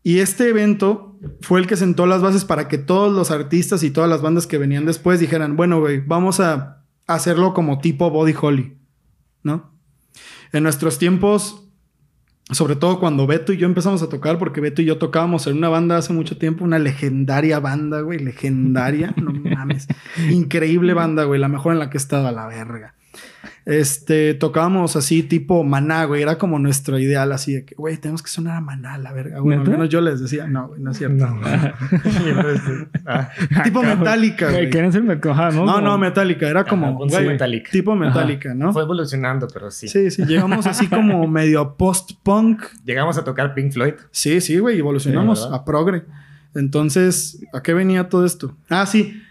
Y 0.03 0.19
este 0.19 0.49
evento 0.49 1.19
fue 1.41 1.61
el 1.61 1.67
que 1.67 1.77
sentó 1.77 2.07
las 2.07 2.23
bases 2.23 2.45
para 2.45 2.69
que 2.69 2.79
todos 2.79 3.13
los 3.13 3.31
artistas 3.31 3.83
y 3.83 3.91
todas 3.91 4.11
las 4.11 4.23
bandas 4.23 4.47
que 4.47 4.59
venían 4.59 4.85
después 4.85 5.21
dijeran, 5.21 5.57
bueno, 5.57 5.81
güey, 5.81 6.01
vamos 6.01 6.41
a 6.41 6.85
hacerlo 7.07 7.55
como 7.55 7.79
tipo 7.79 8.11
Body 8.11 8.35
Holly, 8.41 8.77
¿no? 9.43 9.73
En 10.53 10.65
nuestros 10.65 10.99
tiempos, 10.99 11.69
sobre 12.51 12.77
todo 12.77 12.99
cuando 12.99 13.27
Beto 13.27 13.53
y 13.53 13.59
yo 13.59 13.67
empezamos 13.67 14.03
a 14.03 14.09
tocar, 14.09 14.39
porque 14.39 14.61
Beto 14.61 14.83
y 14.83 14.87
yo 14.87 14.99
tocábamos 14.99 15.47
en 15.47 15.57
una 15.57 15.69
banda 15.69 15.97
hace 15.97 16.13
mucho 16.13 16.37
tiempo, 16.37 16.65
una 16.65 16.79
legendaria 16.79 17.61
banda, 17.61 18.01
güey, 18.01 18.19
legendaria, 18.19 19.15
no 19.17 19.33
mames, 19.57 19.87
increíble 20.31 20.95
banda, 20.95 21.25
güey, 21.25 21.41
la 21.41 21.49
mejor 21.49 21.73
en 21.73 21.79
la 21.79 21.91
que 21.91 21.97
he 21.97 22.01
estado 22.01 22.27
a 22.27 22.33
la 22.33 22.47
verga. 22.47 22.95
Este, 23.65 24.35
tocábamos 24.35 24.97
así 24.97 25.23
tipo 25.23 25.63
maná, 25.63 26.05
güey, 26.05 26.23
era 26.23 26.37
como 26.37 26.59
nuestro 26.59 26.99
ideal, 26.99 27.31
así 27.31 27.55
de 27.55 27.65
que, 27.65 27.77
güey, 27.77 27.97
tenemos 27.97 28.21
que 28.23 28.29
sonar 28.29 28.57
a 28.57 28.61
maná, 28.61 28.99
la 28.99 29.13
verga. 29.13 29.41
Bueno, 29.41 29.63
al 29.63 29.71
menos 29.71 29.89
yo 29.89 30.01
les 30.01 30.21
decía, 30.21 30.49
no, 30.49 30.69
güey, 30.69 30.81
no 30.81 30.91
es 30.91 30.99
cierto. 30.99 31.27
No. 31.27 31.41
Ah. 33.07 33.31
Tipo 33.65 33.83
Metallica, 33.83 34.51
güey. 34.51 34.71
Quieren 34.71 34.93
ser 34.93 35.03
¿no? 35.03 35.65
No, 35.65 35.81
no, 35.81 35.99
Metallica, 35.99 36.49
era 36.49 36.65
como, 36.65 36.95
güey, 36.95 37.27
Metallica. 37.27 37.71
tipo 37.71 37.95
Metallica, 37.95 38.55
¿no? 38.55 38.73
Fue 38.73 38.83
evolucionando, 38.83 39.49
pero 39.53 39.71
sí. 39.71 39.89
Sí, 39.89 40.11
sí, 40.11 40.25
llegamos 40.25 40.67
así 40.67 40.87
como 40.89 41.27
medio 41.29 41.77
post-punk. 41.77 42.63
Llegamos 42.85 43.19
a 43.19 43.25
tocar 43.25 43.55
Pink 43.55 43.73
Floyd. 43.73 43.95
Sí, 44.11 44.41
sí, 44.41 44.59
güey, 44.59 44.79
evolucionamos 44.79 45.49
a 45.53 45.65
progre. 45.65 46.05
Entonces, 46.55 47.41
¿a 47.53 47.63
qué 47.63 47.75
venía 47.75 48.09
todo 48.09 48.25
esto? 48.25 48.57
Ah, 48.69 48.87
sí, 48.87 49.23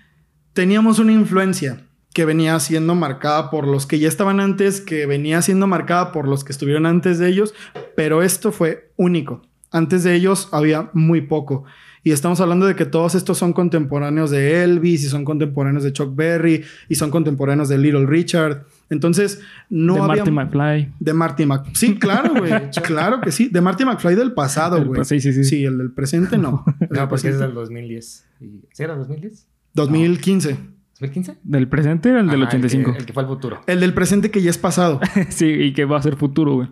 teníamos 0.53 0.99
una 0.99 1.11
influencia. 1.11 1.77
Que 2.13 2.25
venía 2.25 2.59
siendo 2.59 2.95
marcada 2.95 3.49
por 3.49 3.67
los 3.67 3.85
que 3.85 3.99
ya 3.99 4.07
estaban 4.07 4.39
antes, 4.39 4.81
que 4.81 5.05
venía 5.05 5.41
siendo 5.41 5.67
marcada 5.67 6.11
por 6.11 6.27
los 6.27 6.43
que 6.43 6.51
estuvieron 6.51 6.85
antes 6.85 7.19
de 7.19 7.29
ellos, 7.29 7.53
pero 7.95 8.21
esto 8.23 8.51
fue 8.51 8.91
único. 8.97 9.43
Antes 9.71 10.03
de 10.03 10.15
ellos 10.15 10.49
había 10.51 10.89
muy 10.93 11.21
poco. 11.21 11.63
Y 12.03 12.11
estamos 12.11 12.41
hablando 12.41 12.65
de 12.65 12.75
que 12.75 12.85
todos 12.85 13.13
estos 13.13 13.37
son 13.37 13.53
contemporáneos 13.53 14.31
de 14.31 14.63
Elvis 14.63 15.03
y 15.03 15.07
son 15.07 15.23
contemporáneos 15.23 15.83
de 15.83 15.93
Chuck 15.93 16.15
Berry 16.15 16.63
y 16.89 16.95
son 16.95 17.11
contemporáneos 17.11 17.69
de 17.69 17.77
Little 17.77 18.07
Richard. 18.07 18.65
Entonces, 18.89 19.39
no 19.69 19.93
de 19.93 19.99
había... 20.01 20.25
Marty 20.25 20.31
McFly. 20.31 20.93
De 20.99 21.13
Marty 21.13 21.45
McFly. 21.45 21.75
Sí, 21.75 21.95
claro, 21.99 22.33
güey. 22.35 22.51
claro 22.83 23.21
que 23.21 23.31
sí. 23.31 23.49
De 23.49 23.61
Marty 23.61 23.85
McFly 23.85 24.15
del 24.15 24.33
pasado, 24.33 24.83
güey. 24.83 25.05
sí, 25.05 25.21
sí, 25.21 25.31
sí. 25.31 25.43
Sí, 25.43 25.63
el 25.63 25.77
del 25.77 25.91
presente 25.91 26.37
no. 26.39 26.65
No, 26.89 27.07
porque 27.07 27.29
es 27.29 27.39
del 27.39 27.53
2010. 27.53 28.25
Y- 28.41 28.61
¿Sí 28.73 28.83
era 28.83 28.95
2010? 28.95 29.47
2015. 29.75 30.57
¿2015? 31.01 31.37
Del 31.43 31.67
presente 31.67 32.09
era 32.09 32.19
el 32.19 32.27
del 32.27 32.43
Ajá, 32.43 32.49
85. 32.49 32.89
El 32.89 32.95
que, 32.95 32.99
el 32.99 33.05
que 33.05 33.13
fue 33.13 33.23
al 33.23 33.29
futuro. 33.29 33.61
El 33.67 33.79
del 33.79 33.93
presente 33.93 34.31
que 34.31 34.41
ya 34.41 34.49
es 34.49 34.57
pasado. 34.57 34.99
sí, 35.29 35.47
y 35.47 35.73
que 35.73 35.85
va 35.85 35.97
a 35.97 36.01
ser 36.01 36.15
futuro, 36.15 36.53
güey. 36.53 36.69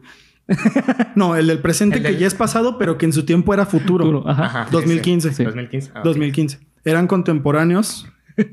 No, 1.15 1.35
el 1.35 1.47
del 1.47 1.59
presente 1.59 1.97
El 1.97 2.03
que 2.03 2.17
ya 2.17 2.25
es 2.27 2.33
pasado, 2.33 2.77
pero 2.77 2.97
que 2.97 3.05
en 3.05 3.13
su 3.13 3.23
tiempo 3.23 3.53
era 3.53 3.65
futuro. 3.65 4.05
Futuro, 4.05 4.29
ajá. 4.29 4.45
Ajá, 4.45 4.67
2015. 4.71 5.29
ese. 5.29 5.37
Sí. 5.37 5.43
2015. 5.43 5.91
Ah, 5.93 5.99
ok. 5.99 6.05
2015. 6.05 6.59
Eran 6.85 7.07
contemporáneos. 7.07 8.07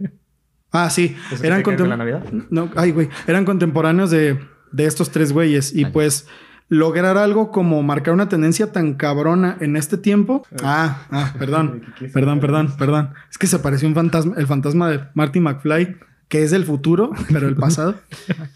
Ah, 0.73 0.91
sí. 0.91 1.17
¿Eso 1.33 1.43
Eran 1.45 1.63
contemporáneos. 1.63 2.25
Navidad? 2.25 2.47
No, 2.51 2.69
ay, 2.77 2.91
güey. 2.91 3.09
Eran 3.27 3.47
contemporáneos 3.47 4.11
de, 4.11 4.39
de 4.73 4.85
estos 4.85 5.11
tres 5.11 5.33
güeyes. 5.33 5.75
Y 5.75 5.87
pues 5.87 6.27
lograr 6.69 7.17
algo 7.17 7.51
como 7.51 7.83
marcar 7.83 8.15
una 8.15 8.29
tendencia 8.29 8.73
tan 8.73 8.95
cabrona 8.95 9.57
en 9.61 9.77
este 9.77 9.97
tiempo. 9.97 10.47
Ah, 10.63 11.07
ah, 11.11 11.35
perdón. 11.39 11.83
Perdón, 12.13 12.41
perdón, 12.41 12.75
perdón. 12.79 13.11
Es 13.31 13.39
que 13.39 13.47
se 13.47 13.59
pareció 13.59 13.89
un 13.89 13.95
fantasma, 13.95 14.35
el 14.37 14.47
fantasma 14.47 14.89
de 14.91 15.01
Marty 15.15 15.41
McFly, 15.41 15.97
que 16.29 16.43
es 16.43 16.51
del 16.51 16.65
futuro, 16.65 17.11
pero 17.33 17.49
el 17.49 17.57
pasado. 17.57 17.95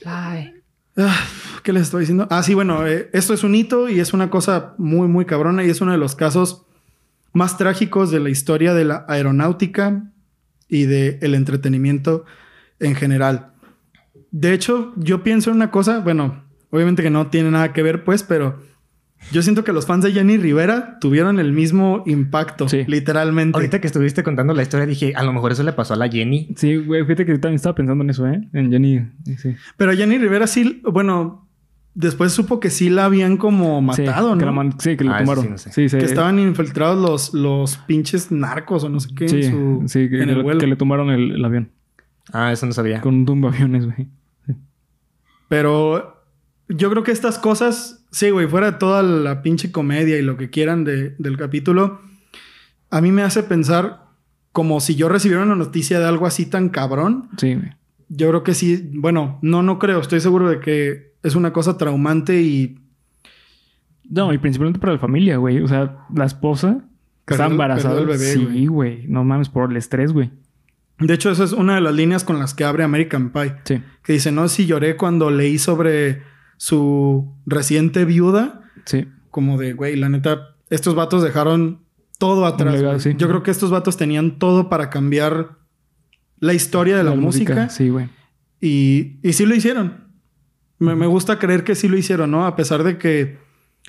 Ah, 0.04 1.16
¿Qué 1.62 1.72
les 1.72 1.82
estoy 1.82 2.00
diciendo? 2.00 2.26
Ah, 2.30 2.42
sí, 2.42 2.54
bueno, 2.54 2.86
eh, 2.86 3.08
esto 3.12 3.32
es 3.32 3.44
un 3.44 3.54
hito 3.54 3.88
y 3.88 4.00
es 4.00 4.12
una 4.12 4.30
cosa 4.30 4.74
muy, 4.78 5.08
muy 5.08 5.24
cabrona 5.24 5.64
y 5.64 5.70
es 5.70 5.80
uno 5.80 5.92
de 5.92 5.98
los 5.98 6.16
casos 6.16 6.66
más 7.32 7.56
trágicos 7.56 8.10
de 8.10 8.20
la 8.20 8.30
historia 8.30 8.74
de 8.74 8.84
la 8.84 9.04
aeronáutica 9.08 10.10
y 10.68 10.84
del 10.84 11.34
entretenimiento 11.34 12.24
en 12.80 12.94
general. 12.94 13.52
De 14.30 14.52
hecho, 14.52 14.92
yo 14.96 15.22
pienso 15.22 15.50
en 15.50 15.56
una 15.56 15.70
cosa, 15.70 16.00
bueno, 16.00 16.44
obviamente 16.70 17.02
que 17.02 17.10
no 17.10 17.26
tiene 17.28 17.50
nada 17.50 17.72
que 17.72 17.82
ver, 17.82 18.04
pues, 18.04 18.22
pero 18.22 18.58
yo 19.32 19.42
siento 19.42 19.64
que 19.64 19.72
los 19.74 19.84
fans 19.86 20.02
de 20.04 20.12
Jenny 20.12 20.38
Rivera 20.38 20.98
tuvieron 20.98 21.38
el 21.38 21.52
mismo 21.52 22.02
impacto, 22.06 22.68
Sí. 22.68 22.84
literalmente. 22.86 23.56
Ahorita 23.58 23.80
que 23.80 23.86
estuviste 23.86 24.22
contando 24.22 24.54
la 24.54 24.62
historia 24.62 24.86
dije, 24.86 25.12
a 25.14 25.22
lo 25.22 25.32
mejor 25.32 25.52
eso 25.52 25.62
le 25.62 25.72
pasó 25.74 25.92
a 25.94 25.96
la 25.96 26.08
Jenny. 26.08 26.54
Sí, 26.56 26.76
güey, 26.76 27.02
fíjate 27.04 27.26
que 27.26 27.32
yo 27.32 27.40
también 27.40 27.56
estaba 27.56 27.74
pensando 27.74 28.02
en 28.02 28.10
eso, 28.10 28.26
¿eh? 28.26 28.40
En 28.54 28.70
Jenny. 28.70 29.02
Sí. 29.36 29.54
Pero 29.76 29.92
Jenny 29.92 30.16
Rivera 30.16 30.46
sí, 30.46 30.80
bueno, 30.90 31.46
después 31.92 32.32
supo 32.32 32.60
que 32.60 32.70
sí 32.70 32.88
la 32.88 33.04
habían 33.04 33.36
como 33.36 33.82
matado, 33.82 34.32
sí, 34.32 34.38
Que 34.38 34.44
¿no? 34.44 34.46
la 34.46 34.52
man- 34.52 34.74
sí, 34.80 34.96
que 34.96 35.04
lo 35.04 35.12
Ah, 35.12 35.18
tomaron. 35.18 35.44
sí, 35.44 35.50
no 35.50 35.58
sé. 35.58 35.72
Sí, 35.72 35.88
sí. 35.90 35.98
Que 35.98 36.04
estaban 36.06 36.38
infiltrados 36.38 36.98
los, 36.98 37.34
los 37.34 37.76
pinches 37.76 38.30
narcos 38.32 38.84
o 38.84 38.88
no 38.88 39.00
sé 39.00 39.10
qué 39.14 39.28
Sí, 39.28 39.42
en, 39.42 39.50
su- 39.50 39.82
sí, 39.88 40.08
que, 40.08 40.20
en 40.20 40.24
que 40.26 40.30
el 40.32 40.36
le- 40.38 40.42
vuelo. 40.42 40.60
que 40.60 40.66
le 40.66 40.76
tomaron 40.76 41.10
el, 41.10 41.32
el 41.32 41.44
avión. 41.44 41.68
Ah, 42.32 42.52
eso 42.52 42.64
no 42.64 42.72
sabía. 42.72 43.02
Con 43.02 43.14
un 43.16 43.26
tumbaaviones, 43.26 43.84
güey. 43.84 44.06
Pero 45.48 46.19
yo 46.70 46.90
creo 46.90 47.02
que 47.02 47.12
estas 47.12 47.38
cosas, 47.38 48.04
sí, 48.10 48.30
güey, 48.30 48.46
fuera 48.48 48.72
de 48.72 48.78
toda 48.78 49.02
la 49.02 49.42
pinche 49.42 49.70
comedia 49.72 50.18
y 50.18 50.22
lo 50.22 50.36
que 50.36 50.50
quieran 50.50 50.84
de- 50.84 51.14
del 51.18 51.36
capítulo, 51.36 52.00
a 52.90 53.00
mí 53.00 53.12
me 53.12 53.22
hace 53.22 53.42
pensar 53.42 54.04
como 54.52 54.80
si 54.80 54.94
yo 54.96 55.08
recibiera 55.08 55.42
una 55.44 55.54
noticia 55.56 56.00
de 56.00 56.06
algo 56.06 56.26
así 56.26 56.46
tan 56.46 56.68
cabrón. 56.70 57.28
Sí, 57.36 57.54
güey. 57.54 57.72
Yo 58.08 58.28
creo 58.28 58.42
que 58.42 58.54
sí, 58.54 58.90
bueno, 58.94 59.38
no, 59.42 59.62
no 59.62 59.78
creo, 59.78 60.00
estoy 60.00 60.20
seguro 60.20 60.48
de 60.50 60.58
que 60.60 61.12
es 61.22 61.34
una 61.36 61.52
cosa 61.52 61.76
traumante 61.78 62.40
y 62.42 62.78
No, 64.08 64.32
y 64.32 64.38
principalmente 64.38 64.80
para 64.80 64.94
la 64.94 64.98
familia, 64.98 65.36
güey. 65.36 65.60
O 65.60 65.68
sea, 65.68 65.98
la 66.14 66.24
esposa 66.24 66.80
que 67.26 67.34
está 67.34 67.46
embarazada. 67.46 68.00
sí, 68.18 68.44
güey. 68.44 68.66
güey. 68.66 69.06
No 69.06 69.22
mames, 69.22 69.48
por 69.48 69.70
el 69.70 69.76
estrés, 69.76 70.12
güey. 70.12 70.30
de 70.98 71.14
hecho 71.14 71.30
esa 71.30 71.44
es 71.44 71.52
una 71.52 71.76
de 71.76 71.80
las 71.80 71.94
líneas 71.94 72.24
con 72.24 72.38
las 72.40 72.52
que 72.54 72.64
abre 72.64 72.82
American 72.82 73.30
Pie. 73.30 73.54
Sí. 73.64 73.82
Que 74.02 74.14
dice, 74.14 74.32
no, 74.32 74.48
si 74.48 74.66
lloré 74.66 74.96
cuando 74.96 75.30
leí 75.30 75.58
sobre 75.58 76.22
su 76.60 77.32
reciente 77.46 78.04
viuda, 78.04 78.60
Sí. 78.84 79.08
como 79.30 79.56
de, 79.56 79.72
güey, 79.72 79.96
la 79.96 80.10
neta, 80.10 80.56
estos 80.68 80.94
vatos 80.94 81.22
dejaron 81.22 81.80
todo 82.18 82.44
atrás. 82.44 83.02
sí. 83.02 83.14
Yo 83.16 83.28
creo 83.28 83.42
que 83.42 83.50
estos 83.50 83.70
vatos 83.70 83.96
tenían 83.96 84.38
todo 84.38 84.68
para 84.68 84.90
cambiar 84.90 85.56
la 86.38 86.52
historia 86.52 86.98
de 86.98 87.04
la, 87.04 87.14
música. 87.14 87.70
Sí, 87.70 87.88
güey. 87.88 88.08
Y, 88.60 89.16
y 89.22 89.32
sí 89.32 89.46
lo 89.46 89.54
hicieron. 89.54 90.04
Me, 90.78 90.94
me 90.94 91.06
gusta 91.06 91.38
creer 91.38 91.64
que 91.64 91.74
sí 91.74 91.88
lo 91.88 91.96
hicieron, 91.96 92.30
¿no? 92.30 92.44
A 92.46 92.56
pesar 92.56 92.84
de 92.84 92.98
que 92.98 93.38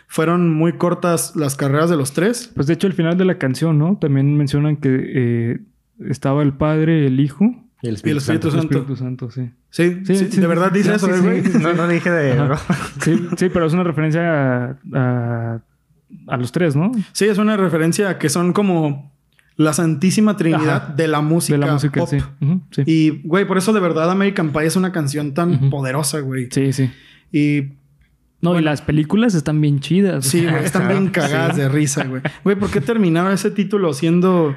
fueron 0.08 0.50
muy 0.50 0.78
cortas 0.78 1.36
las 1.36 1.58
carreras 1.58 1.90
de 1.90 1.98
los 1.98 2.14
tres. 2.14 2.54
Pues 2.56 2.68
de 2.68 2.76
hecho, 2.76 2.88
al 2.88 2.94
final 2.94 3.18
de 3.18 3.26
la 3.26 3.38
canción, 3.38 3.78
¿no? 3.80 3.98
También 3.98 4.38
mencionan 4.38 4.78
que 4.78 4.90
eh, 5.14 5.60
estaba 6.08 6.42
el 6.42 6.54
padre, 6.54 7.06
el 7.06 7.20
hijo, 7.20 7.54
Y 7.84 7.88
el 7.88 7.94
Y 8.04 8.10
el 8.10 8.18
Espíritu, 8.18 8.48
el 8.48 8.54
Santo. 8.54 8.78
Espíritu 8.78 8.96
Santo, 8.96 9.32
sí. 9.32 9.50
Sí, 9.70 10.02
Sí, 10.06 10.16
sí, 10.16 10.28
sí, 10.32 10.42
de 10.42 10.48
verdad 10.48 10.72
dice 10.72 10.94
eso, 10.96 11.08
sí, 11.08 11.14
¿eh, 11.14 11.18
sí. 11.44 11.50
güey. 11.52 11.64
No, 11.64 11.74
no 11.74 11.88
dije 11.88 12.10
de... 12.12 12.56
Sí, 13.02 13.28
sí, 13.38 13.50
pero 13.50 13.66
es 13.66 13.74
una 13.74 13.84
referencia 13.84 14.66
a, 14.66 14.78
a, 14.94 15.62
a 16.28 16.38
los 16.38 16.52
tres, 16.52 16.76
¿no? 16.76 16.92
Sí, 17.12 17.26
es 17.26 17.38
una 17.38 17.58
referencia 17.58 18.10
a 18.10 18.18
que 18.20 18.30
son 18.30 18.54
como 18.54 19.12
la 19.58 19.74
santísima 19.74 20.38
trinidad 20.38 20.84
Ajá. 20.86 20.94
de 20.96 21.08
la 21.08 21.22
música. 21.22 21.58
de 21.60 21.66
la 21.66 21.74
música, 21.74 22.00
pop. 22.02 22.10
sí. 22.10 22.18
Sí. 22.72 22.84
Y, 22.86 23.28
güey, 23.28 23.46
por 23.46 23.58
eso 23.58 23.74
de 23.74 23.80
verdad 23.80 24.10
American 24.12 24.52
Pie 24.52 24.66
es 24.66 24.76
una 24.76 24.92
canción 24.92 25.34
tan 25.34 25.70
poderosa, 25.70 26.20
güey. 26.20 26.50
sí, 26.52 26.74
sí. 26.74 26.90
Y 27.32 27.74
No, 28.42 28.60
y 28.60 28.64
las 28.64 28.82
películas 28.82 29.36
están 29.36 29.60
bien 29.62 29.80
chidas. 29.80 30.26
sí, 30.26 30.46
güey, 30.46 30.64
están 30.66 30.88
bien 30.88 31.08
cagadas 31.12 31.58
de 31.58 31.70
risa, 31.70 32.06
güey. 32.06 32.22
Güey, 32.44 32.56
¿por 32.58 32.70
qué 32.72 32.82
terminaba 32.82 33.34
ese 33.34 33.52
título 33.52 33.94
siendo 33.94 34.56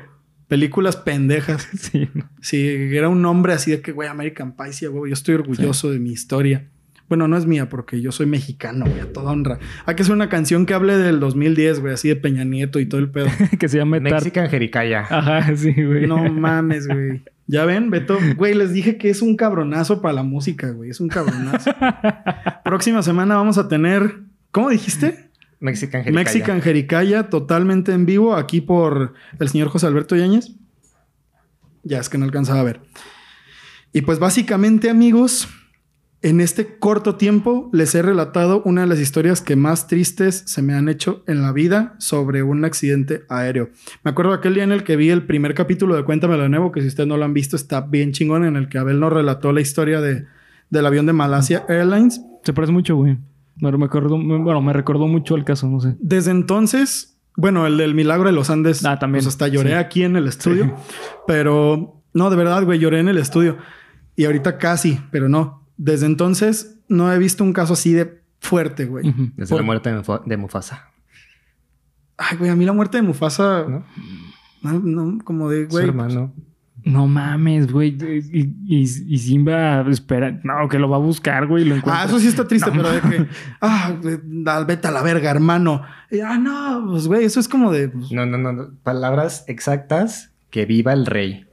películas 0.49 0.97
pendejas? 0.97 1.69
Sí. 1.79 2.09
Si 2.41 2.67
era 2.97 3.09
un 3.09 3.23
nombre 3.23 3.53
así 3.53 3.71
de 3.71 3.81
que, 3.81 3.93
güey, 3.93 4.09
American 4.09 4.57
Pie, 4.57 4.73
sí, 4.73 4.87
güey, 4.87 5.11
yo 5.11 5.15
estoy 5.15 5.35
orgulloso 5.35 5.91
de 5.91 5.99
mi 5.99 6.13
historia. 6.13 6.69
Bueno, 7.09 7.29
no 7.29 7.37
es 7.37 7.47
mía 7.47 7.69
porque 7.69 8.01
yo 8.01 8.13
soy 8.13 8.27
mexicano, 8.27 8.87
güey, 8.87 9.01
a 9.01 9.13
toda 9.13 9.31
honra. 9.31 9.59
Hay 9.85 9.95
que 9.95 10.03
hacer 10.03 10.15
una 10.15 10.29
canción 10.31 10.65
que 10.65 10.73
hable 10.73 10.97
del 10.97 11.21
2010, 11.21 11.81
güey, 11.81 11.95
así 11.95 12.09
de 12.09 12.17
Peña 12.17 12.45
Nieto 12.45 12.81
y 12.81 12.87
todo 12.87 13.01
el 13.01 13.11
pedo. 13.11 13.29
que 13.59 13.69
se 13.69 13.79
llama. 13.79 14.01
Mexican 14.01 14.49
Jericaya. 14.49 15.07
Ajá, 15.09 15.55
sí, 15.57 15.73
güey. 15.73 16.07
No 16.07 16.17
mames, 16.33 16.89
güey. 16.89 17.23
Ya 17.47 17.67
ven, 17.67 17.91
Beto. 17.91 18.19
Güey, 18.37 18.55
les 18.55 18.73
dije 18.73 18.97
que 18.97 19.11
es 19.11 19.21
un 19.21 19.37
cabronazo 19.37 20.01
para 20.01 20.15
la 20.15 20.23
música, 20.23 20.71
güey. 20.71 20.91
Es 20.91 21.01
un 21.01 21.09
cabronazo. 21.09 21.71
Próxima 22.65 23.03
semana 23.03 23.37
vamos 23.37 23.59
a 23.59 23.69
tener. 23.69 24.21
¿Cómo 24.51 24.71
dijiste? 24.71 25.24
Mexican 25.65 26.05
Jericaya. 26.05 26.25
Mexican 26.25 26.63
Jericaya, 26.63 27.31
totalmente 27.31 27.93
en 27.93 28.05
vivo, 28.05 28.37
aquí 28.37 28.61
por 28.61 29.15
el 29.39 29.49
señor 29.49 29.69
José 29.69 29.87
Alberto 29.87 30.15
Yáñez. 30.15 30.53
Ya 31.83 31.99
es 31.99 32.11
que 32.11 32.19
no 32.19 32.27
alcanzaba 32.27 32.61
a 32.61 32.65
ver. 32.65 32.81
Y 33.95 34.03
pues 34.03 34.19
básicamente, 34.19 34.91
amigos, 34.91 35.49
en 36.21 36.41
este 36.41 36.79
corto 36.79 37.17
tiempo 37.17 37.71
les 37.73 37.95
he 37.95 38.03
relatado 38.03 38.63
una 38.67 38.83
de 38.83 38.89
las 38.89 38.99
historias 38.99 39.41
que 39.41 39.57
más 39.57 39.87
tristes 39.87 40.43
se 40.47 40.61
me 40.61 40.75
han 40.75 40.91
hecho 40.91 41.25
en 41.27 41.41
la 41.41 41.53
vida 41.53 41.95
sobre 41.99 42.43
un 42.43 42.65
accidente 42.67 43.23
aéreo. 43.31 43.71
Me 44.03 44.11
acuerdo 44.11 44.35
aquel 44.35 44.55
día 44.55 44.65
en 44.65 44.73
el 44.73 44.85
que 44.85 44.97
vi 44.97 45.09
el 45.09 45.25
primer 45.25 45.55
capítulo 45.55 45.97
de 45.97 46.05
Cuéntamelo 46.05 46.43
de 46.43 46.51
nuevo, 46.51 46.73
que 46.73 46.83
si 46.83 46.89
ustedes 46.89 47.09
no 47.09 47.17
lo 47.17 47.25
han 47.25 47.33
visto 47.33 47.57
está 47.57 47.81
bien 47.81 48.13
chingón, 48.13 48.45
en 48.45 48.57
el 48.57 48.69
que 48.69 48.77
Abel 48.77 49.01
nos 49.01 49.15
relató 49.15 49.51
la 49.53 49.63
historia 49.63 50.03
de, 50.03 50.27
del 50.69 50.85
avión 50.85 51.07
de 51.07 51.15
Malasia 51.15 51.65
Airlines. 51.71 52.21
Se 52.43 52.53
parece 52.53 52.73
mucho, 52.73 52.97
güey. 52.97 53.17
Me, 53.57 53.71
me 53.73 53.87
recordó, 53.87 54.17
bueno, 54.19 54.61
me 54.63 54.73
recordó 54.73 55.07
mucho 55.07 55.37
el 55.37 55.45
caso, 55.45 55.69
no 55.69 55.81
sé. 55.81 55.97
Desde 56.01 56.31
entonces, 56.33 57.19
bueno, 57.37 57.67
el 57.67 57.77
del 57.79 57.95
milagro 57.95 58.27
de 58.29 58.33
los 58.33 58.51
Andes, 58.51 58.85
Ah, 58.85 58.99
también. 58.99 59.25
pues 59.25 59.35
hasta 59.35 59.49
lloré 59.49 59.71
Sí. 59.71 59.75
aquí 59.77 60.03
en 60.03 60.17
el 60.17 60.27
estudio, 60.29 60.75
pero 61.27 62.03
no, 62.13 62.31
de 62.31 62.37
verdad, 62.37 62.65
güey, 62.65 62.79
lloré 62.79 63.01
en 63.01 63.09
el 63.09 63.19
estudio 63.19 63.59
y 64.17 64.25
ahorita 64.25 64.59
casi, 64.59 65.01
pero 65.11 65.29
no. 65.29 65.67
Desde 65.77 66.07
entonces 66.07 66.81
no 66.89 67.13
he 67.13 67.19
visto 67.19 67.43
un 67.45 67.53
caso 67.53 67.73
así 67.75 67.93
de 67.93 68.23
fuerte, 68.41 68.87
güey. 68.87 69.13
Desde 69.37 69.51
Por- 69.55 69.61
la 69.61 69.67
muerte 69.67 69.91
de, 70.27 70.37
Mufasa. 70.37 70.91
Ay, 72.17 72.37
güey, 72.37 72.51
a 72.51 72.57
mí 72.57 72.65
la 72.65 72.73
muerte 72.73 72.99
de 72.99 73.03
Mufasa, 73.03 73.65
¿No? 73.69 73.85
no, 74.63 74.81
no, 74.81 75.25
como 75.25 75.49
de, 75.51 75.65
Su 75.65 75.71
güey, 75.71 75.85
hermano. 75.89 76.33
No 76.85 77.07
mames, 77.07 77.73
güey. 77.73 77.97
Y, 78.31 78.41
y, 78.67 78.81
y 78.83 79.19
Simba 79.19 79.81
espera. 79.89 80.39
No, 80.45 80.69
que 80.69 80.79
lo 80.79 80.89
va 80.89 80.97
a 80.97 81.01
buscar, 81.01 81.47
güey. 81.47 81.65
Lo 81.65 81.77
encuentra. 81.77 82.03
Ah, 82.03 82.05
eso 82.07 82.19
sí 82.19 82.29
está 82.29 82.47
triste, 82.47 82.71
No 82.71 82.77
pero 82.77 82.93
de 82.93 83.01
que, 83.01 83.27
ah, 83.63 83.95
da- 84.23 84.65
vete 84.65 84.89
a 84.89 84.91
la 84.91 85.03
verga, 85.03 85.31
hermano. 85.31 85.83
Y, 86.11 86.21
ah, 86.21 86.37
no, 86.37 86.85
pues, 86.91 87.07
güey, 87.07 87.25
eso 87.25 87.41
es 87.41 87.49
como 87.49 87.73
de, 87.73 87.89
pues, 87.89 88.13
No, 88.13 88.27
no, 88.27 88.37
no, 88.37 88.53
no. 88.53 88.69
Palabras 88.83 89.45
exactas. 89.49 90.31
Que 90.51 90.67
viva 90.67 90.93
el 90.93 91.07
rey. 91.07 91.47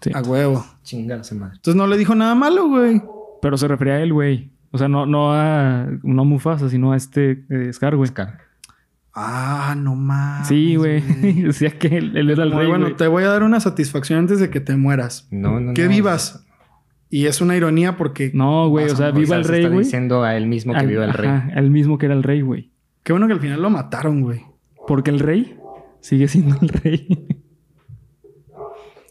Sí. 0.00 0.12
a 0.14 0.20
huevo. 0.22 0.64
Chingada 0.82 1.24
su 1.24 1.34
madre. 1.34 1.54
Entonces 1.56 1.74
no 1.76 1.86
le 1.86 1.96
dijo 1.96 2.14
nada 2.14 2.34
malo, 2.34 2.68
güey. 2.68 3.02
Pero 3.42 3.58
se 3.58 3.66
refería 3.66 3.94
a 3.94 4.02
él, 4.02 4.12
güey. 4.12 4.52
O 4.70 4.78
sea, 4.78 4.88
no, 4.88 5.04
no 5.06 5.32
a 5.32 5.86
no 6.02 6.22
a 6.22 6.24
Mufasa, 6.24 6.68
sino 6.68 6.92
a 6.92 6.96
este 6.96 7.44
eh, 7.50 7.72
Scar, 7.72 7.96
güey. 7.96 8.08
Scar. 8.08 8.38
Ah, 9.18 9.74
no 9.78 9.94
mames. 9.94 10.46
Sí, 10.46 10.76
güey. 10.76 11.00
Decía 11.00 11.70
que 11.78 11.88
él, 11.96 12.16
él 12.16 12.30
era 12.30 12.44
el 12.44 12.50
Muy 12.50 12.58
rey. 12.60 12.68
bueno, 12.68 12.94
te 12.96 13.06
voy 13.08 13.24
a 13.24 13.28
dar 13.28 13.42
una 13.42 13.60
satisfacción 13.60 14.18
antes 14.18 14.38
de 14.40 14.50
que 14.50 14.60
te 14.60 14.76
mueras. 14.76 15.26
No, 15.30 15.58
no, 15.58 15.72
que 15.74 15.84
no. 15.84 15.88
vivas 15.88 16.44
Y 17.08 17.24
es 17.26 17.40
una 17.40 17.56
ironía 17.56 17.96
porque... 17.96 18.30
No, 18.34 18.68
güey, 18.68 18.84
Más 18.84 18.92
o 18.92 18.94
o 18.94 18.98
sea, 18.98 19.10
viva 19.12 19.36
O 19.36 19.38
el 19.38 19.44
sea, 19.44 19.46
se 19.46 19.52
rey, 19.52 19.60
está 19.62 19.72
güey. 19.74 19.84
diciendo 19.84 20.22
a 20.22 20.36
él 20.36 20.46
mismo 20.46 20.72
que 20.74 20.80
Al- 20.80 20.86
viva 20.86 21.04
el 21.04 21.12
rey. 21.14 21.28
ajá, 21.30 21.50
al 21.56 21.70
mismo 21.70 21.96
que 21.98 22.06
era 22.06 22.14
el 22.14 22.22
rey, 22.22 22.42
güey. 22.42 22.70
Qué 23.02 23.12
bueno 23.12 23.26
que 23.26 23.32
al 23.32 23.40
final 23.40 23.62
lo 23.62 23.70
mataron, 23.70 24.20
güey. 24.20 24.42
Porque 24.86 25.10
el 25.10 25.20
rey 25.20 25.56
sigue 26.00 26.28
siendo 26.28 26.56
el 26.60 26.68
rey. 26.68 27.26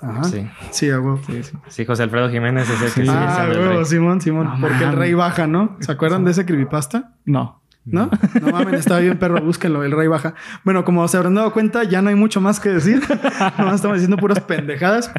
Ajá. 0.02 0.24
Sí. 0.26 0.46
Sí, 0.72 0.90
a 0.92 1.00
huevo. 1.00 1.20
Sí, 1.26 1.42
sí. 1.42 1.58
Sí, 1.68 1.86
José 1.86 2.04
Alfredo 2.04 2.30
Jiménez 2.30 2.70
es 2.70 2.76
el 2.76 2.86
que 2.86 2.90
Sí. 2.90 3.02
sigue 3.02 3.10
Ah, 3.12 3.36
siendo 3.38 3.54
el 3.54 3.60
huevo, 3.60 3.80
rey. 3.80 3.86
Simón, 3.86 4.22
Simón. 4.22 4.46
No 4.48 4.68
porque 4.68 4.84
el 4.84 4.94
rey 4.94 5.14
baja, 5.14 5.48
¿no? 5.48 5.78
¿Se 5.80 5.92
acuerdan 5.92 6.26
de 6.26 6.32
ese 6.32 6.46
creepypasta? 6.46 7.16
No. 7.26 7.62
¿No? 7.86 8.10
No 8.42 8.48
mames, 8.52 8.80
está 8.80 9.00
bien, 9.00 9.18
perro, 9.20 9.40
búsquenlo, 9.42 9.84
el 9.84 9.92
rey 9.92 10.08
baja. 10.08 10.34
Bueno, 10.64 10.84
como 10.84 11.08
se 11.08 11.18
habrán 11.18 11.36
dado 11.36 11.54
cuenta, 11.54 11.84
ya 11.84 12.02
no 12.02 12.10
hay 12.10 12.16
mucho 12.16 12.42
más 12.42 12.60
que 12.60 12.70
decir. 12.70 13.02
no 13.60 13.74
estamos 13.74 13.98
diciendo 13.98 14.18
puras 14.18 14.40
pendejadas. 14.42 15.12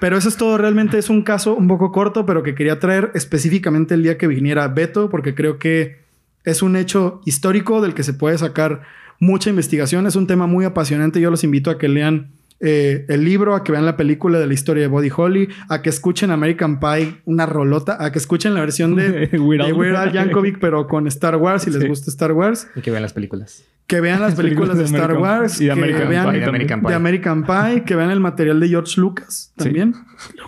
Pero 0.00 0.16
eso 0.16 0.28
es 0.28 0.36
todo. 0.36 0.58
Realmente 0.58 0.98
es 0.98 1.08
un 1.08 1.22
caso 1.22 1.54
un 1.54 1.68
poco 1.68 1.92
corto, 1.92 2.26
pero 2.26 2.42
que 2.42 2.54
quería 2.54 2.80
traer 2.80 3.12
específicamente 3.14 3.94
el 3.94 4.02
día 4.02 4.18
que 4.18 4.26
viniera 4.26 4.66
Beto, 4.68 5.08
porque 5.10 5.34
creo 5.34 5.58
que 5.58 6.00
es 6.44 6.62
un 6.62 6.74
hecho 6.74 7.20
histórico 7.26 7.80
del 7.80 7.94
que 7.94 8.02
se 8.02 8.14
puede 8.14 8.38
sacar 8.38 8.82
mucha 9.20 9.50
investigación. 9.50 10.06
Es 10.06 10.16
un 10.16 10.26
tema 10.26 10.46
muy 10.46 10.64
apasionante. 10.64 11.20
Yo 11.20 11.30
los 11.30 11.44
invito 11.44 11.70
a 11.70 11.78
que 11.78 11.88
lean 11.88 12.32
eh, 12.60 13.06
el 13.08 13.24
libro, 13.24 13.54
a 13.54 13.64
que 13.64 13.72
vean 13.72 13.86
la 13.86 13.96
película 13.96 14.38
de 14.38 14.46
la 14.46 14.52
historia 14.54 14.82
de 14.82 14.88
Body 14.88 15.10
Holly, 15.14 15.48
a 15.68 15.82
que 15.82 15.88
escuchen 15.90 16.30
American 16.30 16.78
Pie, 16.78 17.16
una 17.24 17.46
rolota, 17.46 17.96
a 18.04 18.12
que 18.12 18.18
escuchen 18.18 18.54
la 18.54 18.60
versión 18.60 18.94
de, 18.96 19.28
Weird 19.38 19.62
de 19.64 19.70
Al. 19.70 19.72
Weird 19.74 19.96
Al 19.96 20.12
Yankovic, 20.12 20.58
pero 20.60 20.86
con 20.86 21.06
Star 21.06 21.36
Wars, 21.36 21.62
si 21.62 21.70
les 21.70 21.86
gusta 21.88 22.10
Star 22.10 22.32
Wars. 22.32 22.68
Y 22.76 22.80
que 22.82 22.90
vean 22.90 23.02
las 23.02 23.12
películas. 23.12 23.64
Que 23.86 24.00
vean 24.00 24.20
las 24.20 24.34
películas 24.36 24.78
de 24.78 24.84
Star 24.84 25.10
American- 25.10 25.22
Wars. 25.40 25.60
y 25.60 25.64
de 25.64 25.68
que 25.68 25.72
American 25.80 26.08
vean 26.08 26.30
Pie 26.30 26.38
de 26.40 26.46
American 26.46 26.80
Pie. 26.80 26.90
de 26.90 26.94
American 26.94 27.44
Pie, 27.44 27.82
que 27.84 27.96
vean 27.96 28.10
el 28.10 28.20
material 28.20 28.60
de 28.60 28.68
George 28.68 29.00
Lucas 29.00 29.52
Sí. 29.58 29.64
también. 29.64 29.94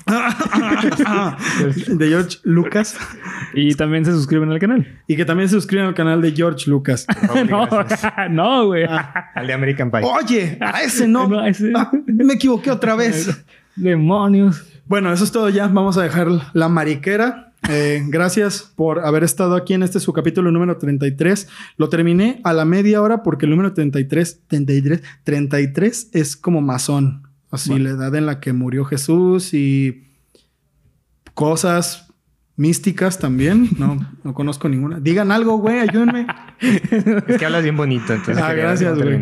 de 1.89 2.09
George 2.09 2.39
Lucas. 2.45 2.97
Y 3.55 3.75
también 3.75 4.05
se 4.05 4.13
suscriben 4.13 4.51
al 4.51 4.59
canal. 4.59 5.01
Y 5.07 5.17
que 5.17 5.25
también 5.25 5.49
se 5.49 5.55
suscriban 5.57 5.89
al 5.89 5.95
canal 5.95 6.21
de 6.23 6.33
George 6.33 6.69
Lucas. 6.71 7.07
no, 7.49 7.69
no, 8.31 8.67
güey. 8.67 8.85
Al 8.85 9.47
de 9.47 9.53
American 9.53 9.91
Pie. 9.91 10.01
Oye, 10.05 10.59
a 10.61 10.83
ese 10.83 11.09
no. 11.09 11.29
No, 11.29 11.41
a 11.41 11.49
ese- 11.49 11.73
Ah, 11.75 11.91
me 12.07 12.35
equivoqué 12.35 12.71
otra 12.71 12.95
vez. 12.95 13.45
Demonios. 13.77 14.63
Bueno, 14.87 15.13
eso 15.13 15.25
es 15.25 15.33
todo 15.33 15.49
ya. 15.49 15.69
Vamos 15.69 15.97
a 15.97 16.03
dejar 16.03 16.29
la 16.53 16.69
mariquera. 16.69 17.53
Eh, 17.71 18.03
gracias 18.09 18.73
por 18.75 19.01
haber 19.07 19.23
estado 19.23 19.55
aquí 19.55 19.73
en 19.75 19.85
este 19.85 20.01
su 20.01 20.13
capítulo 20.13 20.51
número 20.51 20.77
33. 20.79 21.49
Lo 21.77 21.89
terminé 21.89 22.41
a 22.45 22.53
la 22.53 22.65
media 22.65 23.01
hora 23.01 23.23
porque 23.23 23.47
el 23.47 23.51
número 23.51 23.73
33, 23.73 24.41
33, 24.49 25.01
33 25.23 26.09
es 26.13 26.37
como 26.37 26.61
masón. 26.61 27.23
Así, 27.51 27.71
Bueno. 27.71 27.85
la 27.85 27.91
edad 27.91 28.15
en 28.17 28.27
la 28.27 28.41
que 28.41 28.53
murió 28.53 28.85
Jesús 28.85 29.55
y 29.55 30.09
cosas 31.35 32.09
místicas 32.57 33.19
también. 33.19 33.69
No, 33.79 33.97
no 34.25 34.35
conozco 34.35 34.69
ninguna. 34.69 35.01
Digan 35.01 35.33
algo, 35.33 35.57
güey, 35.59 35.79
ayúdenme. 35.79 36.27
Es 37.27 37.39
que 37.39 37.45
hablas 37.45 37.63
bien 37.65 37.77
bonito, 37.77 38.13
entonces 38.13 38.43
Ah, 38.43 38.53
gracias, 38.53 38.97
güey. 38.97 39.21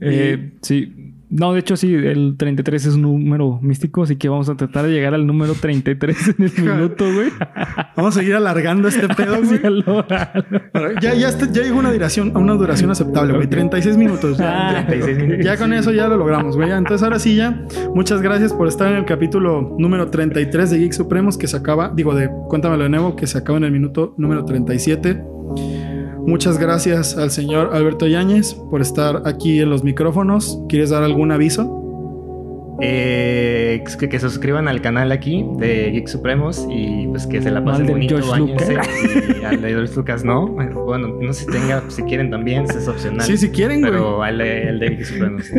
Eh, 0.00 0.54
sí. 0.62 1.11
No, 1.34 1.54
de 1.54 1.60
hecho, 1.60 1.76
sí, 1.78 1.94
el 1.94 2.34
33 2.36 2.84
es 2.86 2.94
un 2.94 3.02
número 3.02 3.58
místico, 3.62 4.02
así 4.02 4.16
que 4.16 4.28
vamos 4.28 4.50
a 4.50 4.54
tratar 4.54 4.84
de 4.84 4.90
llegar 4.92 5.14
al 5.14 5.26
número 5.26 5.54
33 5.54 6.34
en 6.38 6.44
el 6.44 6.52
minuto, 6.62 7.06
güey. 7.10 7.30
Vamos 7.96 8.14
a 8.16 8.20
seguir 8.20 8.34
alargando 8.34 8.88
este 8.88 9.08
pedo, 9.16 9.36
güey. 9.42 9.60
Ya, 11.00 11.14
ya, 11.14 11.28
está- 11.28 11.50
ya 11.50 11.62
llegó 11.62 11.78
una 11.78 11.90
duración, 11.90 12.32
a 12.34 12.38
una 12.38 12.52
duración 12.54 12.90
aceptable, 12.90 13.32
güey. 13.32 13.46
Ok. 13.46 13.50
36 13.50 13.96
minutos. 13.96 14.36
Ya, 14.38 14.68
Ah, 14.68 14.72
ya. 14.82 14.86
36 14.86 15.18
minutos. 15.22 15.44
Ya 15.46 15.56
con 15.56 15.72
eso 15.72 15.90
ya 15.92 16.06
lo 16.08 16.16
logramos, 16.18 16.56
güey. 16.56 16.70
Entonces 16.70 17.02
ahora 17.02 17.18
sí 17.18 17.34
ya, 17.36 17.64
muchas 17.94 18.20
gracias 18.20 18.52
por 18.52 18.68
estar 18.68 18.90
en 18.90 18.98
el 18.98 19.04
capítulo 19.04 19.74
número 19.78 20.08
33 20.10 20.70
de 20.70 20.78
Geek 20.80 20.92
Supremos 20.92 21.38
que 21.38 21.46
se 21.46 21.56
acaba, 21.56 21.92
digo 21.94 22.14
de 22.14 22.28
Cuéntamelo 22.48 22.82
de 22.84 22.90
nuevo, 22.90 23.16
que 23.16 23.26
se 23.26 23.38
acaba 23.38 23.56
en 23.58 23.64
el 23.64 23.72
minuto 23.72 24.14
número 24.18 24.44
37. 24.44 25.22
Muchas 26.26 26.58
gracias 26.58 27.16
al 27.18 27.30
señor 27.30 27.70
Alberto 27.74 28.06
Yáñez 28.06 28.54
por 28.54 28.80
estar 28.80 29.22
aquí 29.26 29.60
en 29.60 29.70
los 29.70 29.82
micrófonos. 29.84 30.60
¿Quieres 30.68 30.90
dar 30.90 31.02
algún 31.02 31.32
aviso? 31.32 31.78
Eh, 32.80 33.84
que, 33.98 34.08
que 34.08 34.18
se 34.18 34.28
suscriban 34.28 34.66
al 34.66 34.80
canal 34.80 35.12
aquí 35.12 35.44
de 35.58 35.90
Geek 35.92 36.08
Supremos 36.08 36.66
y 36.70 37.06
pues 37.08 37.26
que 37.26 37.40
se 37.42 37.50
la 37.50 37.62
pasen 37.64 37.82
Al 37.82 37.86
del 37.86 37.94
bonito, 37.94 38.28
bañense. 38.28 38.72
Lucas. 38.72 38.88
Y 39.40 39.44
al 39.44 39.62
de 39.62 39.68
George 39.68 39.94
Lucas 39.94 40.24
no. 40.24 40.46
Bueno, 40.48 41.08
no 41.20 41.32
sé 41.32 41.44
si 41.44 41.50
tenga, 41.50 41.82
si 41.88 42.02
quieren 42.02 42.30
también, 42.30 42.64
es 42.64 42.88
opcional. 42.88 43.22
Sí, 43.26 43.36
si 43.36 43.50
quieren, 43.50 43.80
güey. 43.80 43.92
Pero 43.92 44.22
al 44.22 44.38
de, 44.38 44.68
el 44.68 44.78
de 44.80 44.88
Geek 44.90 45.04
Supremos. 45.04 45.44
sí. 45.44 45.54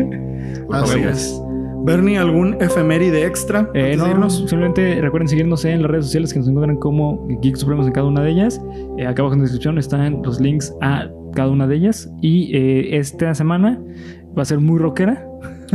Por 0.66 0.76
Así 0.76 0.92
favor, 0.98 1.08
es. 1.08 1.40
Bernie, 1.84 2.18
¿algún 2.18 2.56
efeméride 2.60 3.26
extra? 3.26 3.70
Eh, 3.74 3.94
no, 3.96 4.08
irnos? 4.08 4.38
simplemente 4.38 5.00
recuerden 5.00 5.28
seguirnos 5.28 5.64
en 5.64 5.82
las 5.82 5.90
redes 5.90 6.06
sociales 6.06 6.32
que 6.32 6.38
nos 6.38 6.48
encuentran 6.48 6.78
como 6.78 7.26
Geek 7.42 7.56
Supremos 7.56 7.86
en 7.86 7.92
cada 7.92 8.06
una 8.06 8.22
de 8.22 8.30
ellas. 8.30 8.60
Eh, 8.98 9.06
acá 9.06 9.22
abajo 9.22 9.34
en 9.34 9.40
la 9.40 9.44
descripción 9.44 9.78
están 9.78 10.22
los 10.22 10.40
links 10.40 10.74
a 10.80 11.08
cada 11.34 11.50
una 11.50 11.66
de 11.66 11.76
ellas. 11.76 12.10
Y 12.22 12.56
eh, 12.56 12.96
esta 12.96 13.34
semana 13.34 13.80
va 14.36 14.42
a 14.42 14.44
ser 14.46 14.60
muy 14.60 14.78
rockera, 14.78 15.26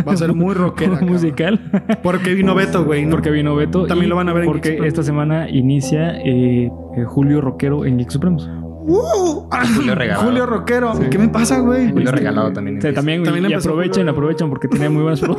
Va 0.07 0.13
a 0.13 0.17
ser 0.17 0.33
muy 0.33 0.53
rockera. 0.53 0.99
musical, 1.01 1.59
Porque 2.03 2.33
vino 2.33 2.55
Beto, 2.55 2.85
güey. 2.85 3.05
¿no? 3.05 3.11
porque 3.11 3.31
vino 3.31 3.55
Beto. 3.55 3.85
También 3.85 4.09
lo 4.09 4.15
van 4.15 4.29
a 4.29 4.33
ver 4.33 4.43
en 4.43 4.49
Porque 4.49 4.79
esta 4.85 5.03
semana 5.03 5.49
inicia 5.49 6.17
eh, 6.19 6.71
eh, 6.97 7.03
Julio 7.05 7.41
Rockero 7.41 7.85
en 7.85 7.97
Geek 7.97 8.09
Supremos. 8.09 8.49
¡Uh! 8.81 9.47
Ah, 9.51 9.63
Julio 9.75 9.93
Regalado. 9.95 10.25
Julio 10.27 10.45
Rockero. 10.45 10.93
¿Qué 11.11 11.17
me 11.17 11.27
pasa, 11.29 11.59
güey? 11.59 11.91
Julio 11.91 12.11
regalado 12.11 12.51
también. 12.53 12.77
O 12.77 12.81
sea, 12.81 12.93
también, 12.93 13.23
También 13.23 13.49
y 13.49 13.53
aprovechen, 13.53 14.03
Julio. 14.03 14.11
aprovechen 14.11 14.49
porque 14.49 14.67
tiene 14.67 14.89
muy 14.89 15.03
buenas. 15.03 15.21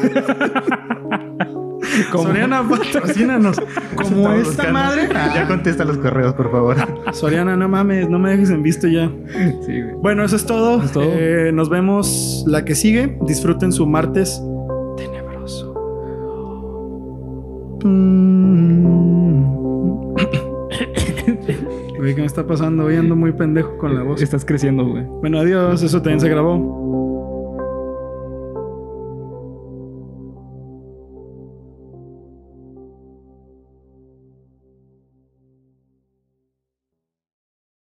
Como- 2.12 2.24
Soriana, 2.24 2.62
patrocínanos. 2.68 3.61
Como 3.97 4.30
esta 4.32 4.49
buscando. 4.49 4.72
madre. 4.72 5.09
Ya 5.34 5.47
contesta 5.49 5.84
los 5.84 5.99
correos, 5.99 6.34
por 6.34 6.51
favor. 6.51 6.76
Soriana, 7.12 7.57
no 7.57 7.68
mames, 7.68 8.09
no 8.09 8.18
me 8.18 8.30
dejes 8.30 8.51
en 8.51 8.62
visto 8.62 8.86
ya. 8.88 9.11
Sí, 9.66 9.80
güey. 9.82 9.95
Bueno, 10.01 10.24
eso 10.24 10.36
es 10.36 10.45
todo. 10.47 10.76
Eso 10.76 10.84
es 10.86 10.93
todo. 10.93 11.05
Eh, 11.07 11.51
nos 11.53 11.68
vemos 11.68 12.45
la 12.47 12.64
que 12.64 12.74
sigue. 12.74 13.18
Disfruten 13.22 13.72
su 13.72 13.86
martes 13.86 14.41
tenebroso. 14.97 15.74
Mm. 17.84 18.30
Güey, 22.11 22.16
¿qué 22.16 22.22
me 22.22 22.26
está 22.26 22.44
pasando? 22.44 22.86
Hoy 22.86 22.96
ando 22.96 23.14
muy 23.14 23.30
pendejo 23.30 23.78
con 23.78 23.94
la 23.94 24.02
voz. 24.02 24.20
Estás 24.20 24.44
creciendo, 24.44 24.84
güey. 24.84 25.04
Bueno, 25.04 25.38
adiós. 25.38 25.80
Eso 25.80 26.02
también 26.02 26.18
se 26.18 26.28
grabó. 26.28 26.56